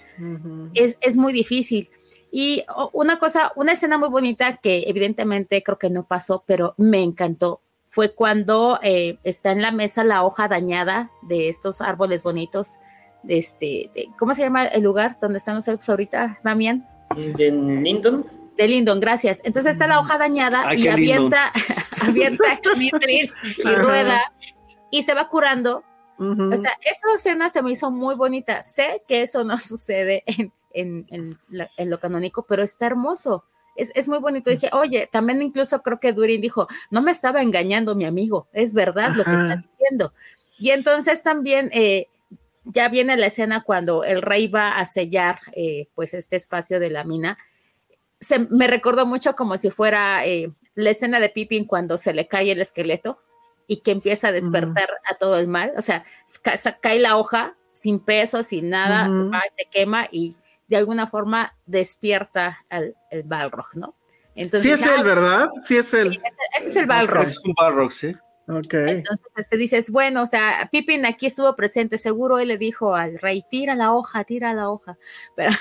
es, 0.74 0.96
es 1.00 1.16
muy 1.16 1.32
difícil. 1.32 1.90
Y 2.30 2.64
una 2.92 3.18
cosa, 3.18 3.52
una 3.54 3.72
escena 3.72 3.98
muy 3.98 4.09
bonita 4.09 4.56
que 4.56 4.84
evidentemente 4.86 5.62
creo 5.62 5.78
que 5.78 5.90
no 5.90 6.04
pasó, 6.04 6.42
pero 6.46 6.74
me 6.76 7.02
encantó, 7.02 7.61
fue 7.88 8.14
cuando 8.14 8.78
eh, 8.82 9.18
está 9.24 9.52
en 9.52 9.62
la 9.62 9.72
mesa 9.72 10.04
la 10.04 10.24
hoja 10.24 10.48
dañada 10.48 11.11
de 11.22 11.48
estos 11.48 11.80
árboles 11.80 12.22
bonitos. 12.22 12.76
Este, 13.26 13.90
¿Cómo 14.18 14.34
se 14.34 14.42
llama 14.42 14.66
el 14.66 14.82
lugar 14.84 15.18
donde 15.20 15.38
están 15.38 15.56
los 15.56 15.68
elfos 15.68 15.88
ahorita, 15.88 16.38
Damián? 16.44 16.86
De 17.16 17.50
Lindon 17.50 18.38
de 18.59 18.68
Lindon, 18.68 19.00
gracias. 19.00 19.40
Entonces 19.44 19.72
está 19.72 19.86
la 19.86 20.00
hoja 20.00 20.18
dañada 20.18 20.74
y 20.74 20.88
abierta, 20.88 21.52
abierta 22.02 22.44
y 23.56 23.64
rueda 23.74 24.20
y 24.90 25.02
se 25.04 25.14
va 25.14 25.28
curando. 25.28 25.82
O 26.20 26.56
sea, 26.56 26.72
esa 26.84 27.14
escena 27.14 27.48
se 27.48 27.62
me 27.62 27.70
hizo 27.70 27.90
muy 27.92 28.16
bonita. 28.16 28.62
Sé 28.64 29.02
que 29.06 29.22
eso 29.22 29.44
no 29.44 29.56
sucede 29.59 30.24
en, 30.26 30.52
en, 30.74 31.06
en 31.11 31.38
la- 31.48 31.68
en 31.76 31.88
lo 31.90 32.00
canónico, 32.00 32.42
pero 32.42 32.62
está 32.64 32.86
hermoso. 32.86 33.44
Es, 33.76 33.92
es 33.94 34.09
muy 34.09 34.18
bonito. 34.18 34.50
Dije, 34.50 34.68
oye, 34.72 35.09
también 35.12 35.40
incluso 35.40 35.80
creo 35.82 36.00
que 36.00 36.12
Durin 36.12 36.40
dijo, 36.40 36.66
no 36.90 37.00
me 37.02 37.12
estaba 37.12 37.40
engañando 37.42 37.94
mi 37.94 38.04
amigo, 38.06 38.48
es 38.52 38.74
verdad 38.74 39.12
lo 39.14 39.22
que 39.22 39.30
está 39.30 39.56
diciendo. 39.56 40.12
Y 40.59 40.70
entonces 40.70 41.22
también 41.22 41.70
eh, 41.72 42.09
ya 42.64 42.88
viene 42.88 43.16
la 43.16 43.26
escena 43.26 43.62
cuando 43.62 44.02
el 44.02 44.20
rey 44.20 44.48
va 44.48 44.72
a 44.78 44.84
sellar 44.84 45.38
eh, 45.54 45.86
pues 45.94 46.12
este 46.14 46.34
espacio 46.34 46.80
de 46.80 46.90
la 46.90 47.04
mina. 47.04 47.38
Se, 48.20 48.38
me 48.38 48.66
recordó 48.66 49.06
mucho 49.06 49.34
como 49.36 49.56
si 49.58 49.70
fuera 49.70 50.26
eh, 50.26 50.52
la 50.74 50.90
escena 50.90 51.20
de 51.20 51.28
Pippin 51.30 51.64
cuando 51.66 51.98
se 51.98 52.12
le 52.12 52.26
cae 52.26 52.50
el 52.52 52.60
esqueleto 52.60 53.20
y 53.66 53.80
que 53.82 53.90
empieza 53.92 54.28
a 54.28 54.32
despertar 54.32 54.88
a 55.10 55.14
todo 55.14 55.38
el 55.38 55.46
mal. 55.48 55.72
O 55.76 55.82
sea, 55.82 56.04
ca- 56.42 56.56
cae 56.80 56.98
la 56.98 57.16
hoja 57.16 57.56
sin 57.72 58.00
peso, 58.00 58.42
sin 58.42 58.70
nada, 58.70 59.08
va 59.30 59.42
se 59.56 59.66
quema 59.70 60.08
y 60.10 60.36
de 60.66 60.76
alguna 60.76 61.06
forma 61.06 61.54
despierta 61.66 62.58
al 62.70 62.96
el 63.10 63.22
Balrog, 63.22 63.68
¿no? 63.74 63.94
Entonces, 64.34 64.62
Sí 64.62 64.70
es 64.70 64.82
él, 64.90 65.00
"Ah, 65.00 65.02
¿verdad? 65.02 65.48
Sí 65.64 65.76
es 65.76 65.94
él. 65.94 66.12
sí, 66.12 66.20
ese, 66.24 66.36
ese 66.58 66.68
es 66.70 66.76
el 66.76 66.86
Balrog. 66.86 67.22
Es 67.24 67.38
un 67.44 67.54
Balrog, 67.54 67.92
sí. 67.92 68.14
Ok. 68.49 68.72
Entonces, 68.74 69.26
este 69.36 69.57
dices, 69.59 69.90
bueno, 69.90 70.22
o 70.22 70.26
sea, 70.26 70.68
Pippin 70.72 71.05
aquí 71.05 71.26
estuvo 71.26 71.55
presente, 71.55 71.99
seguro 71.99 72.38
él 72.38 72.49
le 72.49 72.57
dijo 72.59 72.94
al 72.94 73.18
rey, 73.18 73.44
tira 73.51 73.74
la 73.74 73.92
hoja, 73.92 74.24
tira 74.24 74.55
la 74.55 74.70
hoja. 74.70 74.96
Pero, 75.36 75.53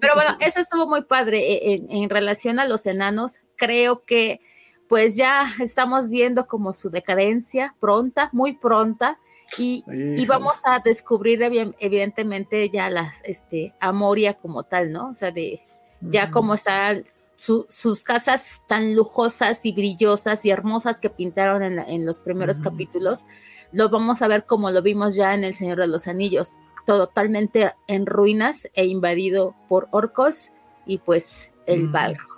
pero 0.00 0.14
bueno, 0.14 0.36
eso 0.40 0.60
estuvo 0.60 0.88
muy 0.88 1.02
padre. 1.04 1.38
E- 1.52 1.74
En, 1.74 1.90
en 1.90 2.10
relación 2.10 2.58
a 2.58 2.66
los 2.66 2.86
enanos, 2.86 3.40
creo 3.56 4.02
que 4.04 4.40
pues 4.88 5.16
ya 5.16 5.52
estamos 5.60 6.08
viendo 6.08 6.46
como 6.46 6.74
su 6.74 6.90
decadencia 6.90 7.74
pronta, 7.80 8.28
muy 8.32 8.52
pronta, 8.54 9.18
y, 9.58 9.84
y 10.16 10.24
vamos 10.26 10.60
a 10.64 10.78
descubrir 10.78 11.40
evi- 11.40 11.74
evidentemente 11.78 12.70
ya 12.70 12.88
las, 12.90 13.22
este, 13.24 13.74
a 13.78 13.92
Moria 13.92 14.34
como 14.34 14.62
tal, 14.64 14.90
¿no? 14.90 15.08
O 15.10 15.14
sea, 15.14 15.30
de 15.30 15.60
ya 16.00 16.30
como 16.30 16.54
están 16.54 17.04
su- 17.44 17.66
sus 17.68 18.04
casas 18.04 18.62
tan 18.66 18.94
lujosas 18.94 19.64
y 19.66 19.72
brillosas 19.72 20.44
y 20.44 20.50
hermosas 20.50 21.00
que 21.00 21.10
pintaron 21.10 21.62
en, 21.62 21.78
en 21.78 22.06
los 22.06 22.20
primeros 22.20 22.56
Ujú. 22.60 22.70
capítulos, 22.70 23.26
lo 23.72 23.88
vamos 23.90 24.22
a 24.22 24.28
ver 24.28 24.46
como 24.46 24.70
lo 24.70 24.82
vimos 24.82 25.14
ya 25.16 25.34
en 25.34 25.44
El 25.44 25.54
Señor 25.54 25.78
de 25.78 25.86
los 25.88 26.06
Anillos, 26.06 26.52
totalmente 26.86 27.72
en 27.86 28.06
ruinas 28.06 28.68
e 28.74 28.84
invadido 28.86 29.54
por 29.68 29.88
orcos 29.90 30.50
y 30.86 30.98
pues 30.98 31.50
el 31.66 31.84
Mm. 31.88 31.92
Balrog. 31.92 32.28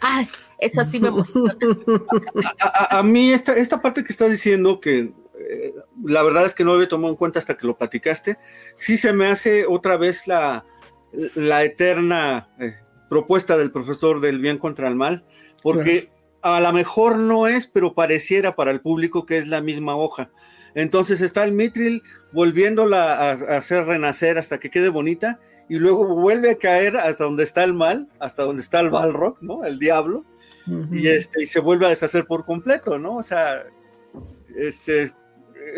Ay, 0.00 0.28
eso 0.58 0.84
sí 0.84 1.00
me 1.00 1.08
emociona. 1.08 1.56
A, 2.60 2.96
a- 2.96 2.98
a 2.98 3.02
mí 3.02 3.32
esta, 3.32 3.54
esta 3.54 3.80
parte 3.80 4.04
que 4.04 4.12
estás 4.12 4.30
diciendo, 4.30 4.78
que 4.80 5.12
eh, 5.38 5.74
la 6.04 6.22
verdad 6.22 6.44
es 6.46 6.54
que 6.54 6.62
no 6.64 6.70
lo 6.70 6.76
había 6.76 6.88
tomado 6.88 7.10
en 7.12 7.16
cuenta 7.16 7.38
hasta 7.38 7.56
que 7.56 7.66
lo 7.66 7.76
platicaste, 7.76 8.38
sí 8.76 8.98
se 8.98 9.12
me 9.12 9.26
hace 9.26 9.66
otra 9.66 9.96
vez 9.96 10.26
la, 10.26 10.64
la 11.34 11.64
eterna 11.64 12.48
eh, 12.60 12.74
propuesta 13.08 13.56
del 13.56 13.70
profesor 13.70 14.20
del 14.20 14.40
bien 14.40 14.58
contra 14.58 14.88
el 14.88 14.94
mal, 14.94 15.24
porque 15.62 16.10
a 16.42 16.60
lo 16.60 16.72
mejor 16.72 17.18
no 17.18 17.46
es, 17.46 17.66
pero 17.66 17.94
pareciera 17.94 18.54
para 18.54 18.70
el 18.70 18.80
público 18.80 19.26
que 19.26 19.38
es 19.38 19.48
la 19.48 19.60
misma 19.60 19.96
hoja. 19.96 20.30
Entonces 20.74 21.20
está 21.20 21.44
el 21.44 21.52
Mitril 21.52 22.02
volviéndola 22.32 23.14
a, 23.14 23.30
a 23.30 23.56
hacer 23.58 23.86
renacer 23.86 24.38
hasta 24.38 24.58
que 24.58 24.70
quede 24.70 24.88
bonita 24.88 25.38
y 25.68 25.78
luego 25.78 26.14
vuelve 26.14 26.50
a 26.50 26.58
caer 26.58 26.96
hasta 26.96 27.24
donde 27.24 27.44
está 27.44 27.64
el 27.64 27.74
mal, 27.74 28.08
hasta 28.18 28.42
donde 28.42 28.62
está 28.62 28.80
el 28.80 28.90
Balrog, 28.90 29.38
¿no? 29.40 29.64
El 29.64 29.78
diablo 29.78 30.24
y 30.90 31.08
este 31.08 31.42
y 31.42 31.46
se 31.46 31.60
vuelve 31.60 31.86
a 31.86 31.90
deshacer 31.90 32.24
por 32.26 32.46
completo, 32.46 32.98
¿no? 32.98 33.16
O 33.16 33.22
sea, 33.22 33.64
este 34.56 35.12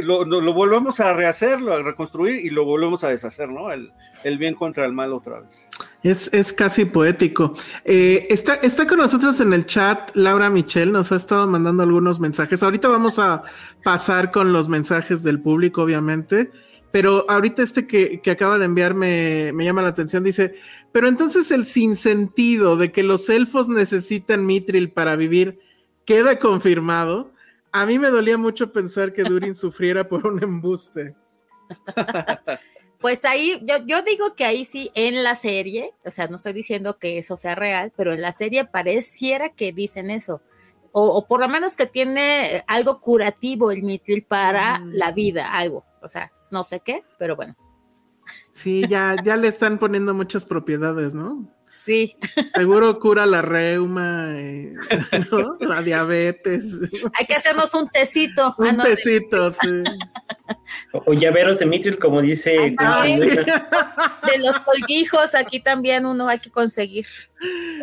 lo, 0.03 0.25
lo- 0.25 0.53
volvemos 0.53 1.01
a 1.01 1.13
rehacerlo, 1.13 1.73
a 1.75 1.83
reconstruir 1.83 2.45
y 2.45 2.51
lo 2.51 2.65
volvemos 2.65 3.05
a 3.05 3.09
deshacer, 3.09 3.49
¿no? 3.49 3.71
El, 3.73 3.93
bien 4.39 4.55
contra 4.55 4.85
el 4.85 4.93
mal 4.93 5.13
otra 5.13 5.41
vez. 5.41 5.69
Es, 6.03 6.33
es 6.33 6.53
casi 6.53 6.85
poético. 6.85 7.53
Eh, 7.85 8.27
está, 8.31 8.55
está 8.55 8.87
con 8.87 8.99
nosotros 8.99 9.41
en 9.41 9.53
el 9.53 9.67
chat 9.67 10.11
Laura 10.15 10.51
Michel, 10.51 10.93
nos 10.93 11.13
ha 11.13 11.17
estado 11.17 11.47
mandando 11.47 11.83
algunos 11.83 12.21
mensajes. 12.21 12.63
Ahorita 12.63 12.89
vamos 12.89 13.19
a 13.19 13.43
pasar 13.85 14.31
con 14.33 14.53
los 14.53 14.69
mensajes 14.69 15.23
del 15.23 15.41
público, 15.41 15.83
obviamente, 15.83 16.51
pero 16.93 17.25
ahorita 17.29 17.63
este 17.63 17.87
que, 17.87 18.21
que 18.21 18.31
acaba 18.31 18.59
de 18.59 18.65
enviar 18.65 18.95
me 18.95 19.53
llama 19.65 19.83
la 19.83 19.89
atención. 19.89 20.25
Dice, 20.25 20.55
pero 20.93 21.09
entonces 21.09 21.51
el 21.51 21.65
sinsentido 21.65 22.77
de 22.77 22.91
que 22.93 23.03
los 23.03 23.29
elfos 23.29 23.69
necesitan 23.69 24.47
Mitril 24.47 24.91
para 24.91 25.17
vivir 25.17 25.61
queda 26.05 26.39
confirmado. 26.39 27.33
A 27.73 27.85
mí 27.87 27.99
me 27.99 28.09
dolía 28.09 28.39
mucho 28.39 28.73
pensar 28.73 29.13
que 29.13 29.23
Durin 29.25 29.55
sufriera 29.55 30.09
por 30.09 30.27
un 30.27 30.43
embuste. 30.43 31.15
Pues 33.01 33.25
ahí, 33.25 33.61
yo, 33.63 33.77
yo 33.85 34.03
digo 34.03 34.35
que 34.35 34.45
ahí 34.45 34.65
sí, 34.65 34.91
en 34.95 35.23
la 35.23 35.37
serie, 35.37 35.93
o 36.05 36.11
sea, 36.11 36.29
no 36.29 36.37
estoy 36.37 36.55
diciendo 36.55 36.99
que 36.99 37.19
eso 37.19 37.37
sea 37.37 37.55
real, 37.55 37.93
pero 37.97 38.15
en 38.15 38.23
la 38.23 38.33
serie 38.33 38.65
pareciera 38.65 39.51
que 39.51 39.73
dicen 39.73 40.11
eso. 40.11 40.41
O, 40.93 41.05
o 41.09 41.27
por 41.27 41.41
lo 41.41 41.49
menos 41.49 41.77
que 41.77 41.87
tiene 41.87 42.65
algo 42.67 43.01
curativo 43.01 43.71
el 43.71 43.83
mitril 43.83 44.25
para 44.25 44.79
Mm. 44.79 44.91
la 44.95 45.13
vida, 45.13 45.53
algo. 45.53 45.85
O 46.03 46.09
sea, 46.09 46.33
no 46.51 46.65
sé 46.65 46.81
qué, 46.81 47.05
pero 47.19 47.37
bueno, 47.37 47.55
Sí, 48.51 48.87
ya, 48.89 49.15
ya 49.23 49.37
le 49.37 49.47
están 49.49 49.79
poniendo 49.79 50.13
muchas 50.15 50.45
propiedades, 50.45 51.15
¿no? 51.15 51.47
Sí. 51.77 52.17
Seguro 52.57 52.99
cura 52.99 53.27
la 53.27 53.43
reuma, 53.43 54.27
eh, 54.37 54.75
¿no? 55.31 55.57
la 55.61 55.83
diabetes. 55.83 56.65
Hay 57.19 57.27
que 57.27 57.35
hacernos 57.35 57.75
un 57.75 57.89
tecito. 57.89 58.43
Ah, 58.47 58.55
Un 58.59 58.77
no, 58.79 58.83
pesito, 58.85 59.51
sí. 59.53 59.83
O, 60.93 61.03
o 61.07 61.13
llaveros 61.13 61.59
de 61.59 61.67
Mithril, 61.67 61.99
como 61.99 62.21
dice. 62.23 62.75
Ah, 62.79 63.05
sí. 63.07 63.19
De, 63.21 64.39
los 64.39 64.59
colguijos, 64.61 65.35
aquí 65.35 65.61
también 65.61 66.07
uno 66.07 66.29
hay 66.29 66.39
que 66.39 66.51
conseguir. 66.51 67.07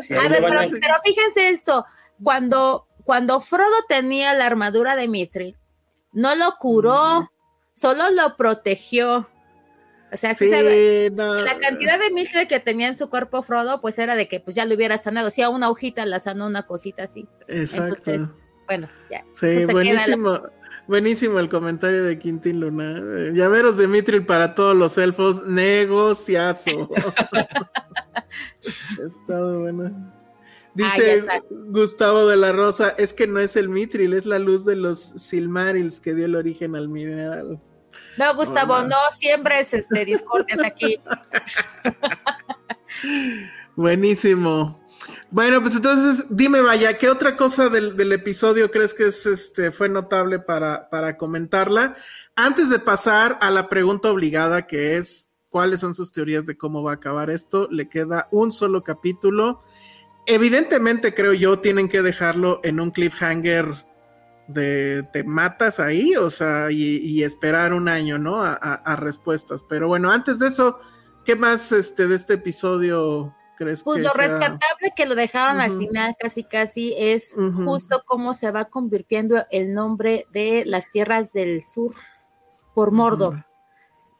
Sí, 0.01 0.13
A 0.13 0.27
ver, 0.27 0.43
pero, 0.43 0.59
a- 0.59 0.67
pero 0.69 0.95
fíjense 1.03 1.49
esto, 1.49 1.85
cuando, 2.21 2.87
cuando 3.03 3.39
Frodo 3.41 3.75
tenía 3.87 4.33
la 4.33 4.45
armadura 4.47 4.95
de 4.95 5.07
Mithril, 5.07 5.55
no 6.11 6.35
lo 6.35 6.55
curó, 6.59 7.31
solo 7.73 8.09
lo 8.11 8.35
protegió. 8.37 9.29
O 10.13 10.17
sea, 10.17 10.33
sí 10.35 10.45
Sí, 10.45 10.51
se 10.51 10.61
ve- 10.63 11.11
no. 11.15 11.33
la 11.35 11.57
cantidad 11.57 11.99
de 11.99 12.11
Mithril 12.11 12.47
que 12.47 12.59
tenía 12.59 12.87
en 12.87 12.93
su 12.95 13.09
cuerpo 13.09 13.41
Frodo, 13.41 13.81
pues 13.81 13.97
era 13.97 14.15
de 14.15 14.27
que 14.27 14.39
pues 14.39 14.55
ya 14.55 14.65
lo 14.65 14.75
hubiera 14.75 14.97
sanado. 14.97 15.29
Si 15.31 15.41
a 15.41 15.49
una 15.49 15.69
hojita 15.69 16.05
la 16.05 16.19
sanó 16.19 16.45
una 16.47 16.63
cosita 16.67 17.03
así. 17.05 17.27
Exacto. 17.47 17.95
Entonces, 18.11 18.47
bueno, 18.67 18.87
ya. 19.09 19.25
sí, 19.33 19.65
la- 19.65 19.73
buenísimo. 19.73 20.41
Buenísimo 20.85 21.39
el 21.39 21.47
comentario 21.47 22.03
de 22.03 22.19
Quintín 22.19 22.59
Luna. 22.59 23.01
Llaveros 23.33 23.77
de 23.77 23.87
Mitril 23.87 24.25
para 24.25 24.53
todos 24.53 24.75
los 24.75 24.97
elfos, 24.97 25.41
negociazo. 25.47 26.89
Está 28.61 29.41
bueno. 29.43 29.91
Ah, 30.81 30.93
Dice. 30.95 31.25
Gustavo 31.67 32.27
de 32.27 32.35
la 32.35 32.51
Rosa, 32.51 32.89
es 32.97 33.13
que 33.13 33.27
no 33.27 33.39
es 33.39 33.55
el 33.55 33.69
Mitril, 33.69 34.13
es 34.13 34.25
la 34.25 34.39
luz 34.39 34.65
de 34.65 34.75
los 34.75 34.99
Silmarils 34.99 35.99
que 35.99 36.13
dio 36.15 36.25
el 36.25 36.35
origen 36.35 36.75
al 36.75 36.89
mineral. 36.89 37.59
No, 38.17 38.35
Gustavo, 38.35 38.75
Hola. 38.75 38.87
no 38.87 38.97
siembres 39.11 39.73
este 39.73 40.05
discordias 40.05 40.59
aquí. 40.63 40.99
Buenísimo. 43.75 44.83
Bueno, 45.31 45.61
pues 45.61 45.75
entonces 45.75 46.25
dime, 46.29 46.61
vaya, 46.61 46.97
¿qué 46.97 47.09
otra 47.09 47.35
cosa 47.35 47.69
del, 47.69 47.97
del 47.97 48.11
episodio 48.11 48.69
crees 48.69 48.93
que 48.93 49.07
es, 49.07 49.25
este, 49.25 49.71
fue 49.71 49.89
notable 49.89 50.39
para, 50.39 50.89
para 50.89 51.17
comentarla? 51.17 51.95
Antes 52.35 52.69
de 52.69 52.79
pasar 52.79 53.37
a 53.41 53.49
la 53.49 53.67
pregunta 53.67 54.11
obligada, 54.11 54.67
que 54.67 54.97
es 54.97 55.29
cuáles 55.49 55.79
son 55.79 55.95
sus 55.95 56.11
teorías 56.11 56.45
de 56.45 56.57
cómo 56.57 56.83
va 56.83 56.91
a 56.91 56.95
acabar 56.95 57.29
esto, 57.29 57.67
le 57.71 57.89
queda 57.89 58.27
un 58.31 58.51
solo 58.51 58.83
capítulo. 58.83 59.59
Evidentemente, 60.25 61.13
creo 61.13 61.33
yo, 61.33 61.59
tienen 61.59 61.89
que 61.89 62.01
dejarlo 62.01 62.59
en 62.63 62.79
un 62.79 62.91
cliffhanger 62.91 63.85
de 64.47 65.03
te 65.13 65.23
matas 65.23 65.79
ahí, 65.79 66.15
o 66.15 66.29
sea, 66.29 66.69
y, 66.71 66.97
y 66.97 67.23
esperar 67.23 67.73
un 67.73 67.87
año, 67.87 68.17
¿no? 68.17 68.41
A, 68.41 68.53
a- 68.53 68.73
a 68.75 68.95
respuestas. 68.95 69.63
Pero 69.67 69.87
bueno, 69.87 70.11
antes 70.11 70.39
de 70.39 70.47
eso, 70.47 70.79
¿qué 71.25 71.35
más 71.35 71.71
este, 71.71 72.07
de 72.07 72.15
este 72.15 72.33
episodio 72.35 73.33
crees 73.57 73.83
Pues 73.83 73.97
que 73.97 74.03
lo 74.03 74.09
sea? 74.11 74.21
rescatable 74.23 74.93
que 74.95 75.05
lo 75.05 75.15
dejaron 75.15 75.61
al 75.61 75.77
final 75.77 76.15
casi 76.19 76.43
casi 76.43 76.93
es 76.97 77.33
justo 77.65 78.03
cómo 78.05 78.33
se 78.33 78.51
va 78.51 78.65
convirtiendo 78.65 79.45
el 79.51 79.73
nombre 79.73 80.25
de 80.33 80.63
las 80.65 80.91
tierras 80.91 81.31
del 81.33 81.63
sur 81.63 81.93
por 82.75 82.91
Mordor. 82.91 83.45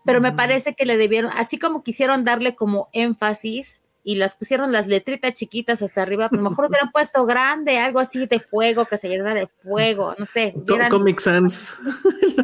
Pero 0.05 0.19
me 0.21 0.31
parece 0.33 0.73
que 0.75 0.85
le 0.85 0.97
debieron, 0.97 1.31
así 1.35 1.57
como 1.57 1.81
quisieron 1.83 2.23
darle 2.25 2.55
como 2.55 2.89
énfasis 2.91 3.81
y 4.05 4.15
las 4.15 4.35
pusieron 4.35 4.71
las 4.73 4.87
letritas 4.87 5.33
chiquitas 5.33 5.81
hasta 5.81 6.01
arriba, 6.01 6.27
pues 6.29 6.41
mejor 6.41 6.65
hubieran 6.65 6.91
puesto 6.91 7.25
grande, 7.25 7.77
algo 7.79 7.99
así 7.99 8.25
de 8.25 8.39
fuego, 8.39 8.85
que 8.85 8.97
se 8.97 9.07
llenara 9.07 9.33
de 9.33 9.47
fuego, 9.59 10.13
no 10.17 10.25
sé. 10.25 10.53
Hubieran- 10.55 10.89
Comic 10.89 11.19
Sans. 11.21 11.77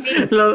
sí. 0.03 0.15
lo, 0.31 0.53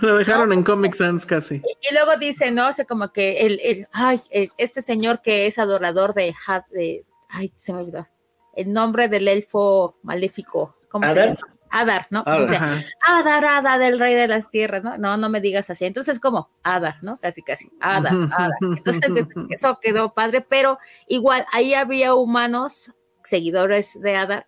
lo 0.00 0.16
dejaron 0.18 0.52
en 0.52 0.62
Comic 0.62 0.94
Sans 0.94 1.24
casi. 1.24 1.56
Y 1.56 1.94
luego 1.94 2.16
dice, 2.18 2.50
¿no? 2.50 2.68
O 2.68 2.72
sea, 2.72 2.84
como 2.84 3.12
que 3.12 3.40
el, 3.46 3.60
el- 3.62 3.88
ay, 3.92 4.20
el- 4.30 4.50
este 4.58 4.82
señor 4.82 5.22
que 5.22 5.46
es 5.46 5.58
adorador 5.58 6.12
de, 6.14 6.34
de- 6.70 7.04
ay, 7.30 7.50
se 7.54 7.72
me 7.72 7.80
olvidó, 7.80 8.06
el 8.54 8.72
nombre 8.72 9.08
del 9.08 9.28
elfo 9.28 9.96
maléfico, 10.02 10.76
¿cómo 10.90 11.06
se 11.08 11.14
llama? 11.14 11.38
Adar, 11.74 12.06
¿no? 12.10 12.22
Adar. 12.26 12.42
O 12.42 12.48
sea. 12.48 12.84
Adar, 13.08 13.44
Adar 13.46 13.80
del 13.80 13.98
rey 13.98 14.14
de 14.14 14.28
las 14.28 14.50
tierras, 14.50 14.84
¿no? 14.84 14.98
No, 14.98 15.16
no 15.16 15.28
me 15.30 15.40
digas 15.40 15.70
así. 15.70 15.86
Entonces, 15.86 16.20
como 16.20 16.50
Adar, 16.62 16.96
¿no? 17.02 17.18
Casi, 17.18 17.42
casi. 17.42 17.70
Adar, 17.80 18.12
Adar. 18.36 18.50
Entonces, 18.60 19.10
pues, 19.10 19.26
eso 19.50 19.78
quedó 19.80 20.12
padre, 20.14 20.42
pero 20.42 20.78
igual 21.08 21.46
ahí 21.52 21.72
había 21.74 22.14
humanos, 22.14 22.92
seguidores 23.24 23.98
de 24.00 24.16
Adar, 24.16 24.46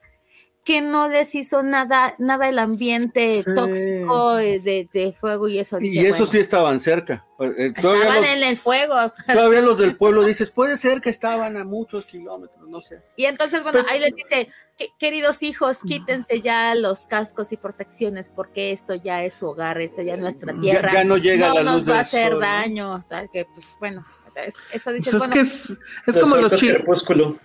que 0.65 0.81
no 0.81 1.09
les 1.09 1.35
hizo 1.35 1.63
nada, 1.63 2.15
nada 2.19 2.49
el 2.49 2.59
ambiente 2.59 3.43
Sí. 3.43 3.55
tóxico 3.55 4.39
eh, 4.39 4.61
de, 4.61 4.89
de 4.91 5.13
fuego 5.13 5.47
y 5.47 5.59
eso. 5.59 5.79
Y 5.79 5.99
eso 5.99 6.09
bueno, 6.11 6.27
sí 6.27 6.39
estaban 6.39 6.81
cerca. 6.81 7.27
Eh, 7.39 7.73
Todavía 7.79 8.05
Estaban 8.05 8.23
los, 8.23 8.27
en 8.33 8.43
el 8.45 8.57
fuego. 8.57 8.95
todavía 9.31 9.61
los 9.61 9.79
del 9.79 9.97
pueblo 9.99 10.25
dices, 10.25 10.51
puede 10.51 10.79
ser 10.79 11.03
que 11.03 11.11
estaban 11.11 11.59
a 11.59 11.65
muchos 11.65 12.07
kilómetros, 12.07 12.67
no 12.67 12.81
sé. 12.81 13.03
Y 13.17 13.27
entonces, 13.27 13.63
bueno, 13.63 13.81
Pues- 13.81 13.93
ahí 13.93 14.01
les 14.01 14.15
dice, 14.15 14.47
"Que- 14.47 14.53
queridos 14.99 15.43
hijos, 15.43 15.83
quítense 15.87 16.41
ya 16.41 16.75
los 16.75 17.07
cascos 17.07 17.53
y 17.53 17.57
protecciones 17.57 18.29
porque 18.29 18.73
esto 18.73 18.95
ya 18.95 19.23
es 19.25 19.35
su 19.35 19.47
hogar, 19.47 19.81
esta 19.81 20.03
ya 20.03 20.15
es 20.15 20.21
nuestra 20.21 20.53
tierra. 20.55 20.93
ya 20.93 21.05
no 21.05 21.17
llega 21.17 21.55
la 21.55 21.63
nos 21.63 21.75
luz 21.87 21.91
va 21.91 21.99
a 21.99 22.01
hacer 22.01 22.31
sol, 22.33 22.41
¿no? 22.41 22.47
daño, 22.47 22.95
o 22.95 23.03
sea, 23.07 23.27
que 23.29 23.47
pues 23.55 23.77
bueno, 23.79 24.05
es- 24.45 24.55
eso 24.73 24.91
dice, 24.93 25.11
Pues 25.11 25.15
es 25.15 25.19
bueno, 25.21 25.33
que 25.33 25.41
es, 25.41 25.79
es 26.07 26.19
como 26.19 26.37
los 26.37 26.53
crepúsculo. 26.61 27.37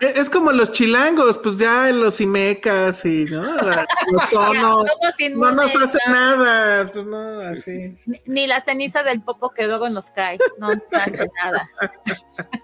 es 0.00 0.30
como 0.30 0.50
los 0.52 0.72
chilangos, 0.72 1.38
pues 1.38 1.58
ya 1.58 1.90
los 1.90 2.20
imecas 2.20 3.04
y 3.04 3.24
no, 3.24 3.42
los 4.12 4.22
sonos, 4.30 4.86
no 5.32 5.50
nos 5.52 5.76
hace 5.76 5.98
nada, 6.08 6.90
pues 6.92 7.04
no, 7.04 7.30
así. 7.40 7.96
Ni, 8.06 8.20
ni 8.26 8.46
la 8.46 8.60
ceniza 8.60 9.02
del 9.02 9.22
popo 9.22 9.50
que 9.50 9.66
luego 9.66 9.88
nos 9.88 10.10
cae, 10.12 10.38
no 10.58 10.68
nos 10.74 10.92
hace 10.92 11.28
nada. 11.42 11.70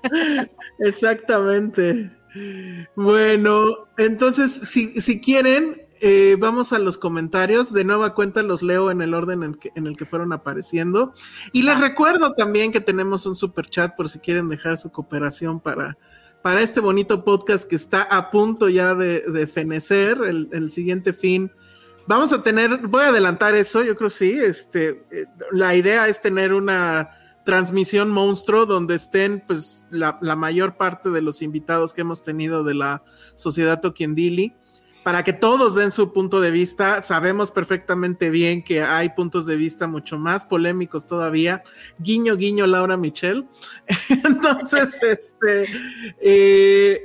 Exactamente. 0.79 2.11
Bueno, 2.95 3.89
entonces, 3.99 4.53
si, 4.53 5.01
si 5.01 5.21
quieren, 5.21 5.77
eh, 6.01 6.37
vamos 6.39 6.73
a 6.73 6.79
los 6.79 6.99
comentarios. 6.99 7.73
De 7.73 7.85
nueva 7.85 8.15
cuenta 8.15 8.43
los 8.43 8.63
leo 8.63 8.91
en 8.91 9.03
el 9.03 9.15
orden 9.15 9.43
en, 9.43 9.55
que- 9.55 9.71
en 9.75 9.87
el 9.87 9.97
que 9.97 10.07
fueron 10.07 10.33
apareciendo. 10.33 11.13
Y 11.53 11.63
les 11.63 11.79
recuerdo 11.81 12.33
también 12.35 12.73
que 12.73 12.81
tenemos 12.81 13.27
un 13.27 13.37
super 13.37 13.69
chat 13.69 13.95
por 13.97 14.09
si 14.09 14.19
quieren 14.19 14.49
dejar 14.49 14.79
su 14.79 14.91
cooperación 14.91 15.61
para, 15.61 15.97
para 16.43 16.61
este 16.63 16.81
bonito 16.81 17.25
podcast 17.25 17.69
que 17.69 17.77
está 17.77 18.03
a 18.03 18.31
punto 18.31 18.69
ya 18.69 18.95
de, 18.95 19.21
de 19.21 19.47
fenecer. 19.47 20.19
El, 20.25 20.49
el 20.53 20.71
siguiente 20.71 21.13
fin. 21.13 21.51
Vamos 22.09 22.33
a 22.33 22.43
tener, 22.43 22.79
voy 22.89 23.05
a 23.05 23.09
adelantar 23.09 23.55
eso, 23.55 23.85
yo 23.85 23.95
creo 23.95 24.11
sí. 24.11 24.33
Este, 24.33 25.05
eh, 25.13 25.27
la 25.53 25.75
idea 25.77 26.09
es 26.09 26.21
tener 26.21 26.53
una 26.53 27.11
transmisión 27.45 28.11
monstruo 28.11 28.67
donde 28.67 28.95
estén 28.95 29.43
pues 29.47 29.87
la, 29.91 30.19
la 30.23 30.37
mayor 30.37 30.77
parte 30.77 31.11
de 31.11 31.23
los 31.23 31.43
invitados 31.43 31.93
que 31.93 32.03
hemos 32.03 32.23
tenido 32.23 32.63
de 32.65 32.75
la 32.75 33.03
sociedad 33.35 33.81
Tokiendili 33.81 34.55
para 35.03 35.25
que 35.25 35.33
todos 35.33 35.75
den 35.75 35.91
su 35.91 36.13
punto 36.13 36.41
de 36.41 36.53
vista. 36.53 37.03
Sabemos 37.03 37.51
perfectamente 37.51 38.31
bien 38.31 38.63
que 38.63 38.85
hay 38.85 39.09
puntos 39.09 39.47
de 39.47 39.57
vista 39.57 39.89
mucho 39.89 40.17
más 40.17 40.45
polémicos 40.45 41.09
todavía. 41.09 41.65
Guiño, 41.99 42.37
guiño, 42.37 42.69
Laura 42.69 42.97
Michelle. 42.97 43.49
Entonces, 44.25 45.03
este 45.03 45.67
eh, 46.21 47.03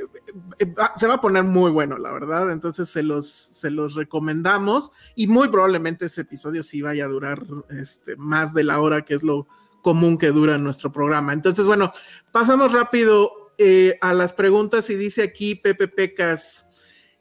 va- 0.78 0.94
se 0.96 1.08
va 1.08 1.16
a 1.16 1.22
poner 1.22 1.44
muy 1.44 1.72
bueno, 1.72 1.98
la 1.98 2.12
verdad. 2.12 2.52
Entonces 2.52 2.88
se 2.88 3.02
los, 3.02 3.28
se 3.28 3.72
los 3.72 3.96
recomendamos 3.96 4.92
y 5.16 5.26
muy 5.26 5.50
probablemente 5.50 6.06
ese 6.06 6.22
episodio 6.22 6.62
sí 6.62 6.84
vaya 6.84 7.06
a 7.06 7.10
durar 7.10 7.44
este, 7.72 8.16
más 8.16 8.54
de 8.54 8.64
la 8.64 8.80
hora, 8.80 9.04
que 9.06 9.16
es 9.16 9.24
lo 9.24 9.48
común 9.88 10.18
que 10.18 10.32
dura 10.32 10.58
nuestro 10.58 10.92
programa. 10.92 11.32
Entonces, 11.32 11.66
bueno, 11.66 11.94
pasamos 12.34 12.74
rápido 12.74 13.54
eh, 13.58 13.98
a 14.02 14.12
las 14.12 14.34
preguntas 14.34 14.90
y 14.90 14.96
dice 14.96 15.24
aquí 15.24 15.56
Pepe 15.56 15.88
Pecas, 15.88 16.66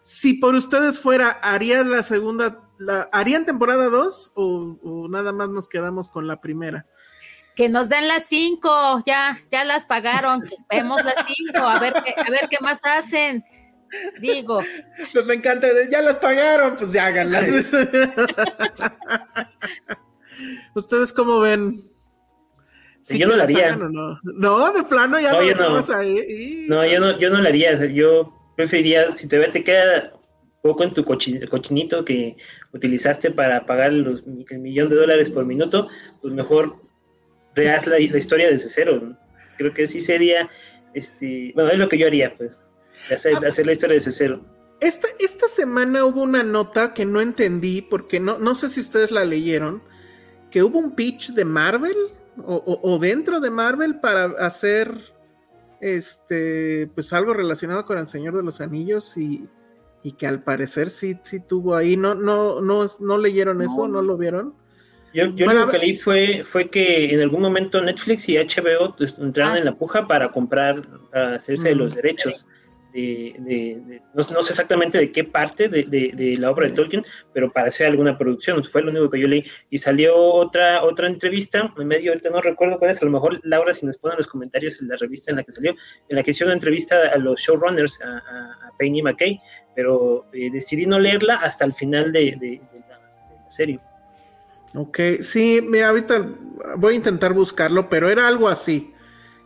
si 0.01 0.35
por 0.35 0.57
ustedes 0.57 0.99
fuera, 0.99 1.31
¿harían 1.43 1.93
la 1.93 2.03
segunda, 2.03 2.69
la, 2.81 3.09
¿harían 3.13 3.45
temporada 3.45 3.89
2 3.89 4.33
o, 4.35 4.79
o 4.83 5.09
nada 5.09 5.33
más 5.33 5.49
nos 5.49 5.69
quedamos 5.69 6.09
con 6.09 6.27
la 6.27 6.41
primera? 6.41 6.87
Que 7.55 7.69
nos 7.69 7.89
den 7.89 8.09
las 8.09 8.27
cinco, 8.27 9.01
ya, 9.07 9.39
ya 9.53 9.63
las 9.63 9.87
pagaron, 9.87 10.43
vemos 10.69 11.05
las 11.05 11.25
cinco, 11.25 11.61
a 11.61 11.79
ver 11.79 11.95
qué, 12.05 12.21
a 12.21 12.29
ver 12.29 12.49
qué 12.51 12.59
más 12.61 12.81
hacen. 12.83 13.45
Digo, 14.21 14.59
Pues 15.13 15.25
me 15.25 15.35
encanta, 15.35 15.69
ya 15.89 16.03
las 16.03 16.17
pagaron, 16.17 16.75
pues 16.75 16.91
ya 16.91 17.07
háganlas. 17.07 17.49
¿Ustedes 20.75 21.13
cómo 21.13 21.39
ven? 21.39 21.96
¿Sí 23.07 23.19
Yo 23.19 23.29
no 23.29 23.37
las 23.37 23.49
haría. 23.49 23.77
no? 23.77 24.19
No, 24.25 24.73
de 24.73 24.83
plano 24.83 25.21
ya 25.21 25.33
No, 25.33 25.41
lo 25.43 25.47
yo 25.47 25.55
no. 25.55 25.95
ahí. 25.95 26.19
y- 26.29 26.67
No, 26.69 26.85
yo 26.85 26.99
no, 26.99 27.19
yo 27.21 27.31
no 27.31 27.41
lo 27.41 27.49
haría. 27.49 27.75
o 27.75 27.79
sea, 27.79 27.87
Yo 27.87 28.33
preferiría, 28.57 29.15
si 29.15 29.29
todavía 29.29 29.53
te 29.53 29.63
queda 29.63 30.13
poco 30.63 30.83
en 30.83 30.93
tu 30.93 31.05
cochi- 31.05 31.47
cochinito 31.49 32.05
que 32.05 32.37
utilizaste 32.73 33.31
para 33.31 33.65
pagar 33.65 33.93
los, 33.93 34.25
el 34.51 34.59
millón 34.59 34.89
de 34.89 34.97
dólares 34.97 35.31
por 35.31 35.45
minuto, 35.45 35.87
pues 36.21 36.35
mejor 36.35 36.75
rehaz 37.55 37.87
la, 37.87 37.93
la 37.99 38.19
historia 38.19 38.49
desde 38.51 38.69
cero. 38.69 39.17
Creo 39.57 39.73
que 39.73 39.87
sí 39.87 40.01
sería, 40.01 40.51
este, 40.93 41.53
bueno, 41.55 41.71
es 41.71 41.79
lo 41.79 41.89
que 41.89 41.99
yo 41.99 42.09
haría, 42.09 42.35
pues, 42.37 42.59
hacer, 43.15 43.39
de 43.39 43.47
hacer 43.47 43.67
la 43.67 43.73
historia 43.73 43.95
desde 43.95 44.11
cero. 44.11 44.45
Esta, 44.81 45.07
esta 45.21 45.47
semana 45.47 46.05
hubo 46.05 46.23
una 46.23 46.43
nota 46.43 46.93
que 46.93 47.05
no 47.07 47.21
entendí 47.21 47.83
porque 47.83 48.19
no, 48.19 48.39
no 48.41 48.55
sé 48.57 48.69
si 48.69 48.81
ustedes 48.81 49.13
la 49.13 49.25
leyeron, 49.25 49.81
que 50.51 50.63
hubo 50.65 50.79
un 50.81 50.97
pitch 50.97 51.33
de 51.35 51.45
Marvel 51.45 51.97
o, 52.45 52.55
o- 52.57 52.81
o 52.95 52.99
dentro 52.99 53.41
de 53.41 53.51
Marvel 53.51 54.01
para 54.01 54.25
hacer 54.39 54.93
este 55.81 56.89
pues 56.95 57.13
algo 57.13 57.35
relacionado 57.35 57.85
con 57.85 57.99
el 57.99 58.07
Señor 58.07 58.35
de 58.37 58.43
los 58.43 58.61
Anillos 58.61 59.17
y, 59.17 59.49
y 60.03 60.13
que 60.13 60.27
al 60.27 60.43
parecer 60.43 60.89
sí, 60.91 61.19
sí 61.23 61.41
tuvo 61.41 61.75
ahí. 61.77 61.97
No, 61.97 62.15
no, 62.15 62.61
no, 62.61 62.85
no 63.01 63.19
leyeron 63.19 63.63
eso, 63.63 63.89
no 63.89 64.03
lo 64.03 64.17
vieron. 64.17 64.55
Yo, 65.15 65.27
yo 65.35 65.47
Bueno, 65.47 65.65
lo 65.67 65.71
que 65.71 65.79
leí 65.79 65.97
fue, 65.97 66.45
fue 66.45 66.69
que 66.69 67.15
en 67.15 67.21
algún 67.23 67.41
momento 67.41 67.81
Netflix 67.81 68.29
y 68.29 68.37
HBO 68.37 68.95
pues, 68.97 69.15
entraron 69.19 69.55
Ah, 69.57 69.59
en 69.59 69.65
la 69.65 69.75
puja 69.75 70.07
para 70.07 70.31
comprar, 70.31 70.87
para 71.11 71.37
hacerse 71.37 71.69
de 71.71 71.75
Mm. 71.75 71.79
los 71.79 71.95
derechos. 71.95 72.45
De, 72.97 73.35
de- 73.41 73.83
de- 73.87 74.03
no, 74.15 74.25
no 74.33 74.43
sé 74.43 74.53
exactamente 74.53 74.97
de 74.97 75.13
qué 75.13 75.23
parte 75.23 75.69
de, 75.69 76.37
la 76.39 76.51
obra 76.51 76.67
de 76.67 76.73
Tolkien, 76.73 77.05
pero 77.35 77.53
para 77.53 77.69
hacer 77.69 77.89
alguna 77.89 78.17
producción, 78.17 78.65
fue 78.65 78.81
lo 78.81 78.91
único 78.91 79.11
que 79.11 79.21
yo 79.21 79.29
leí. 79.29 79.45
Y 79.69 79.77
salió 79.77 80.17
otra, 80.17 80.83
otra 80.83 81.07
entrevista, 81.07 81.71
en 81.77 81.87
medio, 81.89 82.13
ahorita 82.13 82.31
no 82.31 82.41
recuerdo 82.41 82.79
cuál 82.79 82.93
es, 82.93 83.03
a 83.03 83.05
lo 83.05 83.11
mejor 83.11 83.39
Laura, 83.43 83.75
si 83.75 83.85
nos 83.85 83.99
pone 83.99 84.15
en 84.15 84.19
los 84.21 84.27
comentarios 84.27 84.81
en 84.81 84.89
la 84.89 84.97
revista 84.97 85.31
en 85.31 85.37
la 85.37 85.43
que 85.45 85.53
salió, 85.53 85.73
en 86.09 86.17
la 86.17 86.23
que 86.23 86.31
hicieron 86.31 86.53
una 86.53 86.55
entrevista 86.55 86.97
a 87.15 87.19
los 87.19 87.39
showrunners, 87.39 88.01
a, 88.01 88.09
a, 88.17 88.69
a 88.69 88.73
Payne 88.79 88.99
y 88.99 89.03
McKay, 89.03 89.41
pero 89.75 90.25
eh, 90.33 90.49
decidí 90.51 90.87
no 90.87 90.99
leerla 90.99 91.35
hasta 91.35 91.67
el 91.67 91.75
final 91.75 92.13
de, 92.13 92.33
la, 92.33 92.39
de 92.41 92.61
la 93.45 93.51
serie. 93.51 93.79
Ok, 94.75 94.99
sí, 95.21 95.61
mira, 95.63 95.91
ahorita 95.91 96.27
voy 96.79 96.95
a 96.95 96.97
intentar 96.97 97.35
buscarlo, 97.35 97.91
pero 97.91 98.09
era 98.09 98.27
algo 98.27 98.49
así, 98.49 98.95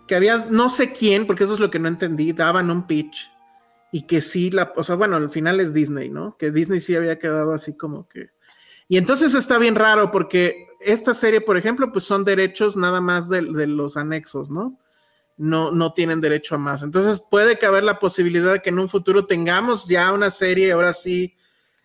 que 0.07 0.15
había 0.15 0.47
no 0.49 0.71
sé 0.71 0.93
quién, 0.93 1.27
porque 1.27 1.43
eso 1.43 1.55
es 1.55 1.61
lo 1.61 1.69
que 1.73 1.81
no 1.81 1.89
entendí, 1.89 2.33
daban 2.33 2.71
un 2.71 2.87
pitch 2.87 3.29
y 3.93 4.03
que 4.07 4.21
sí, 4.21 4.51
la, 4.51 4.73
o 4.77 4.83
sea, 4.85 4.95
bueno, 4.97 5.17
al 5.17 5.31
final 5.31 5.61
es 5.61 5.73
Disney, 5.73 6.11
¿no? 6.11 6.37
Que 6.39 6.51
Disney 6.51 6.81
sí 6.81 6.95
había 6.95 7.19
quedado 7.19 7.53
así 7.53 7.77
como 7.77 8.09
que... 8.09 8.31
Y 8.89 8.97
entonces 8.99 9.35
está 9.35 9.59
bien 9.59 9.75
raro 9.77 10.11
porque 10.11 10.67
esta 10.81 11.15
serie, 11.15 11.41
por 11.41 11.57
ejemplo, 11.57 11.93
pues 11.93 12.05
son 12.05 12.25
derechos 12.25 12.77
nada 12.77 13.01
más 13.01 13.29
de, 13.29 13.43
de 13.43 13.67
los 13.67 13.97
anexos, 13.97 14.51
¿no? 14.51 14.79
No, 15.37 15.71
no 15.73 15.93
tienen 15.95 16.21
derecho 16.21 16.55
a 16.55 16.59
más. 16.59 16.83
Entonces 16.83 17.21
puede 17.31 17.59
caber 17.59 17.83
la 17.85 17.99
posibilidad 17.99 18.53
de 18.53 18.61
que 18.61 18.71
en 18.71 18.79
un 18.79 18.89
futuro 18.89 19.27
tengamos 19.27 19.87
ya 19.87 20.13
una 20.13 20.31
serie, 20.31 20.73
ahora 20.73 20.93
sí, 20.93 21.35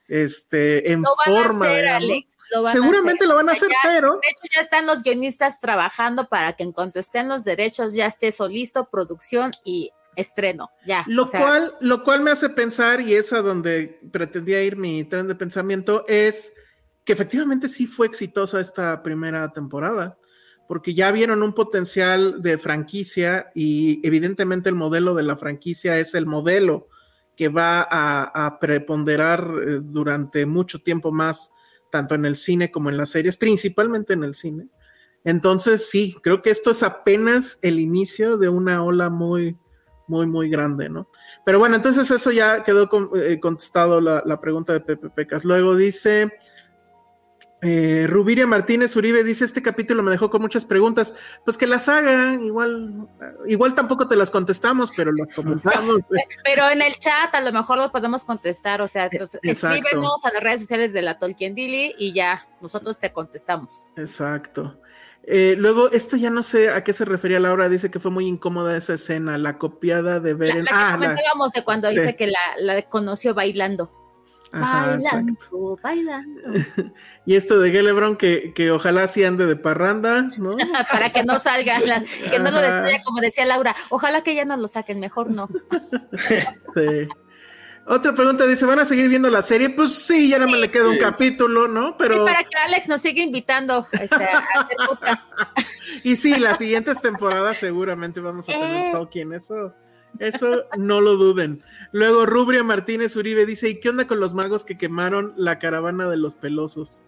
este, 0.08 0.92
en 0.92 1.02
lo 1.02 1.10
van 1.26 1.36
forma, 1.44 1.66
a 1.66 1.70
hacer. 1.70 1.88
Alex. 1.88 2.38
lo 2.52 2.64
van 2.64 2.70
a 2.70 2.74
Seguramente 2.74 3.24
hacer. 3.24 3.28
lo 3.30 3.36
van 3.36 3.50
a 3.50 3.52
hacer, 3.54 3.70
ya- 3.70 3.76
pero... 3.84 4.12
De 4.14 4.20
hecho, 4.30 4.54
ya 4.56 4.62
están 4.62 4.86
los 4.86 5.04
guionistas 5.04 5.60
trabajando 5.60 6.28
para 6.28 6.54
que 6.56 6.64
en 6.64 6.72
cuanto 6.72 7.00
estén 7.00 7.28
los 7.28 7.44
derechos 7.44 7.94
ya 7.94 8.08
esté 8.08 8.28
eso 8.28 8.48
listo, 8.48 8.90
producción 8.90 9.52
y 9.64 9.92
estreno. 10.16 10.70
Ya. 10.86 11.04
Lo 11.08 11.24
o 11.24 11.28
sea, 11.28 11.42
cual, 11.42 11.74
lo 11.82 12.04
cual 12.04 12.22
me 12.22 12.32
hace 12.32 12.50
pensar, 12.50 13.02
y 13.02 13.14
es 13.14 13.34
a 13.34 13.42
donde 13.42 14.00
pretendía 14.12 14.64
ir 14.64 14.76
mi 14.76 15.04
tren 15.04 15.28
de 15.28 15.36
pensamiento, 15.36 16.06
es 16.08 16.54
que 17.04 17.14
efectivamente 17.14 17.70
sí 17.70 17.88
fue 17.88 18.08
exitosa 18.08 18.60
esta 18.60 19.04
primera 19.04 19.54
temporada, 19.54 20.18
porque 20.68 20.94
ya 20.94 21.12
vieron 21.12 21.44
un 21.44 21.54
potencial 21.54 22.42
de 22.42 22.58
franquicia 22.58 23.50
y 23.54 24.06
evidentemente 24.06 24.70
el 24.70 24.76
modelo 24.76 25.14
de 25.14 25.24
la 25.24 25.38
franquicia 25.38 26.00
es 26.00 26.16
el 26.16 26.26
modelo 26.26 26.88
que 27.36 27.50
va 27.50 27.88
a, 27.90 28.46
a 28.46 28.60
preponderar 28.60 29.48
eh, 29.62 29.80
durante 29.84 30.46
mucho 30.46 30.82
tiempo 30.82 31.12
más, 31.12 31.52
tanto 31.92 32.16
en 32.16 32.26
el 32.26 32.36
cine 32.36 32.72
como 32.72 32.90
en 32.90 32.98
las 32.98 33.10
series, 33.10 33.38
principalmente 33.38 34.14
en 34.14 34.24
el 34.24 34.34
cine. 34.34 34.68
Entonces, 35.26 35.90
sí, 35.90 36.16
creo 36.22 36.42
que 36.42 36.52
esto 36.52 36.72
es 36.72 36.84
apenas 36.84 37.58
el 37.62 37.80
inicio 37.80 38.38
de 38.38 38.48
una 38.48 38.84
ola 38.84 39.10
muy, 39.10 39.58
muy, 40.08 40.28
muy 40.28 40.50
grande, 40.50 40.90
¿no? 40.90 41.08
Pero 41.46 41.60
bueno, 41.60 41.76
entonces 41.76 42.10
eso 42.12 42.32
ya 42.32 42.64
quedó 42.64 42.88
con- 42.90 43.10
eh, 43.16 43.40
contestado 43.40 44.00
la, 44.02 44.22
la 44.26 44.40
pregunta 44.40 44.74
de 44.74 44.80
Pepe 44.82 45.10
Pecas. 45.10 45.44
Luego 45.46 45.76
dice, 45.76 46.32
Eh, 47.62 48.06
Rubiria 48.08 48.46
Martínez 48.46 48.96
Uribe 48.96 49.24
dice: 49.24 49.44
Este 49.46 49.62
capítulo 49.64 50.04
me 50.04 50.12
dejó 50.12 50.30
con 50.30 50.40
muchas 50.42 50.66
preguntas. 50.66 51.16
Pues 51.46 51.58
que 51.58 51.66
las 51.66 51.90
haga, 51.90 52.34
igual, 52.34 53.08
igual 53.48 53.74
tampoco 53.74 54.08
te 54.08 54.16
las 54.16 54.30
contestamos, 54.30 54.92
pero 54.96 55.12
las 55.12 55.32
comentamos. 55.34 56.06
Pero 56.44 56.70
en 56.70 56.82
el 56.84 56.94
chat 57.00 57.34
a 57.34 57.42
lo 57.42 57.52
mejor 57.52 57.80
lo 57.80 57.92
podemos 57.92 58.24
contestar. 58.24 58.82
O 58.84 58.88
sea, 58.88 59.06
entonces, 59.12 59.40
Exacto. 59.42 59.78
escríbenos 59.78 60.26
a 60.26 60.32
las 60.34 60.44
redes 60.44 60.60
sociales 60.62 60.94
de 60.94 61.02
la 61.02 61.18
Tolkien 61.18 61.56
Dili 61.56 61.96
y 61.98 62.14
ya 62.14 62.46
nosotros 62.62 63.00
te 63.00 63.12
contestamos. 63.12 63.88
Exacto. 63.96 64.80
Eh, 65.28 65.56
luego, 65.58 65.90
esto 65.92 66.18
ya 66.18 66.30
no 66.30 66.44
sé 66.44 66.70
a 66.70 66.84
qué 66.84 66.94
se 66.94 67.04
refería 67.06 67.40
Laura. 67.40 67.68
Dice 67.70 67.90
que 67.90 68.00
fue 68.00 68.12
muy 68.12 68.28
incómoda 68.28 68.78
esa 68.78 68.94
escena, 68.94 69.38
la 69.38 69.58
copiada 69.58 70.20
de 70.20 70.32
La, 70.34 70.38
Beren. 70.38 70.66
la 70.66 70.70
que 70.72 70.76
ah, 70.76 70.98
la- 71.00 71.08
comentábamos 71.08 71.52
de 71.52 71.64
cuando 71.64 71.90
sí. 71.90 71.98
dice 71.98 72.16
que 72.16 72.28
la, 72.28 72.40
la 72.60 72.82
conoció 72.84 73.34
bailando. 73.34 73.92
ajá, 74.52 74.92
bailando, 74.92 75.34
exacto. 75.34 75.80
bailando. 75.82 76.42
Y 77.26 77.36
esto 77.36 77.60
de 77.60 77.72
Gelebron, 77.72 78.18
que, 78.18 78.54
que 78.54 78.70
ojalá 78.70 79.08
sí 79.08 79.24
ande 79.24 79.48
de 79.48 79.56
parranda, 79.56 80.30
¿no? 80.38 80.56
Para 80.92 81.10
que 81.12 81.24
no 81.24 81.40
salga, 81.40 81.80
la- 81.80 82.04
que 82.30 82.38
no 82.38 82.52
lo 82.52 82.60
destruya, 82.62 83.02
como 83.04 83.20
decía 83.20 83.48
Laura. 83.48 83.76
Ojalá 83.90 84.22
que 84.22 84.36
ya 84.36 84.46
no 84.46 84.56
lo 84.58 84.68
saquen, 84.68 85.00
mejor 85.00 85.32
no. 85.32 85.50
Sí. 86.76 87.08
Otra 87.88 88.14
pregunta 88.14 88.48
dice: 88.48 88.66
¿van 88.66 88.80
a 88.80 88.86
seguir 88.86 89.10
viendo 89.10 89.30
la 89.30 89.42
serie? 89.44 89.70
Pues 89.70 89.94
sí, 89.94 90.30
ya 90.30 90.40
no 90.40 90.48
me 90.48 90.58
le 90.58 90.72
queda 90.72 90.88
un 90.90 90.96
Sí. 90.96 91.00
capítulo, 91.02 91.68
¿no? 91.68 91.96
Pero. 91.98 92.16
Sí, 92.16 92.20
para 92.26 92.44
que 92.44 92.58
Alex 92.58 92.88
nos 92.88 93.02
siga 93.02 93.22
invitando 93.22 93.88
este, 93.92 94.16
a 94.16 94.40
hacer 94.40 94.78
podcast. 94.88 95.26
Y 96.04 96.16
sí, 96.16 96.38
las 96.40 96.58
siguientes 96.58 97.00
temporadas 97.02 97.58
seguramente 97.58 98.20
vamos 98.20 98.50
a 98.50 98.54
tener 98.54 98.88
Eh. 98.88 98.90
Tolkien, 98.92 99.34
eso, 99.34 99.74
eso 100.20 100.66
no 100.78 101.00
lo 101.00 101.16
duden. 101.16 101.62
Luego 101.92 102.26
Rubria 102.26 102.64
Martínez 102.64 103.16
Uribe 103.16 103.46
dice, 103.46 103.70
¿y 103.70 103.80
qué 103.80 103.90
onda 103.90 104.08
con 104.08 104.20
los 104.20 104.34
magos 104.34 104.66
que 104.66 104.78
quemaron 104.80 105.34
la 105.38 105.60
caravana 105.60 106.10
de 106.10 106.18
los 106.18 106.34
pelosos? 106.36 107.04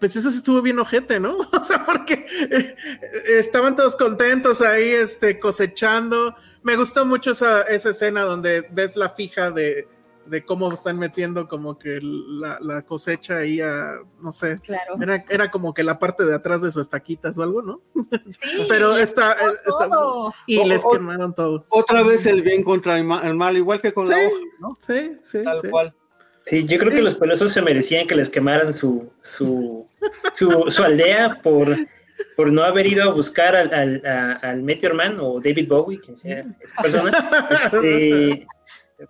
Pues 0.00 0.16
eso 0.16 0.30
sí 0.30 0.38
estuvo 0.38 0.62
bien 0.62 0.78
ojete, 0.78 1.20
¿no? 1.20 1.36
O 1.52 1.62
sea, 1.62 1.84
porque 1.84 2.26
eh, 2.50 2.74
eh, 2.80 3.22
estaban 3.38 3.76
todos 3.76 3.94
contentos 3.94 4.62
ahí, 4.62 4.88
este, 4.88 5.38
cosechando. 5.38 6.34
Me 6.62 6.76
gustó 6.76 7.04
mucho 7.04 7.32
esa, 7.32 7.60
esa 7.62 7.90
escena 7.90 8.22
donde 8.22 8.66
ves 8.72 8.96
la 8.96 9.10
fija 9.10 9.50
de, 9.50 9.86
de 10.26 10.44
cómo 10.44 10.72
están 10.72 10.98
metiendo 10.98 11.46
como 11.48 11.78
que 11.78 11.98
la, 12.02 12.58
la 12.60 12.82
cosecha 12.82 13.38
ahí 13.38 13.60
a, 13.60 13.98
no 14.20 14.30
sé, 14.30 14.58
Claro. 14.60 14.96
era, 15.00 15.24
era 15.28 15.50
como 15.50 15.74
que 15.74 15.82
la 15.84 15.98
parte 15.98 16.24
de 16.24 16.34
atrás 16.34 16.62
de 16.62 16.70
sus 16.70 16.82
estaquitas 16.82 17.36
o 17.38 17.42
algo, 17.42 17.62
¿no? 17.62 17.80
Sí, 18.26 18.64
Pero 18.68 18.96
está, 18.96 19.36
todo. 19.66 20.32
y 20.46 20.58
O- 20.58 20.66
les 20.66 20.82
o- 20.84 20.90
quemaron 20.92 21.34
todo. 21.34 21.66
Otra 21.68 22.02
vez 22.02 22.24
el 22.26 22.42
bien 22.42 22.62
contra 22.62 22.96
el 22.98 23.04
ma- 23.04 23.22
el 23.24 23.34
mal, 23.34 23.56
igual 23.56 23.80
que 23.80 23.92
con 23.92 24.08
la 24.08 24.16
Sí. 24.16 24.22
hoja, 24.24 24.36
¿no? 24.60 24.78
Sí, 24.86 25.18
sí, 25.22 25.42
Tal 25.42 25.60
sí. 25.60 25.68
cual. 25.68 25.94
Sí, 26.46 26.64
yo 26.66 26.78
creo 26.78 26.90
que 26.92 27.00
los 27.02 27.14
pelosos 27.14 27.52
se 27.52 27.62
merecían 27.62 28.06
que 28.06 28.14
les 28.14 28.28
quemaran 28.28 28.74
su, 28.74 29.10
su, 29.22 29.88
su, 30.34 30.64
su 30.68 30.82
aldea 30.84 31.40
por, 31.42 31.74
por 32.36 32.52
no 32.52 32.62
haber 32.62 32.86
ido 32.86 33.02
a 33.08 33.14
buscar 33.14 33.56
al, 33.56 33.72
al, 33.72 34.02
a- 34.06 34.32
al 34.50 34.62
Meteor 34.62 34.92
Man 34.94 35.16
o 35.20 35.40
David 35.40 35.68
Bowie, 35.68 36.00
quien 36.00 36.16
sea 36.18 36.44
esa 36.60 36.82
persona. 36.82 37.48
Este, 37.72 38.46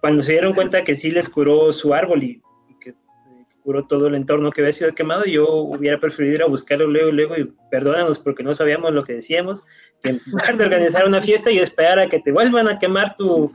cuando 0.00 0.22
se 0.22 0.32
dieron 0.32 0.54
cuenta 0.54 0.84
que 0.84 0.94
sí 0.94 1.10
les 1.10 1.28
curó 1.28 1.72
su 1.72 1.94
árbol 1.94 2.22
y, 2.22 2.42
y 2.68 2.78
que, 2.80 2.90
eh, 2.90 3.46
que 3.48 3.56
curó 3.62 3.86
todo 3.86 4.06
el 4.06 4.14
entorno 4.14 4.50
que 4.50 4.60
había 4.60 4.72
sido 4.72 4.94
quemado, 4.94 5.24
yo 5.24 5.46
hubiera 5.48 5.98
preferido 5.98 6.34
ir 6.34 6.42
a 6.42 6.46
buscarlo 6.48 6.86
luego, 6.86 7.10
luego 7.10 7.36
y 7.36 7.52
perdónanos 7.70 8.18
porque 8.18 8.42
no 8.42 8.54
sabíamos 8.54 8.92
lo 8.92 9.04
que 9.04 9.14
decíamos, 9.14 9.64
que 10.02 10.10
en 10.10 10.20
lugar 10.26 10.56
de 10.56 10.64
organizar 10.64 11.06
una 11.06 11.20
fiesta 11.20 11.50
y 11.50 11.58
esperar 11.58 11.98
a 11.98 12.08
que 12.08 12.20
te 12.20 12.32
vuelvan 12.32 12.68
a 12.68 12.78
quemar 12.78 13.16
tu, 13.16 13.52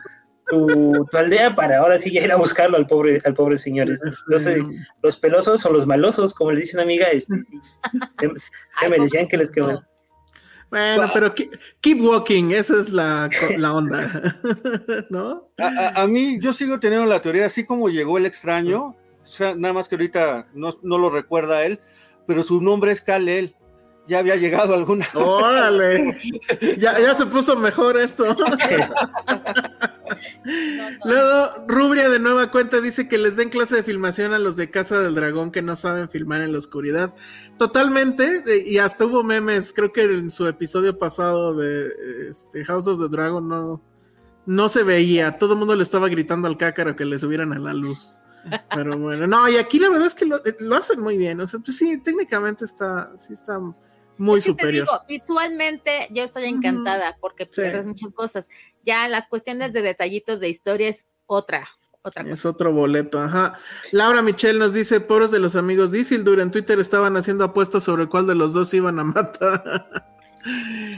tu, 0.50 1.06
tu 1.10 1.18
aldea 1.18 1.56
para 1.56 1.78
ahora 1.78 2.00
sí 2.00 2.10
ir 2.16 2.32
a 2.32 2.36
buscarlo 2.36 2.78
al 2.78 2.88
pobre, 2.88 3.20
al 3.24 3.34
pobre 3.34 3.58
señor. 3.58 3.90
este. 3.90 4.08
Entonces, 4.08 4.64
los 5.02 5.18
pelosos 5.18 5.66
o 5.66 5.72
los 5.72 5.86
malosos, 5.86 6.34
como 6.34 6.52
le 6.52 6.62
dice 6.62 6.76
una 6.76 6.84
amiga, 6.84 7.08
este, 7.08 7.36
sí, 7.46 7.60
se, 8.20 8.30
se 8.80 8.90
merecían 8.90 9.28
que 9.28 9.38
les 9.38 9.50
quemaran. 9.50 9.80
Bueno, 10.70 11.10
pero 11.14 11.34
keep, 11.34 11.52
keep 11.82 12.00
walking, 12.02 12.52
esa 12.52 12.80
es 12.80 12.90
la, 12.90 13.30
la 13.58 13.74
onda, 13.74 14.08
¿no? 15.10 15.50
A, 15.58 15.66
a- 15.68 16.02
a 16.04 16.08
mí, 16.08 16.40
yo 16.40 16.54
sigo 16.54 16.80
teniendo 16.80 17.08
la 17.08 17.22
teoría, 17.22 17.46
así 17.48 17.66
como 17.66 17.90
llegó 17.90 18.18
el 18.18 18.26
extraño, 18.28 18.96
o 19.24 19.28
sea, 19.28 19.56
nada 19.56 19.74
más 19.74 19.88
que 19.88 19.96
ahorita 19.96 20.48
no, 20.54 20.76
no 20.84 20.98
lo 20.98 21.10
recuerda 21.10 21.64
él, 21.66 21.80
pero 22.28 22.44
su 22.44 22.62
nombre 22.62 22.92
es 22.92 23.02
Kal-El. 23.02 23.56
Ya 24.08 24.18
había 24.20 24.36
llegado 24.38 24.74
alguna. 24.74 25.08
Órale, 25.14 26.18
ya, 26.80 27.00
ya 27.00 27.14
se 27.14 27.28
puso 27.28 27.56
mejor 27.56 27.96
esto. 27.96 28.36
Luego, 31.06 31.66
Rubria 31.68 32.10
de 32.10 32.20
nueva 32.20 32.52
cuenta 32.52 32.82
dice 32.82 33.08
que 33.08 33.18
les 33.18 33.36
den 33.36 33.50
clase 33.50 33.76
de 33.76 33.84
filmación 33.84 34.34
a 34.34 34.40
los 34.40 34.56
de 34.56 34.70
Casa 34.70 35.00
del 35.00 35.16
Dragón 35.16 35.52
que 35.52 35.62
no 35.62 35.76
saben 35.76 36.10
filmar 36.10 36.42
en 36.42 36.52
la 36.52 36.60
oscuridad. 36.60 37.14
Totalmente, 37.58 38.44
y 38.66 38.78
hasta 38.78 39.06
hubo 39.06 39.24
memes, 39.24 39.74
creo 39.74 39.92
que 39.92 40.04
en 40.04 40.32
su 40.32 40.48
episodio 40.48 40.98
pasado 40.98 41.56
de 41.56 41.92
este, 42.30 42.66
House 42.66 42.88
of 42.88 43.00
the 43.00 43.10
Dragon 43.10 43.48
no, 43.48 43.82
no 44.46 44.70
se 44.70 44.84
veía, 44.84 45.38
todo 45.38 45.54
el 45.54 45.60
mundo 45.60 45.76
le 45.76 45.84
estaba 45.84 46.08
gritando 46.08 46.48
al 46.48 46.58
cácaro 46.58 46.96
que 46.96 47.06
le 47.06 47.20
subieran 47.20 47.54
a 47.54 47.60
la 47.60 47.74
luz. 47.74 48.20
Pero 48.74 48.98
bueno, 48.98 49.28
no, 49.28 49.50
y 49.50 49.58
aquí 49.58 49.80
la 49.80 49.90
verdad 49.90 50.08
es 50.08 50.16
que 50.16 50.26
lo, 50.26 50.38
eh, 50.46 50.56
lo 50.60 50.76
hacen 50.76 51.02
muy 51.02 51.18
bien, 51.18 51.40
o 51.42 51.48
sea, 51.48 51.60
pues 51.60 51.78
sí, 51.78 52.02
técnicamente 52.02 52.66
está, 52.66 53.12
sí 53.18 53.34
está 53.34 53.60
muy 54.20 54.40
Es 54.40 54.46
que 54.46 54.54
te 54.54 54.62
superior. 54.62 54.86
digo, 54.88 55.02
visualmente 55.08 56.08
yo 56.12 56.24
estoy 56.24 56.46
encantada 56.46 57.18
porque 57.20 57.46
Sí. 57.46 57.62
pierdes 57.62 57.86
muchas 57.88 58.14
cosas. 58.14 58.50
Ya 58.86 59.08
las 59.08 59.28
cuestiones 59.28 59.74
de 59.74 59.82
detallitos 59.82 60.40
de 60.40 60.50
historia 60.50 60.90
es 60.90 61.06
otra, 61.26 61.68
otra 62.02 62.24
cosa. 62.24 62.34
Es 62.34 62.46
otro 62.46 62.72
boleto, 62.74 63.20
ajá. 63.20 63.60
Laura 63.92 64.22
Michelle 64.22 64.60
nos 64.60 64.74
dice, 64.74 65.00
pobres 65.00 65.32
de 65.32 65.40
los 65.40 65.56
amigos 65.56 65.94
Isildur, 65.94 66.40
en 66.40 66.52
Twitter 66.52 66.80
estaban 66.80 67.18
haciendo 67.18 67.44
apuestas 67.46 67.84
sobre 67.84 68.08
cuál 68.08 68.28
de 68.28 68.36
los 68.36 68.54
dos 68.54 68.74
iban 68.74 69.00
a 69.00 69.04
matar. 69.04 69.64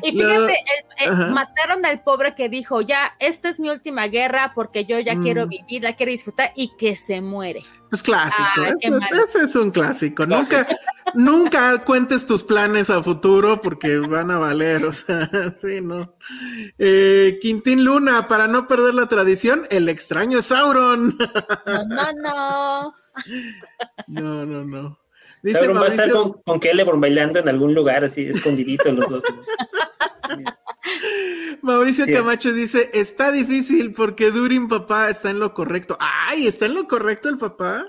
Y 0.03 0.11
fíjate, 0.11 0.53
el- 0.53 1.05
el- 1.07 1.11
Ajá. 1.13 1.27
mataron 1.27 1.85
al 1.85 2.01
pobre 2.03 2.35
que 2.35 2.47
dijo, 2.49 2.81
ya, 2.81 3.13
esta 3.19 3.49
es 3.49 3.59
mi 3.59 3.69
última 3.69 4.07
guerra 4.07 4.51
porque 4.53 4.85
yo 4.85 4.99
ya 4.99 5.15
Mm. 5.15 5.21
quiero 5.23 5.47
vivir, 5.47 5.81
la 5.83 5.93
quiero 5.93 6.11
disfrutar 6.11 6.51
y 6.55 6.71
que 6.77 6.95
se 6.95 7.21
muere. 7.21 7.61
Es 7.91 8.03
clásico, 8.03 8.43
qué 8.55 8.61
ese, 8.69 8.87
es, 8.87 8.91
mal. 8.91 9.19
ese 9.25 9.39
es 9.39 9.55
un 9.55 9.71
clásico. 9.71 10.25
Nunca, 10.25 10.67
nunca 11.15 11.83
cuentes 11.83 12.25
tus 12.25 12.43
planes 12.43 12.89
a 12.89 13.01
futuro 13.03 13.59
porque 13.61 13.97
van 13.97 14.31
a 14.31 14.37
valer, 14.37 14.85
o 14.85 14.91
sea, 14.91 15.29
sí, 15.57 15.81
¿no? 15.81 16.15
Eh, 16.77 17.39
Quintín 17.41 17.83
Luna, 17.83 18.27
para 18.27 18.47
no 18.47 18.67
perder 18.67 18.93
la 18.93 19.07
tradición, 19.07 19.65
el 19.69 19.89
extraño 19.89 20.39
es 20.39 20.45
Sauron. 20.45 21.17
No, 21.17 21.83
no, 21.85 22.13
no. 22.13 22.93
No, 24.07 24.45
no, 24.45 24.63
no. 24.63 24.97
Dice 25.43 25.59
Sauron 25.59 25.77
va 25.77 25.85
a 25.85 25.87
estar 25.87 26.07
Mauricio, 26.07 26.33
con, 26.33 26.41
con 26.43 26.61
Celeborn 26.61 27.01
bailando 27.01 27.39
en 27.39 27.49
algún 27.49 27.73
lugar 27.73 28.03
así, 28.03 28.25
escondidito 28.25 28.91
los 28.91 29.09
dos. 29.09 29.23
Sí. 30.27 30.43
Mauricio 31.61 32.05
Sí. 32.05 32.13
Camacho 32.13 32.53
dice, 32.53 32.89
está 32.93 33.31
difícil 33.31 33.93
porque 33.93 34.31
Durin 34.31 34.67
papá 34.67 35.09
está 35.09 35.29
en 35.29 35.39
lo 35.39 35.53
correcto. 35.53 35.97
Ay, 35.99 36.47
¿está 36.47 36.65
en 36.65 36.73
lo 36.73 36.87
correcto 36.87 37.29
el 37.29 37.37
papá? 37.37 37.85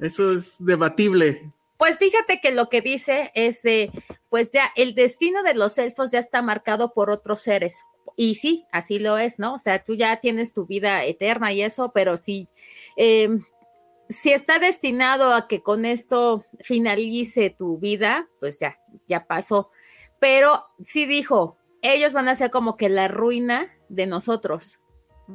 Eso 0.00 0.32
es 0.32 0.56
debatible. 0.58 1.52
Pues 1.76 1.98
fíjate 1.98 2.40
que 2.40 2.52
lo 2.52 2.68
que 2.68 2.80
dice 2.80 3.30
es 3.34 3.62
de, 3.62 3.90
pues 4.30 4.50
ya 4.50 4.70
el 4.76 4.94
destino 4.94 5.42
de 5.42 5.54
los 5.54 5.78
elfos 5.78 6.10
ya 6.10 6.18
está 6.18 6.42
marcado 6.42 6.92
por 6.92 7.10
otros 7.10 7.42
seres. 7.42 7.82
Y 8.16 8.36
sí, 8.36 8.64
así 8.70 8.98
lo 8.98 9.18
es, 9.18 9.38
¿no? 9.38 9.54
O 9.54 9.58
sea, 9.58 9.82
tú 9.82 9.94
ya 9.94 10.20
tienes 10.20 10.52
tu 10.54 10.66
vida 10.66 11.04
eterna 11.04 11.52
y 11.52 11.62
eso, 11.62 11.92
pero 11.92 12.16
sí, 12.16 12.48
eh, 12.96 13.28
si 14.08 14.32
está 14.32 14.58
destinado 14.58 15.32
a 15.32 15.48
que 15.48 15.62
con 15.62 15.84
esto 15.84 16.44
finalice 16.60 17.50
tu 17.50 17.78
vida, 17.78 18.28
pues 18.40 18.60
ya, 18.60 18.78
ya 19.06 19.26
pasó. 19.26 19.70
Pero 20.20 20.64
sí 20.80 21.06
dijo, 21.06 21.56
ellos 21.82 22.14
van 22.14 22.28
a 22.28 22.34
ser 22.34 22.50
como 22.50 22.76
que 22.76 22.88
la 22.88 23.08
ruina 23.08 23.72
de 23.88 24.06
nosotros. 24.06 24.80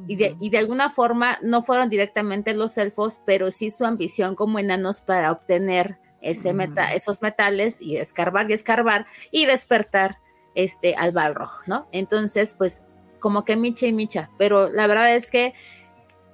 Y 0.06 0.14
de, 0.14 0.36
y 0.40 0.50
de 0.50 0.58
alguna 0.58 0.88
forma 0.88 1.38
no 1.42 1.62
fueron 1.62 1.88
directamente 1.88 2.54
los 2.54 2.78
elfos, 2.78 3.20
pero 3.26 3.50
sí 3.50 3.72
su 3.72 3.84
ambición 3.84 4.36
como 4.36 4.60
enanos 4.60 5.00
para 5.00 5.32
obtener 5.32 5.98
ese 6.20 6.52
meta, 6.52 6.94
esos 6.94 7.22
metales 7.22 7.82
y 7.82 7.96
escarbar 7.96 8.48
y 8.50 8.54
escarbar 8.54 9.06
y 9.32 9.46
despertar 9.46 10.18
este 10.54 10.94
al 10.94 11.10
Balrog, 11.12 11.50
¿no? 11.66 11.88
Entonces, 11.90 12.54
pues 12.56 12.84
como 13.18 13.44
que 13.44 13.56
micha 13.56 13.86
y 13.86 13.92
micha, 13.92 14.30
pero 14.38 14.70
la 14.70 14.86
verdad 14.86 15.14
es 15.14 15.30
que 15.30 15.54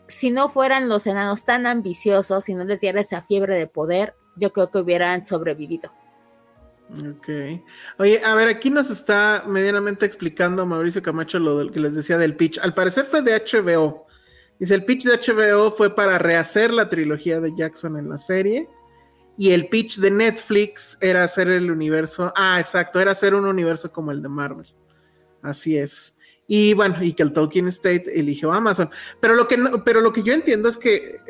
si 0.09 0.31
no 0.31 0.49
fueran 0.49 0.89
los 0.89 1.07
enanos 1.07 1.45
tan 1.45 1.67
ambiciosos, 1.67 2.45
si 2.45 2.55
no 2.55 2.65
les 2.65 2.81
diera 2.81 3.01
esa 3.01 3.23
fiebre 3.23 3.57
de 3.57 3.67
poder, 3.67 4.15
yo 4.37 4.53
creo 4.53 4.71
que 4.71 4.79
hubieran 4.79 5.23
sobrevivido. 5.23 5.93
Ok. 6.91 7.29
Oye, 7.99 8.23
a 8.25 8.35
ver, 8.35 8.49
aquí 8.49 8.71
nos 8.71 8.91
está 8.91 9.45
medianamente 9.47 10.07
explicando 10.07 10.67
Mauricio 10.67 11.03
Camacho 11.03 11.39
lo 11.39 11.59
del 11.59 11.73
que 11.73 11.81
les 11.81 11.95
decía 11.95 12.17
del 12.19 12.37
pitch. 12.37 12.59
Al 12.59 12.75
parecer 12.75 13.05
fue 13.07 13.23
de 13.23 13.35
HBO. 13.35 14.07
Dice, 14.59 14.75
el 14.75 14.85
pitch 14.85 15.05
de 15.05 15.19
HBO 15.19 15.71
fue 15.73 15.95
para 15.95 16.19
rehacer 16.19 16.73
la 16.73 16.89
trilogía 16.89 17.41
de 17.41 17.55
Jackson 17.55 17.97
en 17.97 18.09
la 18.09 18.17
serie. 18.17 18.69
Y 19.37 19.51
el 19.51 19.69
pitch 19.69 19.99
de 19.99 20.11
Netflix 20.11 20.97
era 21.01 21.25
hacer 21.25 21.49
el 21.49 21.71
universo. 21.71 22.33
Ah, 22.37 22.59
exacto, 22.59 23.01
era 23.01 23.11
hacer 23.11 23.35
un 23.35 23.45
universo 23.45 23.93
como 23.93 24.13
el 24.13 24.23
de 24.23 24.29
Marvel. 24.29 24.67
Así 25.43 25.77
es. 25.77 26.16
Y 26.49 26.75
bueno, 26.75 27.03
y 27.03 27.13
que 27.13 27.23
el 27.25 27.33
Tolkien 27.33 27.67
State 27.69 28.19
eligió 28.19 28.53
Amazon. 28.53 28.89
Pero 29.21 29.35
lo 29.35 29.49
que, 29.49 29.57
no- 29.57 29.83
pero 29.85 30.01
lo 30.01 30.13
que 30.13 30.23
yo 30.23 30.33
entiendo 30.33 30.69
es 30.69 30.77
que 30.77 31.21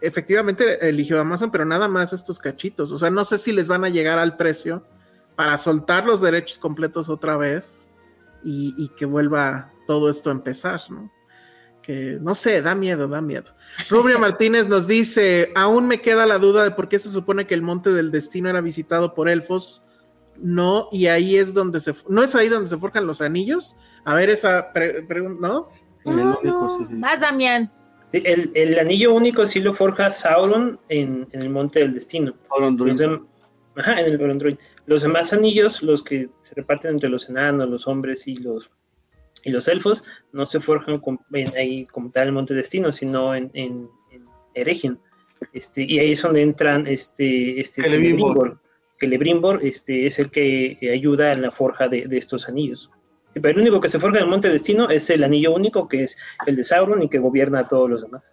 efectivamente 0.00 0.86
eligió 0.88 1.20
Amazon, 1.20 1.50
pero 1.50 1.64
nada 1.64 1.88
más 1.88 2.12
estos 2.12 2.38
cachitos. 2.38 2.92
O 2.92 2.98
sea, 2.98 3.10
no 3.10 3.24
sé 3.24 3.38
si 3.38 3.52
les 3.52 3.68
van 3.68 3.84
a 3.84 3.88
llegar 3.88 4.18
al 4.18 4.36
precio 4.36 4.84
para 5.36 5.56
soltar 5.56 6.06
los 6.06 6.20
derechos 6.20 6.58
completos 6.58 7.08
otra 7.08 7.36
vez 7.36 7.88
y, 8.44 8.74
y 8.76 8.88
que 8.90 9.06
vuelva 9.06 9.72
todo 9.86 10.08
esto 10.10 10.30
a 10.30 10.32
empezar, 10.32 10.80
¿no? 10.90 11.10
Que 11.82 12.18
no 12.20 12.34
sé, 12.34 12.62
da 12.62 12.74
miedo, 12.74 13.08
da 13.08 13.20
miedo. 13.20 13.54
Rubio 13.90 14.18
Martínez 14.18 14.68
nos 14.68 14.86
dice: 14.86 15.52
Aún 15.54 15.86
me 15.86 16.00
queda 16.00 16.24
la 16.26 16.38
duda 16.38 16.64
de 16.64 16.70
por 16.70 16.88
qué 16.88 16.98
se 16.98 17.10
supone 17.10 17.46
que 17.46 17.54
el 17.54 17.62
monte 17.62 17.92
del 17.92 18.10
destino 18.10 18.48
era 18.48 18.60
visitado 18.60 19.14
por 19.14 19.28
elfos. 19.28 19.84
No, 20.36 20.88
y 20.90 21.06
ahí 21.06 21.36
es 21.36 21.52
donde 21.54 21.80
se. 21.80 21.94
¿No 22.08 22.22
es 22.22 22.34
ahí 22.34 22.48
donde 22.48 22.68
se 22.70 22.78
forjan 22.78 23.06
los 23.06 23.20
anillos? 23.20 23.76
A 24.04 24.14
ver, 24.14 24.30
esa 24.30 24.72
pregunta, 24.72 25.48
¿no? 25.48 25.68
No, 26.04 26.38
no. 26.42 26.78
Más, 26.90 27.20
Damián. 27.20 27.70
El, 28.12 28.50
el, 28.54 28.78
anillo 28.78 29.12
único 29.14 29.44
sí 29.46 29.58
lo 29.60 29.74
forja 29.74 30.12
Sauron 30.12 30.78
en, 30.88 31.26
en 31.32 31.42
el 31.42 31.50
Monte 31.50 31.80
del 31.80 31.94
Destino. 31.94 32.34
Los 32.60 32.98
dem- 32.98 33.26
Ajá, 33.76 34.00
en 34.00 34.06
el. 34.06 34.58
Los 34.86 35.02
demás 35.02 35.32
anillos, 35.32 35.82
los 35.82 36.02
que 36.04 36.28
se 36.42 36.54
reparten 36.54 36.92
entre 36.92 37.08
los 37.08 37.28
enanos, 37.28 37.68
los 37.68 37.86
hombres 37.88 38.28
y 38.28 38.36
los 38.36 38.70
y 39.42 39.50
los 39.50 39.66
elfos, 39.68 40.04
no 40.32 40.46
se 40.46 40.60
forjan 40.60 41.00
con- 41.00 41.18
en- 41.32 41.56
ahí 41.56 41.86
como 41.86 42.10
tal 42.10 42.22
en 42.24 42.28
el 42.28 42.34
Monte 42.34 42.54
del 42.54 42.62
Destino, 42.62 42.92
sino 42.92 43.34
en, 43.34 43.50
en, 43.54 43.88
en 44.12 44.24
Eregin. 44.54 44.98
Este, 45.52 45.82
y 45.82 45.98
ahí 45.98 46.12
es 46.12 46.22
donde 46.22 46.42
entran 46.42 46.86
este, 46.86 47.60
este 47.60 47.82
Celebrimbor. 47.82 48.60
Celebrimbor. 49.00 49.60
Este, 49.64 50.06
es 50.06 50.18
el 50.18 50.30
que 50.30 50.78
ayuda 50.92 51.32
en 51.32 51.42
la 51.42 51.50
forja 51.50 51.88
de, 51.88 52.06
de 52.06 52.18
estos 52.18 52.48
anillos. 52.48 52.90
Pero 53.34 53.50
el 53.50 53.58
único 53.58 53.80
que 53.80 53.88
se 53.88 53.98
forja 53.98 54.18
en 54.18 54.24
el 54.24 54.30
Monte 54.30 54.48
Destino 54.48 54.88
es 54.88 55.10
el 55.10 55.24
anillo 55.24 55.52
único, 55.54 55.88
que 55.88 56.04
es 56.04 56.16
el 56.46 56.56
de 56.56 56.64
Sauron 56.64 57.02
y 57.02 57.08
que 57.08 57.18
gobierna 57.18 57.60
a 57.60 57.68
todos 57.68 57.90
los 57.90 58.02
demás. 58.02 58.32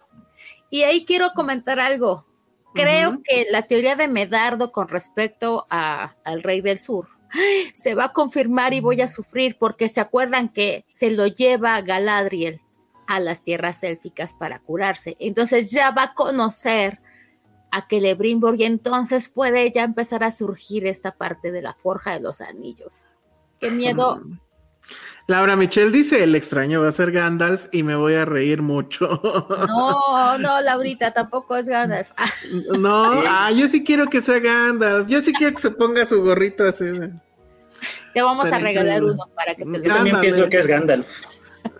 Y 0.70 0.82
ahí 0.82 1.04
quiero 1.04 1.30
comentar 1.34 1.80
algo. 1.80 2.26
Creo 2.74 3.20
que 3.22 3.46
la 3.50 3.66
teoría 3.66 3.96
de 3.96 4.08
Medardo 4.08 4.72
con 4.72 4.88
respecto 4.88 5.66
a- 5.68 6.14
al 6.24 6.42
Rey 6.42 6.62
del 6.62 6.78
Sur 6.78 7.06
se 7.74 7.94
va 7.94 8.04
a 8.04 8.12
confirmar 8.12 8.72
y 8.72 8.80
voy 8.80 9.02
a 9.02 9.08
sufrir 9.08 9.56
porque 9.58 9.88
se 9.90 10.00
acuerdan 10.00 10.48
que 10.48 10.86
se 10.88 11.10
lo 11.10 11.26
lleva 11.26 11.80
Galadriel 11.82 12.60
a 13.06 13.20
las 13.20 13.42
tierras 13.42 13.82
élficas 13.82 14.32
para 14.32 14.60
curarse. 14.60 15.16
Entonces 15.18 15.70
ya 15.70 15.90
va 15.90 16.02
a 16.04 16.14
conocer 16.14 17.00
a 17.70 17.86
Celebrimbor 17.88 18.58
y 18.58 18.64
entonces 18.64 19.28
puede 19.28 19.70
ya 19.72 19.82
empezar 19.82 20.24
a 20.24 20.30
surgir 20.30 20.86
esta 20.86 21.10
parte 21.12 21.50
de 21.52 21.60
la 21.62 21.74
forja 21.74 22.12
de 22.14 22.20
los 22.20 22.40
anillos. 22.40 23.06
Qué 23.60 23.70
miedo. 23.70 24.22
Laura 25.26 25.56
Michelle 25.56 25.90
dice: 25.90 26.22
El 26.24 26.34
extraño 26.34 26.82
va 26.82 26.88
a 26.88 26.92
ser 26.92 27.12
Gandalf 27.12 27.66
y 27.72 27.82
me 27.82 27.94
voy 27.94 28.14
a 28.14 28.24
reír 28.24 28.62
mucho. 28.62 29.20
No, 29.68 30.38
no, 30.38 30.60
Laurita, 30.60 31.12
tampoco 31.12 31.56
es 31.56 31.68
Gandalf. 31.68 32.10
No, 32.78 33.22
ah, 33.28 33.50
yo 33.52 33.68
sí 33.68 33.84
quiero 33.84 34.06
que 34.06 34.20
sea 34.22 34.38
Gandalf. 34.40 35.08
Yo 35.08 35.20
sí 35.20 35.32
quiero 35.32 35.54
que 35.54 35.62
se 35.62 35.70
ponga 35.70 36.04
su 36.06 36.22
gorrito 36.22 36.64
así. 36.64 36.84
te 38.14 38.22
vamos 38.22 38.50
a 38.52 38.58
regalar 38.58 39.02
uno 39.04 39.24
para 39.34 39.54
que 39.54 39.64
te 39.64 39.70
lo 39.70 39.82
Yo 39.82 39.94
también 39.94 40.20
pienso 40.20 40.48
que 40.48 40.58
es 40.58 40.66
Gandalf. 40.66 41.06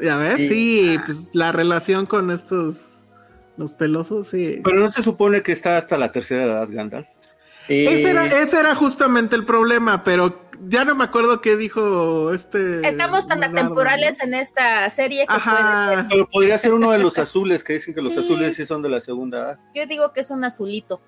Ya 0.01 0.17
ves, 0.17 0.37
Sí. 0.37 0.49
sí, 0.49 0.99
pues 1.05 1.19
la 1.33 1.51
relación 1.51 2.07
con 2.07 2.31
estos, 2.31 2.77
los 3.57 3.73
pelosos, 3.73 4.29
sí. 4.29 4.61
Pero 4.63 4.79
no 4.79 4.91
se 4.93 5.03
supone 5.03 5.43
que 5.43 5.51
está 5.53 5.77
hasta 5.77 5.99
la 5.99 6.13
tercera 6.13 6.45
edad, 6.45 6.69
Gandalf. 6.71 7.09
Eh, 7.69 7.87
Ese 7.91 8.11
era, 8.11 8.27
ese 8.27 8.59
era 8.61 8.75
justamente 8.75 9.35
el 9.37 9.45
problema, 9.45 10.03
pero 10.05 10.49
ya 10.69 10.85
no 10.85 10.95
me 10.95 11.05
acuerdo 11.05 11.41
qué 11.41 11.57
dijo 11.57 12.33
este. 12.33 12.87
Estamos 12.87 13.27
tan 13.27 13.41
Leonardo, 13.41 13.61
atemporales 13.63 14.21
en 14.23 14.35
esta 14.35 14.89
serie 14.91 15.23
que 15.23 15.27
puede 15.27 15.39
Ajá. 15.41 15.89
ser. 15.97 16.07
Pero 16.09 16.29
podría 16.29 16.59
ser 16.59 16.73
uno 16.75 16.91
de 16.93 16.99
los 16.99 17.19
azules, 17.19 17.63
que 17.65 17.75
dicen 17.75 17.95
que 17.95 18.01
los 18.03 18.15
Sí. 18.15 18.21
azules 18.21 18.57
sí 18.57 18.65
son 18.67 18.83
de 18.83 18.89
la 18.89 19.01
segunda. 19.01 19.59
Yo 19.75 19.87
digo 19.87 20.13
que 20.13 20.21
es 20.21 20.31
un 20.31 20.45
azulito. 20.45 21.01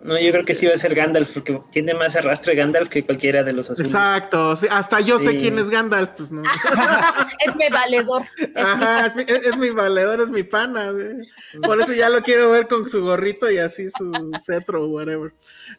No, 0.00 0.16
yo 0.18 0.30
creo 0.30 0.44
que 0.44 0.54
sí 0.54 0.64
va 0.64 0.74
a 0.74 0.78
ser 0.78 0.94
Gandalf, 0.94 1.32
porque 1.34 1.60
tiene 1.72 1.92
más 1.92 2.14
arrastre 2.14 2.54
Gandalf 2.54 2.88
que 2.88 3.04
cualquiera 3.04 3.42
de 3.42 3.52
los 3.52 3.68
azules. 3.68 3.88
Exacto, 3.90 4.54
sí, 4.54 4.68
hasta 4.70 5.00
yo 5.00 5.18
sé 5.18 5.36
quién 5.36 5.58
es 5.58 5.68
Gandalf, 5.70 6.10
pues 6.16 6.30
no. 6.30 6.42
es 7.44 7.56
mi 7.56 7.68
valedor. 7.68 8.22
Es 8.38 8.48
mi 8.48 8.60
Ajá, 8.62 9.06
es, 9.06 9.14
mi, 9.16 9.22
es- 9.22 9.46
es 9.46 9.56
mi 9.56 9.70
valedor, 9.70 10.20
es 10.20 10.30
mi 10.30 10.44
pana. 10.44 10.92
sí. 10.92 11.58
Por 11.60 11.80
eso 11.80 11.92
ya 11.94 12.08
lo 12.10 12.22
quiero 12.22 12.48
ver 12.50 12.68
con 12.68 12.88
su 12.88 13.02
gorrito 13.02 13.50
y 13.50 13.58
así 13.58 13.90
su 13.90 14.12
cetro 14.44 14.84
o 14.84 14.86
whatever. 14.86 15.32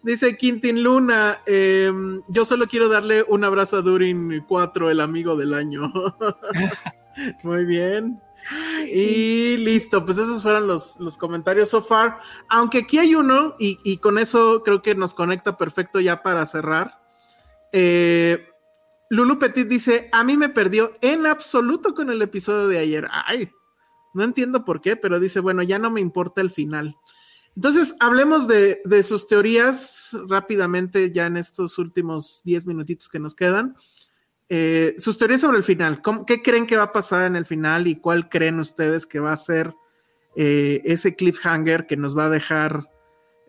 Dice 0.03 0.35
Quintin 0.35 0.83
Luna, 0.83 1.39
em, 1.45 2.21
yo 2.27 2.43
solo 2.43 2.67
quiero 2.67 2.89
darle 2.89 3.23
un 3.25 3.45
abrazo 3.45 3.77
a 3.77 3.81
Durin 3.81 4.43
4, 4.49 4.91
el 4.91 4.99
amigo 4.99 5.37
del 5.37 5.53
año. 5.53 5.93
Muy 7.43 7.65
bien. 7.65 8.21
Ay, 8.49 8.87
sí. 8.87 8.99
Y 8.99 9.57
listo, 9.57 10.05
pues 10.05 10.17
esos 10.17 10.41
fueron 10.41 10.67
los, 10.67 10.99
los 10.99 11.17
comentarios 11.17 11.69
so 11.69 11.81
far. 11.81 12.19
Aunque 12.47 12.79
aquí 12.79 12.97
hay 12.97 13.15
uno, 13.15 13.55
y, 13.59 13.79
y 13.83 13.97
con 13.97 14.17
eso 14.17 14.63
creo 14.63 14.81
que 14.81 14.95
nos 14.95 15.13
conecta 15.13 15.57
perfecto 15.57 15.99
ya 15.99 16.23
para 16.23 16.45
cerrar. 16.45 17.01
Eh, 17.71 18.47
Lulu 19.09 19.39
Petit 19.39 19.67
dice: 19.67 20.09
A 20.11 20.23
mí 20.23 20.37
me 20.37 20.49
perdió 20.49 20.91
en 21.01 21.25
absoluto 21.25 21.93
con 21.93 22.09
el 22.09 22.21
episodio 22.21 22.67
de 22.67 22.79
ayer. 22.79 23.07
Ay, 23.11 23.49
no 24.13 24.23
entiendo 24.23 24.65
por 24.65 24.81
qué, 24.81 24.95
pero 24.95 25.19
dice: 25.19 25.39
Bueno, 25.39 25.63
ya 25.63 25.79
no 25.79 25.91
me 25.91 26.01
importa 26.01 26.41
el 26.41 26.51
final. 26.51 26.95
Entonces, 27.55 27.95
hablemos 27.99 28.47
de, 28.47 28.81
de 28.85 29.03
sus 29.03 29.27
teorías 29.27 30.11
rápidamente, 30.27 31.11
ya 31.11 31.25
en 31.25 31.35
estos 31.35 31.77
últimos 31.77 32.41
10 32.45 32.65
minutitos 32.65 33.09
que 33.09 33.19
nos 33.19 33.35
quedan. 33.35 33.75
Eh, 34.49 34.95
sus 34.97 35.17
teorías 35.17 35.41
sobre 35.41 35.57
el 35.57 35.63
final. 35.63 36.01
¿Cómo- 36.01 36.25
¿Qué 36.25 36.41
creen 36.41 36.65
que 36.65 36.75
va 36.77 36.83
a 36.85 36.91
pasar 36.91 37.25
en 37.27 37.35
el 37.35 37.45
final 37.45 37.85
y 37.87 37.97
cuál 37.97 38.29
creen 38.29 38.59
ustedes 38.59 39.05
que 39.05 39.19
va 39.19 39.31
a 39.31 39.37
ser 39.37 39.75
eh, 40.35 40.81
ese 40.85 41.15
cliffhanger 41.15 41.85
que 41.85 41.97
nos 41.97 42.17
va 42.17 42.25
a 42.25 42.29
dejar 42.29 42.89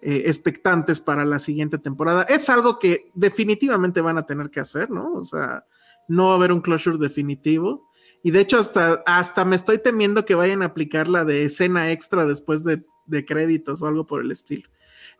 eh, 0.03 0.23
expectantes 0.27 1.01
para 1.01 1.25
la 1.25 1.39
siguiente 1.39 1.79
temporada? 1.79 2.23
Es 2.25 2.51
algo 2.51 2.79
que 2.79 3.11
definitivamente 3.15 4.01
van 4.03 4.19
a 4.19 4.27
tener 4.27 4.51
que 4.51 4.61
hacer, 4.61 4.91
¿no? 4.91 5.13
O 5.15 5.25
sea, 5.25 5.65
no 6.09 6.27
va 6.27 6.33
a 6.33 6.37
haber 6.37 6.53
un 6.53 6.61
closure 6.61 6.99
definitivo. 6.99 7.89
Y 8.23 8.31
de 8.33 8.41
hecho, 8.41 8.59
hasta, 8.59 9.03
hasta 9.07 9.47
me 9.47 9.57
estoy 9.57 9.79
temiendo 9.79 10.27
que 10.27 10.35
vayan 10.35 10.61
a 10.63 10.67
aplicar 10.67 11.09
la 11.09 11.25
de 11.25 11.45
escena 11.45 11.91
extra 11.93 12.27
después 12.27 12.63
de, 12.65 12.85
de 13.07 13.25
créditos 13.25 13.81
o 13.81 13.87
algo 13.87 14.05
por 14.07 14.21
el 14.21 14.31
estilo. 14.31 14.69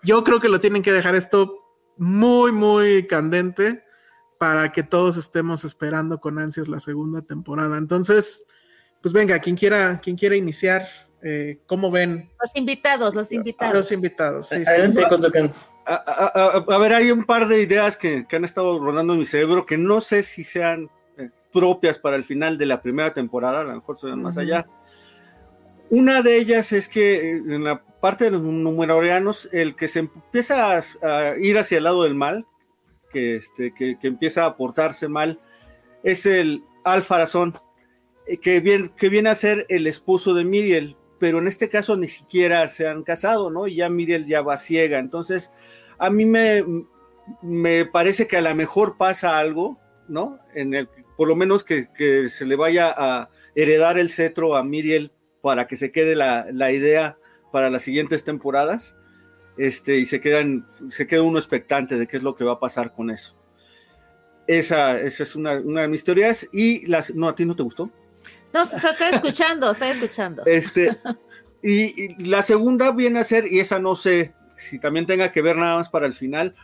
Yo 0.03 0.23
creo 0.25 0.41
que 0.41 0.51
lo 0.51 0.61
tienen 0.61 0.83
que 0.83 0.93
dejar 0.93 1.15
esto 1.15 1.57
muy, 1.97 2.53
muy 2.53 3.07
candente 3.07 3.83
para 4.41 4.73
que 4.73 4.83
todos 4.83 5.19
estemos 5.19 5.65
esperando 5.67 6.19
con 6.19 6.39
ansias 6.39 6.67
la 6.67 6.81
segunda 6.81 7.21
temporada. 7.21 7.77
Entonces, 7.77 8.47
pues 9.03 9.13
venga, 9.13 9.39
quien 9.39 9.55
quiera, 9.55 10.01
quien 10.03 10.17
quiera 10.17 10.35
iniciar, 10.35 10.89
eh, 11.23 11.61
¿cómo 11.67 11.91
ven 11.91 12.31
Los 12.43 12.57
invitados, 12.57 13.15
los 13.15 13.33
invitados. 13.33 13.75
los 13.75 13.93
invitados? 13.93 14.49
Sí, 14.49 14.65
sí, 14.65 14.65
Adelante, 14.67 15.03
sí. 15.03 15.51
A, 15.85 15.95
a- 15.95 16.57
a- 16.57 16.75
a 16.75 16.79
ver, 16.79 16.95
hay 16.95 17.11
un 17.11 17.25
par 17.25 17.49
de 17.49 17.61
ideas 17.61 17.99
que, 17.99 18.27
que 18.27 18.37
han 18.37 18.47
estado 18.47 18.79
rodando 18.79 19.13
en 19.13 19.19
mi 19.19 19.27
cerebro 19.27 19.67
que 19.67 19.77
no 19.77 20.01
sé 20.01 20.23
si 20.23 20.43
sean 20.43 20.89
eh, 21.19 21.29
propias 21.53 21.99
para 21.99 22.17
el 22.17 22.25
final 22.25 22.57
de 22.57 22.65
la 22.65 22.81
primera 22.81 23.13
temporada, 23.13 23.61
a 23.61 23.65
lo 23.65 23.75
mejor 23.75 23.99
son 23.99 24.23
más 24.23 24.37
Ujú. 24.37 24.41
allá. 24.41 24.67
Una 25.91 26.23
de 26.23 26.39
ellas 26.39 26.73
es 26.73 26.89
que 26.89 27.17
eh, 27.33 27.37
en 27.47 27.63
la 27.65 27.83
parte 27.85 28.25
de 28.25 28.31
los 28.31 28.41
numeratorianos, 28.41 29.51
el 29.53 29.77
que 29.77 29.87
se 29.87 29.99
empieza 29.99 30.79
a, 30.79 30.81
a 31.03 31.37
ir 31.37 31.59
hacia 31.59 31.77
el 31.77 31.85
lado 31.85 32.05
del 32.05 32.15
mal, 32.15 32.47
que, 33.13 33.37
este, 33.37 33.73
que, 33.73 33.99
que 33.99 34.09
empieza 34.09 34.47
a 34.47 34.57
portarse 34.57 35.09
mal, 35.09 35.41
es 36.03 36.27
el 36.27 36.65
Alfarazón, 36.85 37.59
eh, 38.27 38.39
que 38.39 38.61
viene, 38.61 38.91
que 38.97 39.09
viene 39.09 39.31
a 39.31 39.35
ser 39.35 39.67
el 39.69 39.87
esposo 39.87 40.35
de 40.35 40.45
Miriel, 40.45 40.97
pero 41.19 41.39
en 41.39 41.49
este 41.49 41.69
caso 41.69 41.97
ni 41.97 42.09
siquiera 42.09 42.69
se 42.69 42.89
han 42.89 43.03
casado, 43.03 43.51
¿no? 43.51 43.67
Y 43.67 43.77
ya 43.77 43.89
Miriel 43.89 44.27
ya 44.27 44.41
va 44.41 44.57
ciega. 44.57 44.99
Entonces, 44.99 45.53
a 45.99 46.09
mí 46.11 46.25
me, 46.25 46.65
me 47.43 47.85
parece 47.85 48.27
que 48.27 48.39
a 48.39 48.41
lo 48.41 48.55
mejor 48.55 48.97
pasa 48.97 49.39
algo, 49.39 49.79
¿no? 50.09 50.39
En 50.55 50.75
el, 50.75 50.89
por 51.17 51.29
lo 51.29 51.37
menos 51.37 51.65
que, 51.65 51.89
que 51.95 52.31
se 52.31 52.47
le 52.47 52.57
vaya 52.57 52.95
a 52.97 53.29
heredar 53.55 53.99
el 53.99 54.09
cetro 54.09 54.57
a 54.57 54.65
Miriel 54.65 55.13
para 55.43 55.67
que 55.67 55.77
se 55.77 55.93
quede 55.93 56.17
la, 56.17 56.47
la 56.51 56.73
idea 56.73 57.19
para 57.53 57.69
las 57.69 57.83
siguientes 57.83 58.25
temporadas. 58.25 58.97
Este, 59.57 59.99
y 59.99 60.07
se 60.07 60.21
quedan, 60.21 60.67
se 60.91 61.07
queda 61.07 61.23
uno 61.23 61.39
expectante 61.39 61.99
de 61.99 62.07
qué 62.07 62.17
es 62.17 62.23
lo 62.23 62.35
que 62.35 62.45
va 62.45 62.53
a 62.53 62.61
pasar 62.61 62.93
con 62.93 63.11
eso. 63.11 63.37
Esa, 64.47 64.99
esa 64.99 65.23
es 65.23 65.37
una, 65.37 65.61
una 65.61 65.83
de 65.83 65.89
mis 65.89 66.03
teorías. 66.03 66.49
Y 66.53 66.87
las, 66.87 67.15
no, 67.15 67.29
a 67.29 67.35
ti 67.35 67.45
no 67.45 67.55
te 67.55 67.63
gustó. 67.63 67.91
No, 68.53 68.63
estoy 68.63 69.09
escuchando, 69.13 69.71
estoy 69.71 69.89
escuchando. 69.89 70.45
Este, 70.47 70.97
y, 71.63 72.03
y 72.03 72.25
la 72.25 72.43
segunda 72.43 72.91
viene 72.93 73.21
a 73.21 73.25
ser, 73.25 73.51
y 73.51 73.61
esa 73.61 73.79
no 73.79 73.95
sé 73.97 74.35
si 74.57 74.79
también 74.79 75.07
tenga 75.07 75.33
que 75.33 75.43
ver 75.43 75.57
nada 75.57 75.77
más 75.77 75.89
para 75.89 76.07
el 76.07 76.15
final, 76.15 76.55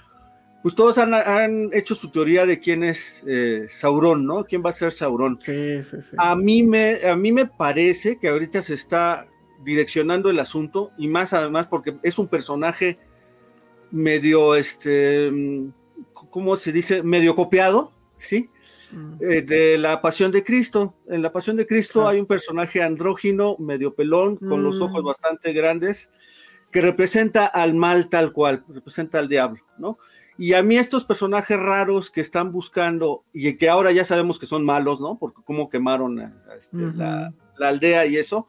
pues 0.62 0.74
todos 0.74 0.99
han, 0.99 1.14
han 1.14 1.70
hecho 1.72 1.95
su 1.95 2.11
teoría 2.11 2.45
de 2.45 2.59
quién 2.59 2.82
es 2.82 3.22
eh, 3.26 3.66
Sauron, 3.68 4.26
¿no? 4.26 4.45
¿Quién 4.45 4.64
va 4.64 4.70
a 4.70 4.72
ser 4.72 4.93
Sauron? 4.93 5.39
Sí, 5.41 5.82
sí, 5.82 5.97
sí. 6.03 6.16
A 6.18 6.34
mí, 6.34 6.62
me, 6.62 6.97
a 7.09 7.14
mí 7.14 7.30
me 7.30 7.47
parece 7.47 8.18
que 8.18 8.28
ahorita 8.28 8.61
se 8.62 8.74
está 8.74 9.26
direccionando 9.67 10.31
el 10.31 10.39
asunto, 10.39 10.93
y 10.97 11.09
más 11.09 11.35
además 11.35 11.67
porque 11.67 11.99
es 12.03 12.19
un 12.19 12.29
personaje 12.29 12.99
medio, 13.91 14.55
este, 14.55 15.31
mm, 15.31 15.69
¿cómo 16.31 16.57
se 16.57 16.73
dice? 16.73 17.03
Medio 17.03 17.35
copiado, 17.35 17.93
¿sí? 18.14 18.49
Mm. 18.93 19.14
eh, 19.21 19.43
de 19.43 19.79
la 19.79 20.01
Pasión 20.01 20.31
de 20.31 20.45
Cristo. 20.45 20.95
En 21.09 21.21
la 21.21 21.33
Pasión 21.33 21.57
de 21.57 21.67
Cristo 21.67 22.07
Ah. 22.07 22.11
hay 22.11 22.21
un 22.21 22.27
personaje 22.27 22.83
andrógino, 22.83 23.57
medio 23.59 23.95
pelón, 23.95 24.37
con 24.37 24.62
los 24.62 24.79
Mm. 24.79 24.83
ojos 24.85 25.03
bastante 25.03 25.53
grandes, 25.53 26.09
que 26.71 26.81
representa 26.81 27.47
al 27.47 27.75
mal 27.75 28.09
tal 28.09 28.33
cual, 28.33 28.64
representa 28.69 29.19
al 29.19 29.29
diablo, 29.29 29.61
¿no? 29.79 29.99
Y 30.39 30.53
a 30.53 30.62
mí 30.62 30.77
estos 30.77 31.05
personajes 31.05 31.59
raros 31.59 32.11
que 32.11 32.21
están 32.21 32.53
buscando 32.53 33.25
y 33.33 33.57
que 33.57 33.69
ahora 33.69 33.91
ya 33.91 34.05
sabemos 34.05 34.39
que 34.39 34.47
son 34.47 34.64
malos, 34.64 35.01
¿no? 35.01 35.19
Porque 35.19 35.41
cómo 35.45 35.69
quemaron 35.69 36.21
este, 36.57 36.77
la, 36.95 37.33
aldea 37.61 38.05
y 38.07 38.19
eso, 38.19 38.47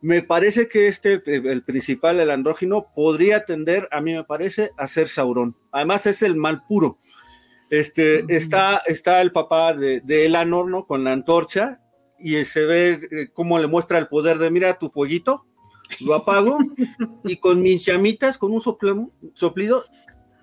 me 0.00 0.22
parece 0.22 0.68
que 0.68 0.88
este, 0.88 1.22
el 1.26 1.62
principal, 1.62 2.20
el 2.20 2.30
andrógino, 2.30 2.88
podría 2.94 3.44
tender, 3.44 3.88
a 3.90 4.00
mí 4.00 4.14
me 4.14 4.24
parece, 4.24 4.70
a 4.76 4.86
ser 4.86 5.08
Sauron. 5.08 5.56
Además 5.72 6.06
es 6.06 6.22
el 6.22 6.36
mal 6.36 6.64
puro. 6.66 6.98
Este, 7.70 8.24
está, 8.34 8.82
está 8.86 9.20
el 9.20 9.32
papá 9.32 9.74
de, 9.74 10.00
de 10.00 10.26
Elanor, 10.26 10.68
¿no? 10.68 10.86
Con 10.86 11.04
la 11.04 11.12
antorcha 11.12 11.80
y 12.18 12.44
se 12.44 12.66
ve 12.66 13.00
eh, 13.10 13.28
cómo 13.32 13.58
le 13.58 13.66
muestra 13.66 13.98
el 13.98 14.08
poder 14.08 14.38
de, 14.38 14.50
mira 14.50 14.78
tu 14.78 14.90
fueguito, 14.90 15.46
lo 16.00 16.14
apago 16.14 16.58
y 17.24 17.36
con 17.36 17.62
mis 17.62 17.84
llamitas, 17.84 18.38
con 18.38 18.52
un 18.52 18.60
soplido, 18.60 19.84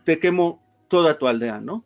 te 0.04 0.20
quemo 0.20 0.64
toda 0.88 1.18
tu 1.18 1.28
aldea, 1.28 1.60
¿no? 1.60 1.86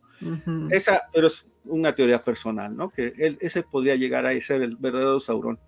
Esa, 0.69 1.03
pero 1.13 1.27
es 1.27 1.49
una 1.63 1.95
teoría 1.95 2.23
personal, 2.23 2.75
¿no? 2.75 2.89
Que 2.89 3.13
él, 3.17 3.37
ese 3.39 3.63
podría 3.63 3.95
llegar 3.95 4.25
a 4.25 4.39
ser 4.41 4.61
el 4.61 4.75
verdadero 4.75 5.19
Sauron. 5.19 5.59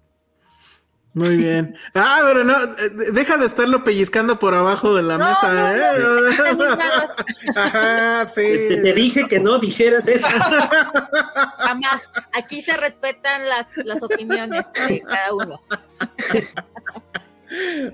Muy 1.14 1.38
bien. 1.38 1.76
Ah, 1.94 2.20
pero 2.24 2.44
no, 2.44 2.54
eh, 2.64 2.90
deja 3.12 3.38
de 3.38 3.46
estarlo 3.46 3.84
pellizcando 3.84 4.40
por 4.40 4.54
abajo 4.56 4.96
de 4.96 5.04
la 5.04 5.18
mesa. 5.18 5.76
¿eh? 5.76 6.38
Ajá, 7.56 8.26
sí. 8.26 8.42
Te, 8.42 8.94
dije 8.94 9.28
que 9.28 9.40
no 9.40 9.60
dijeras 9.60 10.08
eso. 10.08 10.28
Jamás. 11.58 12.10
Aquí 12.34 12.62
se 12.62 12.78
respetan 12.78 13.48
las, 13.50 13.76
las 13.78 14.02
opiniones 14.04 14.72
de 14.88 15.02
cada 15.02 15.34
uno. 15.34 15.62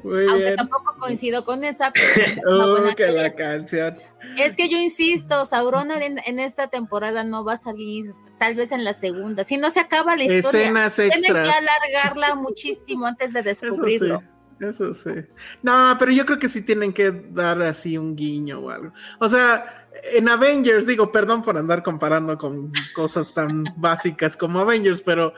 Aunque 0.03 0.53
tampoco 0.55 0.95
coincido 0.99 1.43
con 1.45 1.63
esa. 1.63 1.91
Pero 1.91 2.95
que 2.95 3.11
la 3.11 3.33
canción. 3.33 3.97
Es 4.37 4.55
que 4.55 4.69
yo 4.69 4.77
insisto, 4.77 5.45
Sauron 5.45 5.91
en, 5.91 6.39
esta 6.39 6.67
temporada 6.67 7.23
no 7.23 7.43
va 7.43 7.53
a 7.53 7.57
salir, 7.57 8.11
tal 8.39 8.55
vez 8.55 8.71
en 8.71 8.83
la 8.83 8.93
segunda. 8.93 9.43
Si 9.43 9.57
no 9.57 9.69
se 9.69 9.79
acaba 9.79 10.15
la 10.15 10.23
historia, 10.23 10.61
Escenas 10.61 10.95
tienen 10.95 11.33
que 11.33 11.49
alargarla 11.49 12.35
muchísimo 12.35 13.05
antes 13.05 13.33
de 13.33 13.43
descubrirlo. 13.43 14.23
Eso 14.59 14.91
sí, 14.93 15.11
No, 15.61 15.95
pero 15.99 16.11
yo 16.11 16.25
creo 16.25 16.39
que 16.39 16.49
sí 16.49 16.63
tienen 16.63 16.91
que 16.91 17.11
dar 17.11 17.61
así 17.61 17.97
un 17.97 18.15
guiño 18.15 18.59
o 18.59 18.69
algo. 18.71 18.91
O 19.19 19.29
sea, 19.29 19.87
en 20.13 20.27
Avengers, 20.29 20.87
digo, 20.87 21.11
perdón 21.11 21.43
por 21.43 21.57
andar 21.57 21.83
comparando 21.83 22.37
con 22.37 22.71
cosas 22.95 23.33
tan 23.33 23.65
básicas 23.77 24.35
como 24.35 24.59
Avengers, 24.59 25.03
pero 25.03 25.33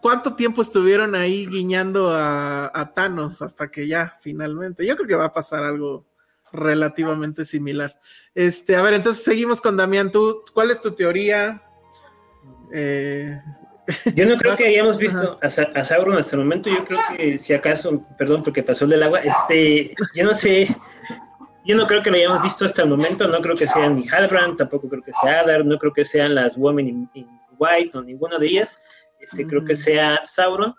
¿cuánto 0.00 0.34
tiempo 0.34 0.62
estuvieron 0.62 1.14
ahí 1.14 1.46
guiñando 1.46 2.10
a, 2.10 2.70
a 2.72 2.92
Thanos 2.92 3.42
hasta 3.42 3.70
que 3.70 3.86
ya 3.86 4.16
finalmente? 4.20 4.86
Yo 4.86 4.96
creo 4.96 5.08
que 5.08 5.14
va 5.14 5.26
a 5.26 5.32
pasar 5.32 5.64
algo 5.64 6.06
relativamente 6.52 7.44
similar. 7.44 7.98
Este, 8.34 8.76
a 8.76 8.82
ver, 8.82 8.94
entonces 8.94 9.24
seguimos 9.24 9.60
con 9.60 9.76
Damián. 9.76 10.10
¿Tú, 10.10 10.42
¿Cuál 10.52 10.70
es 10.70 10.80
tu 10.80 10.92
teoría? 10.92 11.62
Eh, 12.72 13.38
yo 14.14 14.26
no 14.26 14.36
creo 14.36 14.56
que 14.56 14.66
hayamos 14.66 14.98
visto 14.98 15.38
a, 15.42 15.50
Sauron 15.84 16.18
hasta 16.18 16.36
el 16.36 16.42
momento. 16.42 16.70
Yo 16.70 16.84
creo 16.84 16.98
que, 17.16 17.38
si 17.38 17.54
acaso, 17.54 18.04
perdón, 18.18 18.42
porque 18.42 18.62
pasó 18.62 18.84
el 18.84 18.90
del 18.90 19.02
agua, 19.02 19.20
este, 19.20 19.94
yo 20.14 20.24
no 20.24 20.34
sé. 20.34 20.68
Yo 21.64 21.76
no 21.76 21.86
creo 21.86 22.02
que 22.02 22.10
lo 22.10 22.16
hayamos 22.16 22.42
visto 22.42 22.64
hasta 22.64 22.82
el 22.82 22.88
momento. 22.88 23.28
No 23.28 23.40
creo 23.42 23.54
que 23.54 23.68
sean 23.68 23.96
ni 23.96 24.08
Halbrand, 24.08 24.56
tampoco 24.56 24.88
creo 24.88 25.02
que 25.02 25.12
sea 25.22 25.40
Adar, 25.40 25.64
no 25.64 25.78
creo 25.78 25.92
que 25.92 26.04
sean 26.04 26.34
las 26.34 26.56
Women 26.56 27.08
in, 27.12 27.28
White 27.58 27.98
o 27.98 28.02
ninguna 28.02 28.38
de 28.38 28.46
ellas. 28.46 28.82
Este, 29.20 29.46
Creo 29.46 29.64
que 29.64 29.76
sea 29.76 30.20
Sauron 30.24 30.74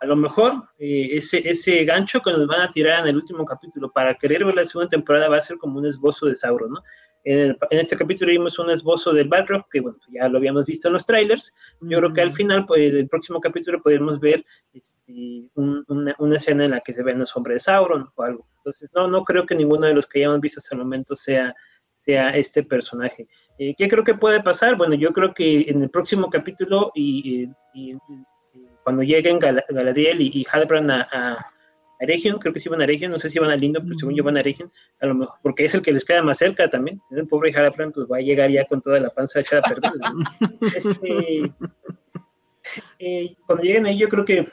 a 0.00 0.06
lo 0.06 0.16
mejor 0.16 0.52
eh, 0.78 1.08
ese, 1.12 1.48
ese 1.48 1.84
gancho 1.84 2.20
que 2.20 2.30
nos 2.30 2.46
van 2.46 2.62
a 2.62 2.72
tirar 2.72 3.00
en 3.00 3.08
el 3.08 3.16
último 3.16 3.44
capítulo 3.44 3.90
para 3.90 4.14
querer 4.14 4.44
ver 4.44 4.54
la 4.54 4.64
segunda 4.64 4.90
temporada 4.90 5.28
va 5.28 5.36
a 5.36 5.40
ser 5.40 5.56
como 5.58 5.78
un 5.78 5.86
esbozo 5.86 6.26
de 6.26 6.36
Sauron, 6.36 6.72
¿no? 6.72 6.82
En, 7.26 7.56
este 7.70 7.96
capítulo 7.96 8.30
vimos 8.30 8.58
un 8.58 8.70
esbozo 8.70 9.14
del 9.14 9.28
Balrog, 9.28 9.66
que 9.70 9.80
bueno, 9.80 9.96
ya 10.10 10.28
lo 10.28 10.36
habíamos 10.36 10.66
visto 10.66 10.88
en 10.88 10.94
los 10.94 11.06
trailers. 11.06 11.54
Yo 11.80 11.96
creo 11.98 12.12
que 12.12 12.20
al 12.20 12.32
final 12.32 12.66
pues, 12.66 12.92
del 12.92 13.08
próximo 13.08 13.40
capítulo 13.40 13.80
podemos 13.80 14.20
ver 14.20 14.44
este, 14.74 15.48
una, 15.54 16.14
una, 16.18 16.36
escena 16.36 16.66
en 16.66 16.72
la 16.72 16.80
que 16.80 16.92
se 16.92 17.02
ve 17.02 17.12
en 17.12 17.20
la 17.20 17.26
sombra 17.26 17.54
de 17.54 17.60
Sauron 17.60 18.10
o 18.14 18.22
algo. 18.22 18.46
Entonces, 18.58 18.90
no, 18.94 19.08
no 19.08 19.24
creo 19.24 19.46
que 19.46 19.54
ninguno 19.54 19.86
de 19.86 19.94
los 19.94 20.06
que 20.06 20.18
hayamos 20.18 20.40
visto 20.40 20.60
hasta 20.60 20.74
el 20.74 20.82
momento 20.82 21.16
sea, 21.16 21.54
sea 21.96 22.28
este 22.36 22.62
personaje. 22.62 23.26
Eh, 23.58 23.74
¿Qué 23.76 23.88
creo 23.88 24.04
que 24.04 24.14
puede 24.14 24.42
pasar? 24.42 24.76
Bueno, 24.76 24.94
yo 24.94 25.12
creo 25.12 25.32
que 25.32 25.62
en 25.68 25.82
el 25.82 25.90
próximo 25.90 26.28
capítulo 26.28 26.90
y, 26.94 27.48
y 27.72 27.96
cuando 28.82 29.02
lleguen 29.02 29.38
Galadriel 29.38 30.20
y, 30.20 30.30
y 30.34 30.46
Halbrand 30.50 30.90
a, 30.90 31.08
a, 31.12 31.46
creo 31.98 32.52
que 32.52 32.60
sí 32.60 32.68
van 32.68 32.82
a 32.82 32.86
Region, 32.86 33.10
no 33.10 33.18
sé 33.18 33.30
si 33.30 33.38
van 33.38 33.50
a 33.50 33.56
Lindo, 33.56 33.80
pero 33.82 33.96
según 33.98 34.14
yo 34.14 34.24
van 34.24 34.36
a 34.36 34.42
Region, 34.42 34.70
a 35.00 35.06
lo 35.06 35.14
mejor, 35.14 35.36
porque 35.42 35.64
es 35.64 35.74
el 35.74 35.82
que 35.82 35.92
les 35.92 36.04
queda 36.04 36.22
más 36.22 36.38
cerca 36.38 36.68
también. 36.68 37.00
El 37.10 37.26
pobre 37.26 37.54
Halbrand 37.54 37.94
pues 37.94 38.06
va 38.10 38.18
a 38.18 38.20
llegar 38.20 38.50
ya 38.50 38.66
con 38.66 38.82
toda 38.82 39.00
la 39.00 39.10
panza 39.10 39.40
echada 39.40 39.62
a 39.64 39.74
perder. 39.74 39.92
este, 40.76 41.52
eh, 42.98 43.36
cuando 43.46 43.64
lleguen 43.64 43.86
ahí, 43.86 43.98
yo 43.98 44.08
creo 44.08 44.24
que 44.24 44.48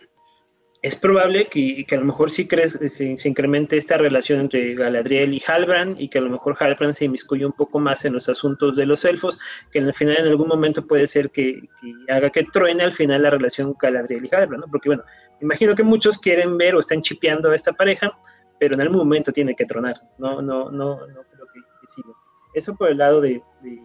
es 0.82 0.96
probable 0.96 1.48
que, 1.48 1.86
que, 1.86 1.96
a 1.96 2.00
lo 2.00 2.06
mejor 2.06 2.32
sí 2.32 2.48
crees, 2.48 2.74
se, 2.74 2.90
se, 2.90 3.30
incremente 3.30 3.78
esta 3.78 3.98
relación 3.98 4.40
entre 4.40 4.74
Galadriel 4.74 5.34
y 5.36 5.44
Halbrand 5.46 6.00
y 6.00 6.10
que 6.10 6.18
a 6.18 6.22
lo 6.22 6.32
mejor 6.32 6.58
Halbrand 6.60 6.96
se 6.96 7.06
inmiscuye 7.06 7.46
un 7.46 7.52
poco 7.52 7.80
más 7.80 8.04
en 8.04 8.14
los 8.14 8.28
asuntos 8.30 8.76
de 8.76 8.88
los 8.88 9.06
elfos, 9.06 9.40
que 9.72 9.78
en 9.78 9.86
el 9.86 9.94
final 9.94 10.18
en 10.18 10.28
algún 10.28 10.48
momento 10.48 10.88
puede 10.88 11.06
ser 11.06 11.30
que, 11.30 11.70
haga 12.10 12.32
que 12.32 12.46
truene 12.46 12.84
al 12.84 12.94
final 12.94 13.22
la 13.22 13.30
relación 13.30 13.76
Galadriel 13.80 14.26
y 14.26 14.36
Halbrand, 14.36 14.66
¿no? 14.66 14.72
Porque 14.72 14.90
bueno, 14.90 15.04
imagino 15.40 15.76
que 15.76 15.84
muchos 15.84 16.18
quieren 16.18 16.58
ver 16.58 16.76
o 16.76 16.80
están 16.80 17.04
chipeando 17.04 17.52
a 17.52 17.56
esta 17.56 17.74
pareja, 17.74 18.18
pero 18.60 18.74
en 18.74 18.82
algún 18.82 18.98
momento 18.98 19.32
tiene 19.32 19.56
que 19.56 19.66
tronar, 19.66 20.02
no, 20.18 20.42
no, 20.42 20.72
no, 20.72 21.06
no 21.06 21.24
creo 21.32 21.46
que, 21.54 21.60
siga. 21.88 22.10
Eso 22.56 22.76
por 22.76 22.90
el 22.90 22.98
lado 22.98 23.22
de, 23.22 23.44
de, 23.62 23.80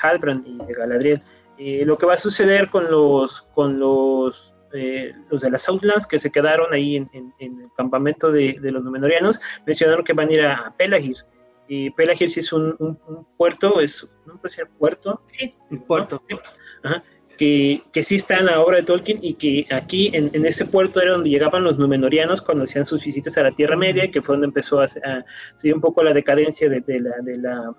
Halbrand 0.00 0.46
y 0.46 0.56
de 0.64 0.72
Galadriel. 0.72 1.22
Eh, 1.58 1.84
lo 1.84 1.98
que 1.98 2.06
va 2.06 2.14
a 2.14 2.18
suceder 2.18 2.70
con 2.70 2.88
los, 2.88 3.42
con 3.52 3.80
los 3.80 4.54
eh, 4.72 5.12
los 5.30 5.40
de 5.40 5.50
las 5.50 5.62
Southlands 5.62 6.06
que 6.06 6.18
se 6.18 6.30
quedaron 6.30 6.72
ahí 6.72 6.96
en, 6.96 7.32
el 7.38 7.68
campamento 7.76 8.30
de, 8.30 8.58
los 8.60 8.82
Númenóreanos, 8.82 9.40
mencionaron 9.66 10.04
que 10.04 10.12
van 10.12 10.28
a 10.28 10.32
ir 10.32 10.42
a 10.44 10.74
Pelagir. 10.76 11.16
Y 11.68 11.90
Pelagir 11.90 12.30
sí 12.30 12.40
es 12.40 12.52
un, 12.52 12.98
puerto, 13.36 13.80
es 13.80 14.02
un 14.02 14.40
puerto. 14.78 15.20
Sí, 15.26 15.52
un 15.70 15.82
puerto. 15.82 16.22
que, 17.36 17.82
que, 17.92 18.02
sí 18.02 18.16
está 18.16 18.38
en 18.38 18.46
la 18.46 18.60
obra 18.60 18.78
de 18.78 18.82
Tolkien 18.84 19.18
y 19.22 19.34
que 19.34 19.66
aquí 19.70 20.10
en, 20.12 20.30
en 20.32 20.46
ese 20.46 20.64
puerto 20.64 21.00
era 21.00 21.12
donde 21.12 21.30
llegaban 21.30 21.64
los 21.64 21.78
Númenóreanos 21.78 22.42
cuando 22.42 22.64
hacían 22.64 22.86
sus 22.86 23.04
visitas 23.04 23.36
a 23.38 23.42
la 23.42 23.52
Tierra 23.52 23.76
Media, 23.76 24.04
y 24.04 24.10
que 24.10 24.22
fue 24.22 24.34
donde 24.34 24.46
empezó 24.46 24.80
a, 24.80 24.84
a 24.84 25.24
seguir 25.56 25.74
un 25.74 25.80
poco 25.80 26.02
la 26.02 26.12
decadencia 26.12 26.68
de, 26.68 26.80
de 26.80 27.00
la, 27.00 27.16
de 27.22 27.38
la 27.38 27.74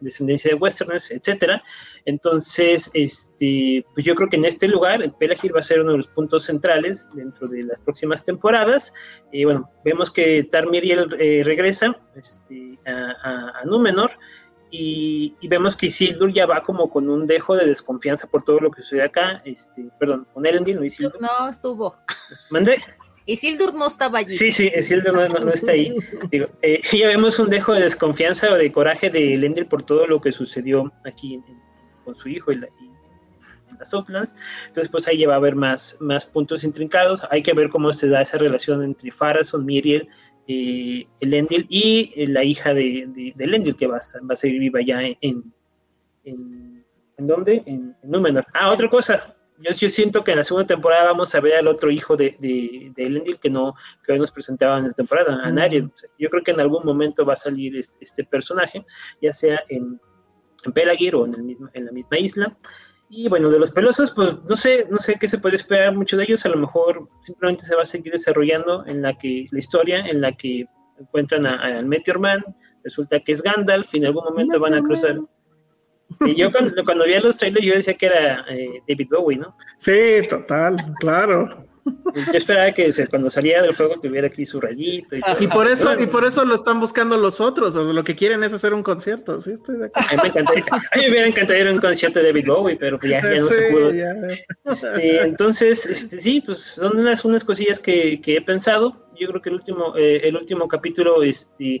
descendencia 0.00 0.50
de 0.50 0.56
westerners, 0.56 1.10
etcétera. 1.10 1.62
Entonces, 2.04 2.90
este, 2.94 3.84
pues 3.94 4.04
yo 4.06 4.14
creo 4.14 4.28
que 4.28 4.36
en 4.36 4.44
este 4.44 4.68
lugar 4.68 5.02
el 5.02 5.12
Pelagir 5.12 5.54
va 5.54 5.60
a 5.60 5.62
ser 5.62 5.80
uno 5.80 5.92
de 5.92 5.98
los 5.98 6.08
puntos 6.08 6.44
centrales 6.44 7.08
dentro 7.14 7.48
de 7.48 7.62
las 7.64 7.80
próximas 7.80 8.24
temporadas. 8.24 8.92
Y 9.32 9.44
bueno, 9.44 9.70
vemos 9.84 10.10
que 10.10 10.44
Tarmiriel 10.44 11.16
eh, 11.18 11.42
regresa 11.44 11.96
este, 12.14 12.78
a, 12.86 13.60
a, 13.60 13.64
Númenor 13.64 14.10
y, 14.70 15.36
vemos 15.48 15.76
que 15.76 15.86
Isildur 15.86 16.32
ya 16.32 16.46
va 16.46 16.62
como 16.62 16.90
con 16.90 17.10
un 17.10 17.26
dejo 17.26 17.54
de 17.54 17.66
desconfianza 17.66 18.26
por 18.26 18.42
todo 18.42 18.58
lo 18.58 18.70
que 18.70 18.82
sucede 18.82 19.02
acá. 19.02 19.42
Este, 19.44 19.88
perdón, 20.00 20.26
con 20.32 20.46
Elendil, 20.46 20.76
no 20.76 20.84
Isildur. 20.84 21.20
No, 21.20 21.48
estuvo. 21.48 21.96
¿Mandé? 22.50 22.82
Isildur 23.26 23.74
no 23.74 23.86
estaba 23.86 24.18
allí. 24.18 24.36
Sí, 24.36 24.52
sí, 24.52 24.70
Isildur 24.76 25.12
no, 25.14 25.52
está 25.52 25.72
ahí. 25.72 25.94
Digo, 26.30 26.48
eh, 26.62 26.80
ya 26.92 27.08
vemos 27.08 27.38
un 27.38 27.50
dejo 27.50 27.72
de 27.74 27.82
desconfianza 27.82 28.52
o 28.52 28.56
de 28.56 28.72
coraje 28.72 29.10
de 29.10 29.34
Elendil 29.34 29.66
por 29.66 29.84
todo 29.84 30.06
lo 30.06 30.20
que 30.20 30.32
sucedió 30.32 30.92
aquí 31.04 31.40
con 32.04 32.14
su 32.16 32.28
hijo 32.28 32.52
y, 32.52 32.56
en 32.56 33.78
las 33.78 33.90
Southlands. 33.90 34.34
Entonces, 34.66 34.90
pues 34.90 35.06
ahí 35.06 35.24
va 35.24 35.34
a 35.34 35.36
haber 35.36 35.54
más, 35.54 35.96
más 36.00 36.26
puntos 36.26 36.64
intrincados. 36.64 37.22
Hay 37.30 37.42
que 37.42 37.52
ver 37.52 37.68
cómo 37.68 37.92
se 37.92 38.08
da 38.08 38.22
esa 38.22 38.38
relación 38.38 38.82
entre 38.82 39.12
Farason, 39.12 39.64
Miriel, 39.64 40.08
eh, 40.48 41.06
Elendil 41.20 41.66
y 41.68 42.12
eh, 42.16 42.26
la 42.26 42.42
hija 42.42 42.74
de, 42.74 43.06
de, 43.08 43.34
Elendil, 43.38 43.76
que 43.76 43.86
va, 43.86 43.98
va, 43.98 44.32
a 44.32 44.36
seguir 44.36 44.58
viva 44.58 44.80
ya 44.84 45.00
en, 45.00 45.16
en, 45.20 45.54
en, 46.24 46.84
¿en 47.16 47.26
dónde? 47.26 47.62
En, 47.66 47.94
en 48.02 48.10
Númenor. 48.10 48.44
Ah, 48.52 48.70
otra 48.70 48.88
cosa 48.88 49.36
yo, 49.62 49.88
siento 49.88 50.24
que 50.24 50.32
en 50.32 50.38
la 50.38 50.44
segunda 50.44 50.66
temporada 50.66 51.04
vamos 51.04 51.34
a 51.34 51.40
ver 51.40 51.54
al 51.54 51.68
otro 51.68 51.90
hijo 51.90 52.16
de, 52.16 52.36
de, 52.38 52.92
de 52.94 53.06
Elendil 53.06 53.38
que 53.38 53.50
no 53.50 53.74
que 54.04 54.12
hoy 54.12 54.18
nos 54.18 54.30
presentaba 54.30 54.78
en 54.78 54.86
esta 54.86 55.02
temporada, 55.02 55.40
a 55.42 55.50
nadie. 55.50 55.88
Yo 56.18 56.30
creo 56.30 56.42
que 56.42 56.50
en 56.50 56.60
algún 56.60 56.84
momento 56.84 57.24
va 57.24 57.34
a 57.34 57.36
salir 57.36 57.76
este, 57.76 57.98
este 58.04 58.24
personaje, 58.24 58.84
ya 59.20 59.32
sea 59.32 59.62
en, 59.68 60.00
en 60.64 60.72
Pelagir 60.72 61.14
o 61.14 61.26
en, 61.26 61.34
el 61.34 61.42
mismo, 61.42 61.68
en 61.72 61.86
la 61.86 61.92
misma 61.92 62.18
isla. 62.18 62.56
Y 63.08 63.28
bueno, 63.28 63.50
de 63.50 63.58
los 63.58 63.70
pelosos, 63.70 64.12
pues 64.12 64.42
no 64.48 64.56
sé, 64.56 64.86
no 64.90 64.98
sé 64.98 65.18
qué 65.18 65.28
se 65.28 65.38
puede 65.38 65.56
esperar 65.56 65.94
mucho 65.94 66.16
de 66.16 66.24
ellos. 66.24 66.46
A 66.46 66.48
lo 66.48 66.56
mejor 66.56 67.08
simplemente 67.22 67.64
se 67.64 67.76
va 67.76 67.82
a 67.82 67.86
seguir 67.86 68.12
desarrollando 68.12 68.86
en 68.86 69.02
la 69.02 69.16
que 69.18 69.46
la 69.50 69.58
historia, 69.58 70.06
en 70.06 70.22
la 70.22 70.32
que 70.32 70.64
encuentran 70.98 71.44
al 71.44 71.84
Meteor 71.84 72.18
Man, 72.18 72.42
resulta 72.82 73.20
que 73.20 73.32
es 73.32 73.42
Gandalf 73.42 73.94
y 73.94 73.98
en 73.98 74.06
algún 74.06 74.24
momento 74.24 74.58
van 74.58 74.74
a 74.74 74.82
cruzar. 74.82 75.18
Y 76.26 76.34
yo 76.36 76.50
cuando, 76.52 76.84
cuando 76.84 77.04
vi 77.04 77.18
los 77.20 77.36
trailers 77.36 77.64
yo 77.66 77.74
decía 77.74 77.94
que 77.94 78.06
era 78.06 78.44
eh, 78.50 78.80
David 78.88 79.08
Bowie, 79.10 79.38
¿no? 79.38 79.56
Sí, 79.78 79.92
total, 80.28 80.76
claro. 81.00 81.66
Yo 82.14 82.32
esperaba 82.34 82.70
que 82.70 82.92
se- 82.92 83.08
cuando 83.08 83.28
salía 83.28 83.60
del 83.60 83.74
fuego 83.74 83.98
tuviera 84.00 84.28
aquí 84.28 84.46
su 84.46 84.60
rayito. 84.60 85.16
Y, 85.16 85.20
todo. 85.20 85.36
Y 85.40 85.46
por 85.48 85.66
eso, 85.66 86.00
y 86.00 86.06
por 86.06 86.24
eso 86.24 86.44
lo 86.44 86.54
están 86.54 86.78
buscando 86.78 87.16
los 87.18 87.40
otros. 87.40 87.74
O 87.74 87.84
sea, 87.84 87.92
lo 87.92 88.04
que 88.04 88.14
quieren 88.14 88.44
es 88.44 88.52
hacer 88.52 88.72
un 88.72 88.84
concierto. 88.84 89.40
Sí, 89.40 89.50
estoy 89.50 89.78
de 89.78 89.86
acuerdo. 89.86 90.08
A 90.08 90.14
mí 90.14 90.20
me 90.22 90.28
encantaría, 90.28 90.64
a 90.70 90.96
mí 90.96 91.02
me 91.02 91.10
hubiera 91.10 91.26
encantado 91.26 91.58
ir 91.58 91.66
a 91.66 91.72
un 91.72 91.80
concierto 91.80 92.20
de 92.20 92.26
David 92.26 92.46
Bowie, 92.46 92.76
pero 92.76 93.00
pues 93.00 93.10
ya, 93.10 93.20
ya 93.20 93.40
no 93.40 93.46
Sí, 93.48 93.54
se 93.54 93.70
pudo. 93.72 93.92
ya. 93.92 94.12
Este, 94.64 95.22
entonces, 95.22 95.86
este, 95.86 96.20
sí, 96.20 96.40
pues 96.46 96.60
son 96.60 96.98
unas, 96.98 97.24
unas 97.24 97.42
cosillas 97.42 97.80
que, 97.80 98.20
que 98.20 98.36
he 98.36 98.42
pensado. 98.42 99.08
Yo 99.18 99.26
creo 99.28 99.42
que 99.42 99.48
el 99.48 99.56
último, 99.56 99.94
eh, 99.96 100.20
el 100.22 100.36
último 100.36 100.68
capítulo, 100.68 101.24
este, 101.24 101.80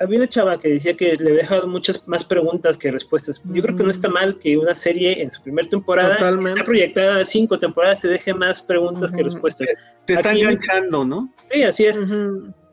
había 0.00 0.18
una 0.18 0.28
chava 0.28 0.58
que 0.58 0.68
decía 0.70 0.96
que 0.96 1.16
le 1.16 1.30
había 1.30 1.42
dejado 1.42 1.66
muchas 1.66 2.06
más 2.08 2.24
preguntas 2.24 2.76
que 2.76 2.90
respuestas. 2.90 3.40
Yo 3.44 3.62
creo 3.62 3.76
que 3.76 3.82
no 3.84 3.90
está 3.90 4.08
mal 4.08 4.38
que 4.38 4.56
una 4.58 4.74
serie 4.74 5.22
en 5.22 5.30
su 5.30 5.42
primera 5.42 5.68
temporada 5.68 6.14
Totalmente. 6.16 6.50
está 6.52 6.64
proyectada 6.64 7.20
a 7.20 7.24
cinco 7.24 7.58
temporadas, 7.58 8.00
te 8.00 8.08
deje 8.08 8.34
más 8.34 8.60
preguntas 8.60 9.10
que 9.12 9.22
respuestas. 9.22 9.68
Te 10.04 10.14
está 10.14 10.30
Aquí- 10.30 10.40
enganchando, 10.40 11.04
¿no? 11.04 11.32
Sí, 11.50 11.62
así 11.62 11.84
es. 11.86 11.96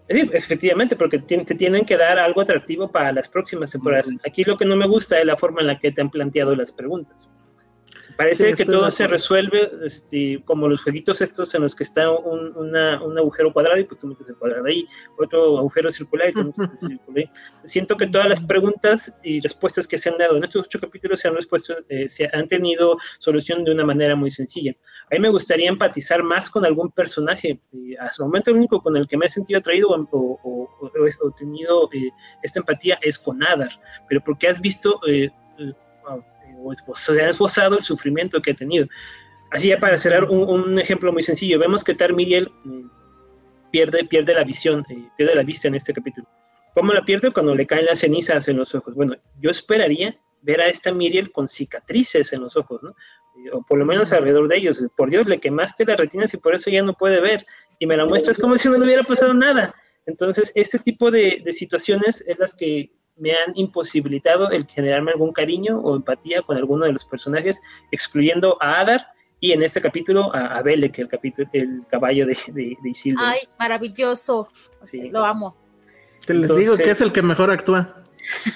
Sí, 0.07 0.29
efectivamente, 0.33 0.95
porque 0.95 1.17
te 1.17 1.55
tienen 1.55 1.83
que 1.83 1.97
dar 1.97 2.19
algo 2.19 2.41
atractivo 2.41 2.91
para 2.91 3.11
las 3.11 3.27
próximas 3.27 3.71
temporadas. 3.71 4.09
Aquí 4.27 4.43
lo 4.43 4.57
que 4.57 4.65
no 4.65 4.75
me 4.75 4.87
gusta 4.87 5.19
es 5.19 5.25
la 5.25 5.35
forma 5.35 5.61
en 5.61 5.67
la 5.67 5.79
que 5.79 5.91
te 5.91 6.01
han 6.01 6.11
planteado 6.11 6.55
las 6.55 6.71
preguntas. 6.71 7.29
Parece 8.17 8.49
Sí, 8.51 8.53
que 8.55 8.65
todo 8.65 8.89
se 8.91 9.07
resuelve 9.07 9.69
este, 9.83 10.41
como 10.45 10.69
los 10.69 10.81
jueguitos 10.83 11.21
estos 11.21 11.53
en 11.53 11.63
los 11.63 11.75
que 11.75 11.83
está 11.83 12.09
un, 12.11 12.55
una- 12.55 13.03
un 13.03 13.17
agujero 13.17 13.51
cuadrado 13.51 13.77
y 13.77 13.83
pues 13.83 13.99
tú 13.99 14.07
metes 14.07 14.29
el 14.29 14.35
cuadrado 14.35 14.65
ahí, 14.65 14.85
otro 15.17 15.57
agujero 15.57 15.91
circular 15.91 16.29
y 16.29 16.33
tú 16.33 16.45
metes 16.57 16.69
el 16.83 16.89
círculo 16.89 17.17
ahí. 17.17 17.29
Siento 17.65 17.97
que 17.97 18.07
todas 18.07 18.29
las 18.29 18.39
preguntas 18.39 19.19
y 19.23 19.41
respuestas 19.41 19.85
que 19.87 19.97
se 19.97 20.09
han 20.09 20.17
dado 20.17 20.37
en 20.37 20.45
estos 20.45 20.65
ocho 20.65 20.79
capítulos 20.79 21.19
se 21.19 21.27
han, 21.27 21.35
respuesto, 21.35 21.75
eh, 21.89 22.07
se 22.09 22.29
han 22.31 22.47
tenido 22.47 22.97
solución 23.19 23.63
de 23.65 23.71
una 23.71 23.83
manera 23.85 24.15
muy 24.15 24.31
sencilla. 24.31 24.73
A 25.11 25.15
mí 25.15 25.19
me 25.19 25.29
gustaría 25.29 25.69
empatizar 25.69 26.23
más 26.23 26.49
con 26.49 26.65
algún 26.65 26.91
personaje. 26.91 27.59
Eh, 27.73 27.95
hasta 27.99 28.23
el 28.23 28.27
momento 28.27 28.49
el 28.51 28.57
único 28.57 28.81
con 28.81 28.95
el 28.95 29.07
que 29.07 29.17
me 29.17 29.25
he 29.25 29.29
sentido 29.29 29.59
atraído 29.59 29.89
o, 29.89 30.07
o- 30.11 30.39
o- 30.81 30.91
o 31.21 31.31
tenido 31.31 31.89
eh, 31.93 32.09
esta 32.43 32.59
empatía 32.59 32.97
es 33.01 33.19
con 33.19 33.43
Adar, 33.43 33.69
pero 34.07 34.21
porque 34.21 34.47
has 34.47 34.59
visto 34.61 34.99
o 36.65 36.95
se 36.95 37.21
ha 37.21 37.29
esbozado 37.29 37.77
el 37.77 37.83
sufrimiento 37.83 38.41
que 38.41 38.51
ha 38.51 38.55
tenido. 38.55 38.87
Así 39.51 39.67
ya 39.67 39.79
para 39.79 39.97
cerrar 39.97 40.25
un, 40.25 40.79
ejemplo 40.79 41.13
muy 41.13 41.21
sencillo, 41.21 41.59
vemos 41.59 41.83
que 41.83 41.93
Tar 41.93 42.13
Miriel 42.13 42.51
eh, 42.65 42.83
pierde, 43.71 44.05
pierde 44.05 44.33
la 44.33 44.43
visión, 44.43 44.85
eh, 44.89 45.07
pierde 45.17 45.35
la 45.35 45.43
vista 45.43 45.67
en 45.67 45.75
este 45.75 45.93
capítulo. 45.93 46.27
¿Cómo 46.73 46.91
la 46.93 47.03
pierde? 47.03 47.31
Cuando 47.31 47.55
le 47.55 47.65
caen 47.65 47.85
las 47.85 47.99
cenizas 47.99 48.47
en 48.47 48.57
los 48.57 48.75
ojos. 48.75 48.95
Bueno, 48.95 49.15
yo 49.39 49.49
esperaría 49.49 50.19
ver 50.41 50.61
a 50.61 50.67
esta 50.67 50.91
Miriel 50.91 51.31
con 51.31 51.47
cicatrices 51.47 52.33
en 52.33 52.41
los 52.41 52.57
ojos, 52.57 52.83
¿no? 52.83 52.89
Eh, 52.89 53.51
o 53.53 53.61
por 53.63 53.77
lo 53.77 53.85
menos 53.85 54.11
alrededor 54.11 54.47
de 54.47 54.57
ellos. 54.57 54.85
Por 54.97 55.09
Dios, 55.09 55.25
le 55.27 55.39
quemaste 55.39 55.85
las 55.85 55.97
retinas 55.97 56.33
y 56.33 56.37
por 56.37 56.53
eso 56.55 56.69
ya 56.69 56.81
no 56.81 56.93
puede 56.93 57.21
ver. 57.21 57.45
Y 57.79 57.85
me 57.85 57.95
la 57.95 58.05
muestras 58.05 58.37
como 58.37 58.57
si 58.57 58.67
no 58.67 58.77
le 58.77 58.85
hubiera 58.85 59.03
pasado 59.03 59.33
nada. 59.33 59.73
Entonces, 60.05 60.51
este 60.55 60.79
tipo 60.79 61.09
de, 61.11 61.41
de 61.43 61.51
situaciones 61.51 62.21
es 62.27 62.37
las 62.39 62.55
que 62.55 62.91
me 63.17 63.31
han 63.31 63.53
imposibilitado 63.55 64.49
el 64.51 64.65
generarme 64.67 65.11
algún 65.11 65.31
cariño 65.31 65.79
o 65.79 65.95
empatía 65.95 66.41
con 66.41 66.57
alguno 66.57 66.85
de 66.85 66.93
los 66.93 67.05
personajes, 67.05 67.61
excluyendo 67.91 68.57
a 68.61 68.79
Adar 68.81 69.07
y 69.39 69.51
en 69.51 69.63
este 69.63 69.81
capítulo 69.81 70.33
a, 70.35 70.57
a 70.57 70.61
Bele, 70.61 70.91
que 70.91 71.01
el, 71.03 71.07
capítulo, 71.07 71.47
el 71.53 71.81
caballo 71.89 72.25
de, 72.25 72.37
de, 72.47 72.77
de 72.81 72.89
Isildur. 72.89 73.23
Ay, 73.25 73.39
maravilloso. 73.59 74.47
Sí. 74.83 75.09
Lo 75.09 75.23
amo. 75.25 75.55
Te 76.25 76.33
les 76.33 76.43
Entonces- 76.43 76.65
digo 76.65 76.77
que 76.77 76.89
es 76.91 77.01
el 77.01 77.11
que 77.11 77.21
mejor 77.21 77.51
actúa. 77.51 78.01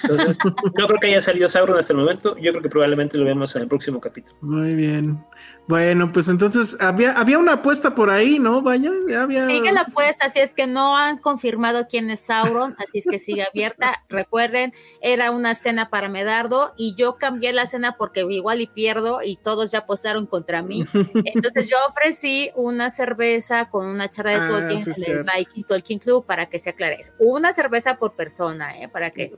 Entonces, 0.02 0.36
no 0.76 0.86
creo 0.88 1.00
que 1.00 1.06
haya 1.06 1.20
salido 1.20 1.48
Sauron 1.48 1.78
hasta 1.78 1.92
el 1.92 1.98
momento. 2.00 2.36
Yo 2.38 2.50
creo 2.50 2.62
que 2.62 2.68
probablemente 2.68 3.16
lo 3.16 3.24
vemos 3.24 3.54
en 3.54 3.62
el 3.62 3.68
próximo 3.68 4.00
capítulo. 4.00 4.34
Muy 4.40 4.74
bien. 4.74 5.24
Bueno, 5.70 6.08
pues 6.08 6.26
entonces 6.26 6.76
había, 6.80 7.12
había 7.12 7.38
una 7.38 7.52
apuesta 7.52 7.94
por 7.94 8.10
ahí, 8.10 8.40
¿no? 8.40 8.60
Vaya, 8.60 8.90
ya 9.08 9.22
había. 9.22 9.46
Sigue 9.46 9.70
la 9.70 9.82
apuesta, 9.82 10.26
así 10.26 10.40
es 10.40 10.52
que 10.52 10.66
no 10.66 10.96
han 10.96 11.18
confirmado 11.18 11.86
quién 11.88 12.10
es 12.10 12.22
Sauron, 12.22 12.74
así 12.76 12.98
es 12.98 13.06
que 13.08 13.20
sigue 13.20 13.44
abierta. 13.44 14.02
Recuerden, 14.08 14.74
era 15.00 15.30
una 15.30 15.54
cena 15.54 15.88
para 15.88 16.08
Medardo 16.08 16.74
y 16.76 16.96
yo 16.96 17.18
cambié 17.18 17.52
la 17.52 17.66
cena 17.66 17.96
porque 17.96 18.22
igual 18.28 18.60
y 18.60 18.66
pierdo 18.66 19.22
y 19.22 19.36
todos 19.36 19.70
ya 19.70 19.78
apostaron 19.78 20.26
contra 20.26 20.60
mí. 20.62 20.84
Entonces 21.24 21.70
yo 21.70 21.76
ofrecí 21.88 22.50
una 22.56 22.90
cerveza 22.90 23.70
con 23.70 23.86
una 23.86 24.10
charla 24.10 24.32
de 24.32 24.38
Ah, 24.38 24.48
Tolkien 24.48 24.84
sí, 24.92 25.04
en 25.06 25.18
el. 25.18 25.24
Viking 25.24 25.62
Tolkien 25.62 25.98
Club 26.00 26.26
para 26.26 26.46
que 26.46 26.58
se 26.58 26.70
aclare. 26.70 26.96
Es 26.98 27.14
Una 27.20 27.52
cerveza 27.52 27.96
por 27.96 28.16
persona, 28.16 28.76
¿eh? 28.76 28.88
Para 28.88 29.12
que, 29.12 29.30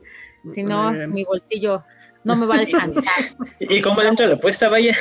si 0.49 0.63
no, 0.63 0.93
mi 1.09 1.25
bolsillo 1.25 1.83
no 2.23 2.35
me 2.35 2.47
va 2.47 2.55
a 2.55 2.59
alcanzar. 2.59 3.03
¿Y 3.59 3.81
cómo 3.83 4.01
dentro 4.01 4.25
de 4.25 4.31
la 4.31 4.37
apuesta, 4.37 4.67
vaya? 4.67 4.97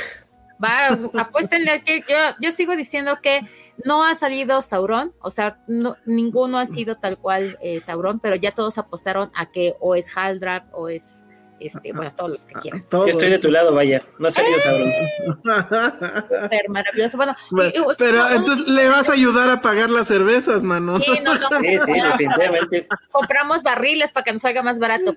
Va, 0.62 0.88
apuéstenle 1.20 1.82
que 1.82 2.00
yo, 2.08 2.16
yo 2.40 2.52
sigo 2.52 2.76
diciendo 2.76 3.18
que 3.22 3.40
no 3.84 4.04
ha 4.04 4.14
salido 4.14 4.62
Sauron, 4.62 5.12
o 5.20 5.30
sea, 5.30 5.58
no, 5.66 5.96
ninguno 6.06 6.58
ha 6.58 6.66
sido 6.66 6.96
tal 6.98 7.18
cual 7.18 7.58
eh, 7.62 7.80
Sauron, 7.80 8.20
pero 8.20 8.36
ya 8.36 8.52
todos 8.52 8.78
apostaron 8.78 9.30
a 9.34 9.50
que 9.50 9.74
o 9.80 9.94
es 9.94 10.16
Haldrar 10.16 10.66
o 10.72 10.88
es, 10.88 11.26
este, 11.58 11.92
bueno, 11.92 12.12
todos 12.14 12.30
los 12.30 12.46
que 12.46 12.54
quieras. 12.54 12.88
Yo 12.92 13.06
estoy 13.06 13.30
de 13.30 13.38
tu 13.38 13.50
lado, 13.50 13.72
vaya. 13.72 14.02
No 14.18 14.28
ha 14.28 14.30
salido 14.30 14.60
Sauron. 14.60 14.92
Súper 16.28 16.68
maravilloso. 16.68 17.16
Bueno, 17.16 17.34
y- 17.50 17.72
Pero 17.98 18.26
un- 18.26 18.32
entonces 18.32 18.66
le 18.66 18.88
vas 18.88 19.08
a 19.08 19.12
ayudar 19.14 19.50
a 19.50 19.60
pagar 19.62 19.90
las 19.90 20.08
cervezas, 20.08 20.62
mano. 20.62 20.98
Sí, 21.00 21.18
no, 21.24 21.34
no, 21.34 21.48
Sí, 21.60 21.66
sí, 21.68 21.92
definitivamente. 21.92 22.88
compramos 23.10 23.62
barriles 23.62 24.12
para 24.12 24.24
que 24.24 24.32
nos 24.32 24.42
salga 24.42 24.62
más 24.62 24.78
barato. 24.78 25.14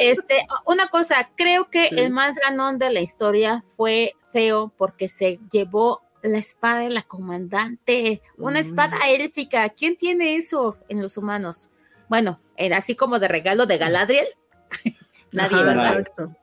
Este, 0.00 0.46
una 0.64 0.88
cosa, 0.88 1.30
creo 1.36 1.68
que 1.70 1.86
el 1.88 2.10
más 2.10 2.36
ganón 2.36 2.78
de 2.78 2.90
la 2.90 3.00
historia 3.00 3.64
fue 3.76 4.14
Feo 4.32 4.72
porque 4.76 5.08
se 5.08 5.38
llevó 5.50 6.02
la 6.22 6.38
espada 6.38 6.80
de 6.80 6.90
la 6.90 7.02
comandante, 7.02 8.22
una 8.36 8.58
Mm. 8.58 8.62
espada 8.62 8.96
élfica. 9.08 9.68
¿Quién 9.70 9.96
tiene 9.96 10.36
eso 10.36 10.76
en 10.88 11.00
los 11.02 11.16
humanos? 11.16 11.70
Bueno, 12.08 12.38
era 12.56 12.78
así 12.78 12.94
como 12.96 13.18
de 13.18 13.28
regalo 13.28 13.66
de 13.66 13.78
Galadriel. 13.78 14.26
Nadie, 15.32 15.56
Ajá, 15.56 15.64
¿verdad? 15.64 15.98
Exacto. 15.98 16.36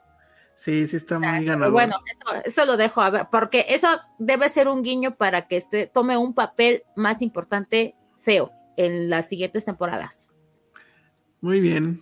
Sí, 0.55 0.87
sí 0.87 0.95
está 0.95 1.19
muy 1.19 1.43
ganador. 1.43 1.73
bueno, 1.73 1.97
eso, 2.09 2.41
eso 2.45 2.65
lo 2.65 2.77
dejo 2.77 3.01
a 3.01 3.09
ver, 3.09 3.27
porque 3.29 3.65
eso 3.69 3.89
debe 4.19 4.47
ser 4.47 4.69
un 4.69 4.83
guiño 4.83 5.15
para 5.15 5.47
que 5.47 5.57
este 5.57 5.85
tome 5.87 6.15
un 6.17 6.33
papel 6.33 6.83
más 6.95 7.21
importante 7.21 7.93
feo 8.21 8.51
en 8.77 9.09
las 9.09 9.27
siguientes 9.27 9.65
temporadas. 9.65 10.29
Muy 11.41 11.59
bien. 11.59 12.01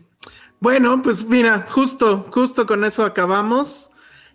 Bueno, 0.59 1.01
pues 1.01 1.25
mira, 1.25 1.65
justo, 1.67 2.27
justo 2.31 2.65
con 2.67 2.83
eso 2.85 3.03
acabamos. 3.03 3.89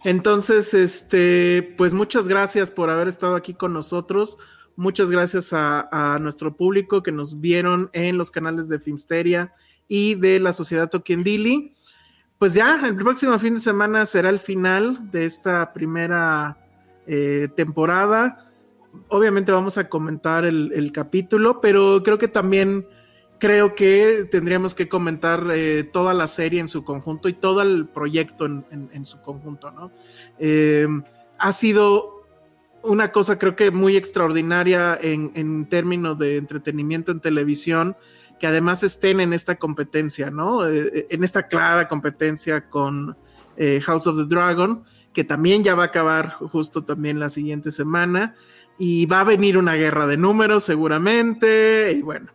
Entonces, 0.05 0.74
este, 0.74 1.74
pues 1.76 1.92
muchas 1.92 2.28
gracias 2.28 2.70
por 2.70 2.90
haber 2.90 3.09
estado 3.09 3.36
aquí 3.36 3.55
con 3.55 3.72
nosotros. 3.72 4.38
Muchas 4.76 5.11
gracias 5.11 5.51
a, 5.53 6.18
nuestro 6.20 6.57
público 6.57 7.03
que 7.03 7.11
nos 7.11 7.40
vieron 7.40 7.90
en 7.92 8.16
los 8.16 8.30
canales 8.30 8.68
de 8.68 8.78
Filmsteria 8.78 9.53
y 9.88 10.14
de 10.14 10.38
la 10.38 10.53
Sociedad 10.53 10.88
Tokiendili. 10.88 11.72
Pues 12.38 12.55
ya, 12.55 12.86
el 12.86 12.94
próximo 12.94 13.36
fin 13.40 13.55
de 13.55 13.61
semana 13.61 14.07
será 14.07 14.30
el 14.30 14.38
final 14.38 15.11
de 15.11 15.24
esta 15.24 15.72
primera 15.72 16.57
eh, 17.09 17.49
temporada. 17.57 18.53
Obviamente 19.09 19.51
vamos 19.51 19.78
a 19.78 19.88
comentar 19.88 20.44
el 20.44 20.92
capítulo, 20.92 21.61
pero 21.61 22.03
creo 22.05 22.18
que 22.18 22.28
también 22.28 22.86
creo 23.39 23.74
que 23.74 24.26
tendríamos 24.30 24.74
que 24.74 24.89
comentar 24.89 25.45
eh, 25.53 25.84
toda 25.84 26.12
la 26.14 26.26
serie 26.26 26.61
en 26.61 26.68
su 26.68 26.84
conjunto 26.84 27.28
y 27.28 27.32
todo 27.34 27.62
el 27.62 27.86
proyecto 27.86 28.47
en, 28.47 28.64
en- 28.70 29.07
su 29.07 29.20
conjunto, 29.20 29.70
¿no? 29.70 29.93
Eh, 30.39 30.86
ha 31.39 31.53
sido 31.53 32.26
una 32.82 33.12
cosa 33.12 33.39
creo 33.39 33.55
que 33.57 33.70
muy 33.70 33.97
extraordinaria 33.97 34.99
en, 35.01 35.30
en 35.34 35.66
términos 35.68 36.18
de 36.18 36.36
entretenimiento 36.36 37.12
en 37.12 37.20
televisión, 37.20 37.97
que 38.39 38.47
además 38.47 38.82
estén 38.82 39.20
en 39.20 39.32
esta 39.32 39.57
competencia, 39.57 40.30
¿no? 40.30 40.66
Eh, 40.68 41.07
en 41.11 41.24
esta 41.24 41.49
clara 41.49 41.89
competencia 41.89 42.68
con 42.68 43.16
eh, 43.57 43.80
House 43.84 44.07
of 44.07 44.16
the 44.16 44.26
Dragon, 44.26 44.84
que 45.12 45.24
también 45.24 45.64
ya 45.64 45.74
va 45.74 45.84
a 45.84 45.86
acabar 45.86 46.34
justo 46.34 46.84
también 46.84 47.18
la 47.18 47.30
siguiente 47.30 47.72
semana, 47.72 48.34
y 48.78 49.07
va 49.07 49.20
a 49.22 49.24
venir 49.24 49.59
una 49.59 49.74
guerra 49.74 50.07
de 50.07 50.16
números 50.16 50.62
seguramente, 50.62 51.93
y 51.99 52.03
bueno, 52.03 52.30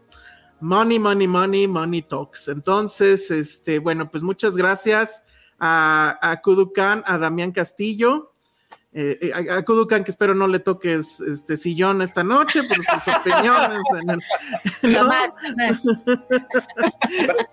Money, 0.63 0.97
money, 0.97 1.27
money, 1.27 1.67
money 1.67 2.01
talks. 2.01 2.47
Entonces, 2.47 3.29
este, 3.31 3.79
bueno, 3.79 4.09
pues 4.09 4.23
muchas 4.23 4.55
gracias 4.55 5.21
a, 5.59 6.17
a 6.21 6.41
Kudukan, 6.41 7.03
a 7.05 7.17
Damián 7.17 7.51
Castillo, 7.51 8.32
eh, 8.95 9.17
eh, 9.21 9.51
a, 9.51 9.63
Kudukan, 9.63 10.03
que 10.03 10.11
espero 10.11 10.35
no 10.35 10.47
le 10.47 10.59
toques 10.59 11.19
este 11.21 11.57
sillón 11.57 12.01
esta 12.03 12.23
noche 12.23 12.61
por 12.63 12.77
sus 12.77 13.15
opiniones. 13.19 13.81
en 14.01 14.09
el- 14.09 14.17
¿no? 14.93 14.99
Jamás, 14.99 15.35
jamás. 15.41 15.83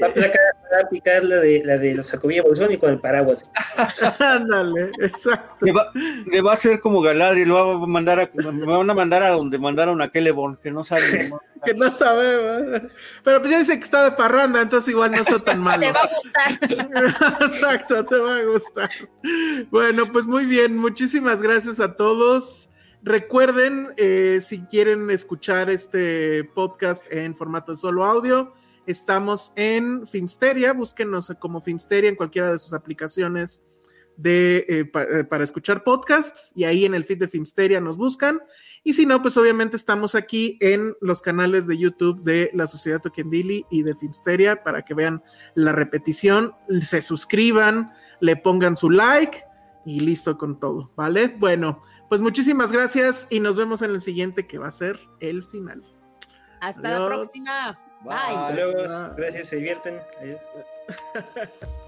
Va 0.00 0.06
a 0.06 0.12
picar, 0.12 0.30
va 0.72 0.80
a 0.84 0.88
picar 0.88 1.24
la, 1.24 1.36
de, 1.36 1.62
la 1.64 1.78
de 1.78 1.94
los 1.94 2.12
Bolsón 2.20 2.70
y 2.72 2.78
con 2.78 2.90
el 2.90 3.00
paraguas. 3.00 3.50
Ándale, 4.18 4.92
exacto. 5.00 5.66
Le 5.66 5.72
va, 5.72 5.90
le 5.94 6.40
va 6.40 6.52
a 6.52 6.54
hacer 6.54 6.80
como 6.80 7.00
Galadriel, 7.00 7.48
lo 7.48 7.78
va 7.80 7.84
a 7.84 7.86
mandar 7.86 8.20
a, 8.20 8.30
me 8.34 8.64
van 8.66 8.88
a 8.88 8.94
mandar 8.94 9.22
a 9.24 9.30
donde 9.30 9.58
mandaron 9.58 10.00
a 10.00 10.10
Celeborn, 10.10 10.56
que 10.62 10.70
no 10.70 10.84
sabe. 10.84 11.28
¿no? 11.28 11.40
Que 11.64 11.74
no 11.74 11.90
sabemos. 11.90 12.82
Pero 13.24 13.40
pues 13.40 13.50
ya 13.50 13.58
dice 13.58 13.78
que 13.78 13.84
está 13.84 14.04
de 14.04 14.12
parranda, 14.12 14.62
entonces 14.62 14.90
igual 14.90 15.10
no 15.10 15.18
está 15.18 15.38
tan 15.40 15.60
malo. 15.60 15.80
Te 15.80 15.92
va 15.92 16.00
a 16.00 16.08
gustar. 16.14 17.42
Exacto, 17.42 18.04
te 18.04 18.16
va 18.16 18.36
a 18.36 18.44
gustar. 18.44 18.90
Bueno, 19.70 20.06
pues 20.06 20.26
muy 20.26 20.44
bien, 20.44 20.76
muchísimas 20.78 21.42
gracias 21.42 21.80
a 21.80 21.96
todos. 21.96 22.70
Recuerden, 23.02 23.88
eh, 23.96 24.40
si 24.42 24.60
quieren 24.62 25.10
escuchar 25.10 25.70
este 25.70 26.44
podcast 26.44 27.04
en 27.10 27.36
formato 27.36 27.72
de 27.72 27.78
solo 27.78 28.04
audio, 28.04 28.54
estamos 28.86 29.52
en 29.56 30.06
Filmsteria, 30.06 30.72
búsquenos 30.72 31.32
como 31.38 31.60
Filmsteria 31.60 32.10
en 32.10 32.16
cualquiera 32.16 32.52
de 32.52 32.58
sus 32.58 32.72
aplicaciones 32.72 33.62
de, 34.16 34.66
eh, 34.68 34.90
eh, 34.94 35.24
para 35.24 35.44
escuchar 35.44 35.84
podcasts 35.84 36.50
y 36.56 36.64
ahí 36.64 36.84
en 36.84 36.94
el 36.94 37.04
feed 37.04 37.18
de 37.18 37.28
Filmsteria 37.28 37.80
nos 37.80 37.96
buscan. 37.96 38.40
Y 38.82 38.94
si 38.94 39.06
no, 39.06 39.22
pues 39.22 39.36
obviamente 39.36 39.76
estamos 39.76 40.14
aquí 40.14 40.58
en 40.60 40.94
los 41.00 41.22
canales 41.22 41.66
de 41.66 41.78
YouTube 41.78 42.22
de 42.22 42.50
la 42.54 42.66
Sociedad 42.66 43.00
Tokendili 43.00 43.64
y 43.70 43.82
de 43.82 43.94
Filmsteria 43.94 44.62
para 44.64 44.82
que 44.82 44.94
vean 44.94 45.22
la 45.54 45.72
repetición, 45.72 46.52
se 46.82 47.00
suscriban, 47.00 47.92
le 48.20 48.36
pongan 48.36 48.74
su 48.74 48.90
like 48.90 49.44
y 49.88 50.00
listo 50.00 50.36
con 50.36 50.60
todo, 50.60 50.90
¿vale? 50.96 51.28
Bueno, 51.38 51.80
pues 52.10 52.20
muchísimas 52.20 52.70
gracias 52.70 53.26
y 53.30 53.40
nos 53.40 53.56
vemos 53.56 53.80
en 53.80 53.92
el 53.92 54.02
siguiente 54.02 54.46
que 54.46 54.58
va 54.58 54.68
a 54.68 54.70
ser 54.70 55.00
el 55.20 55.42
final. 55.42 55.82
Hasta 56.60 56.98
la 56.98 57.06
próxima. 57.06 57.78
Bye. 58.02 58.54
Bye. 58.54 59.14
Gracias, 59.16 59.48
se 59.48 59.56
divierten. 59.56 59.98
Adiós. 60.20 60.40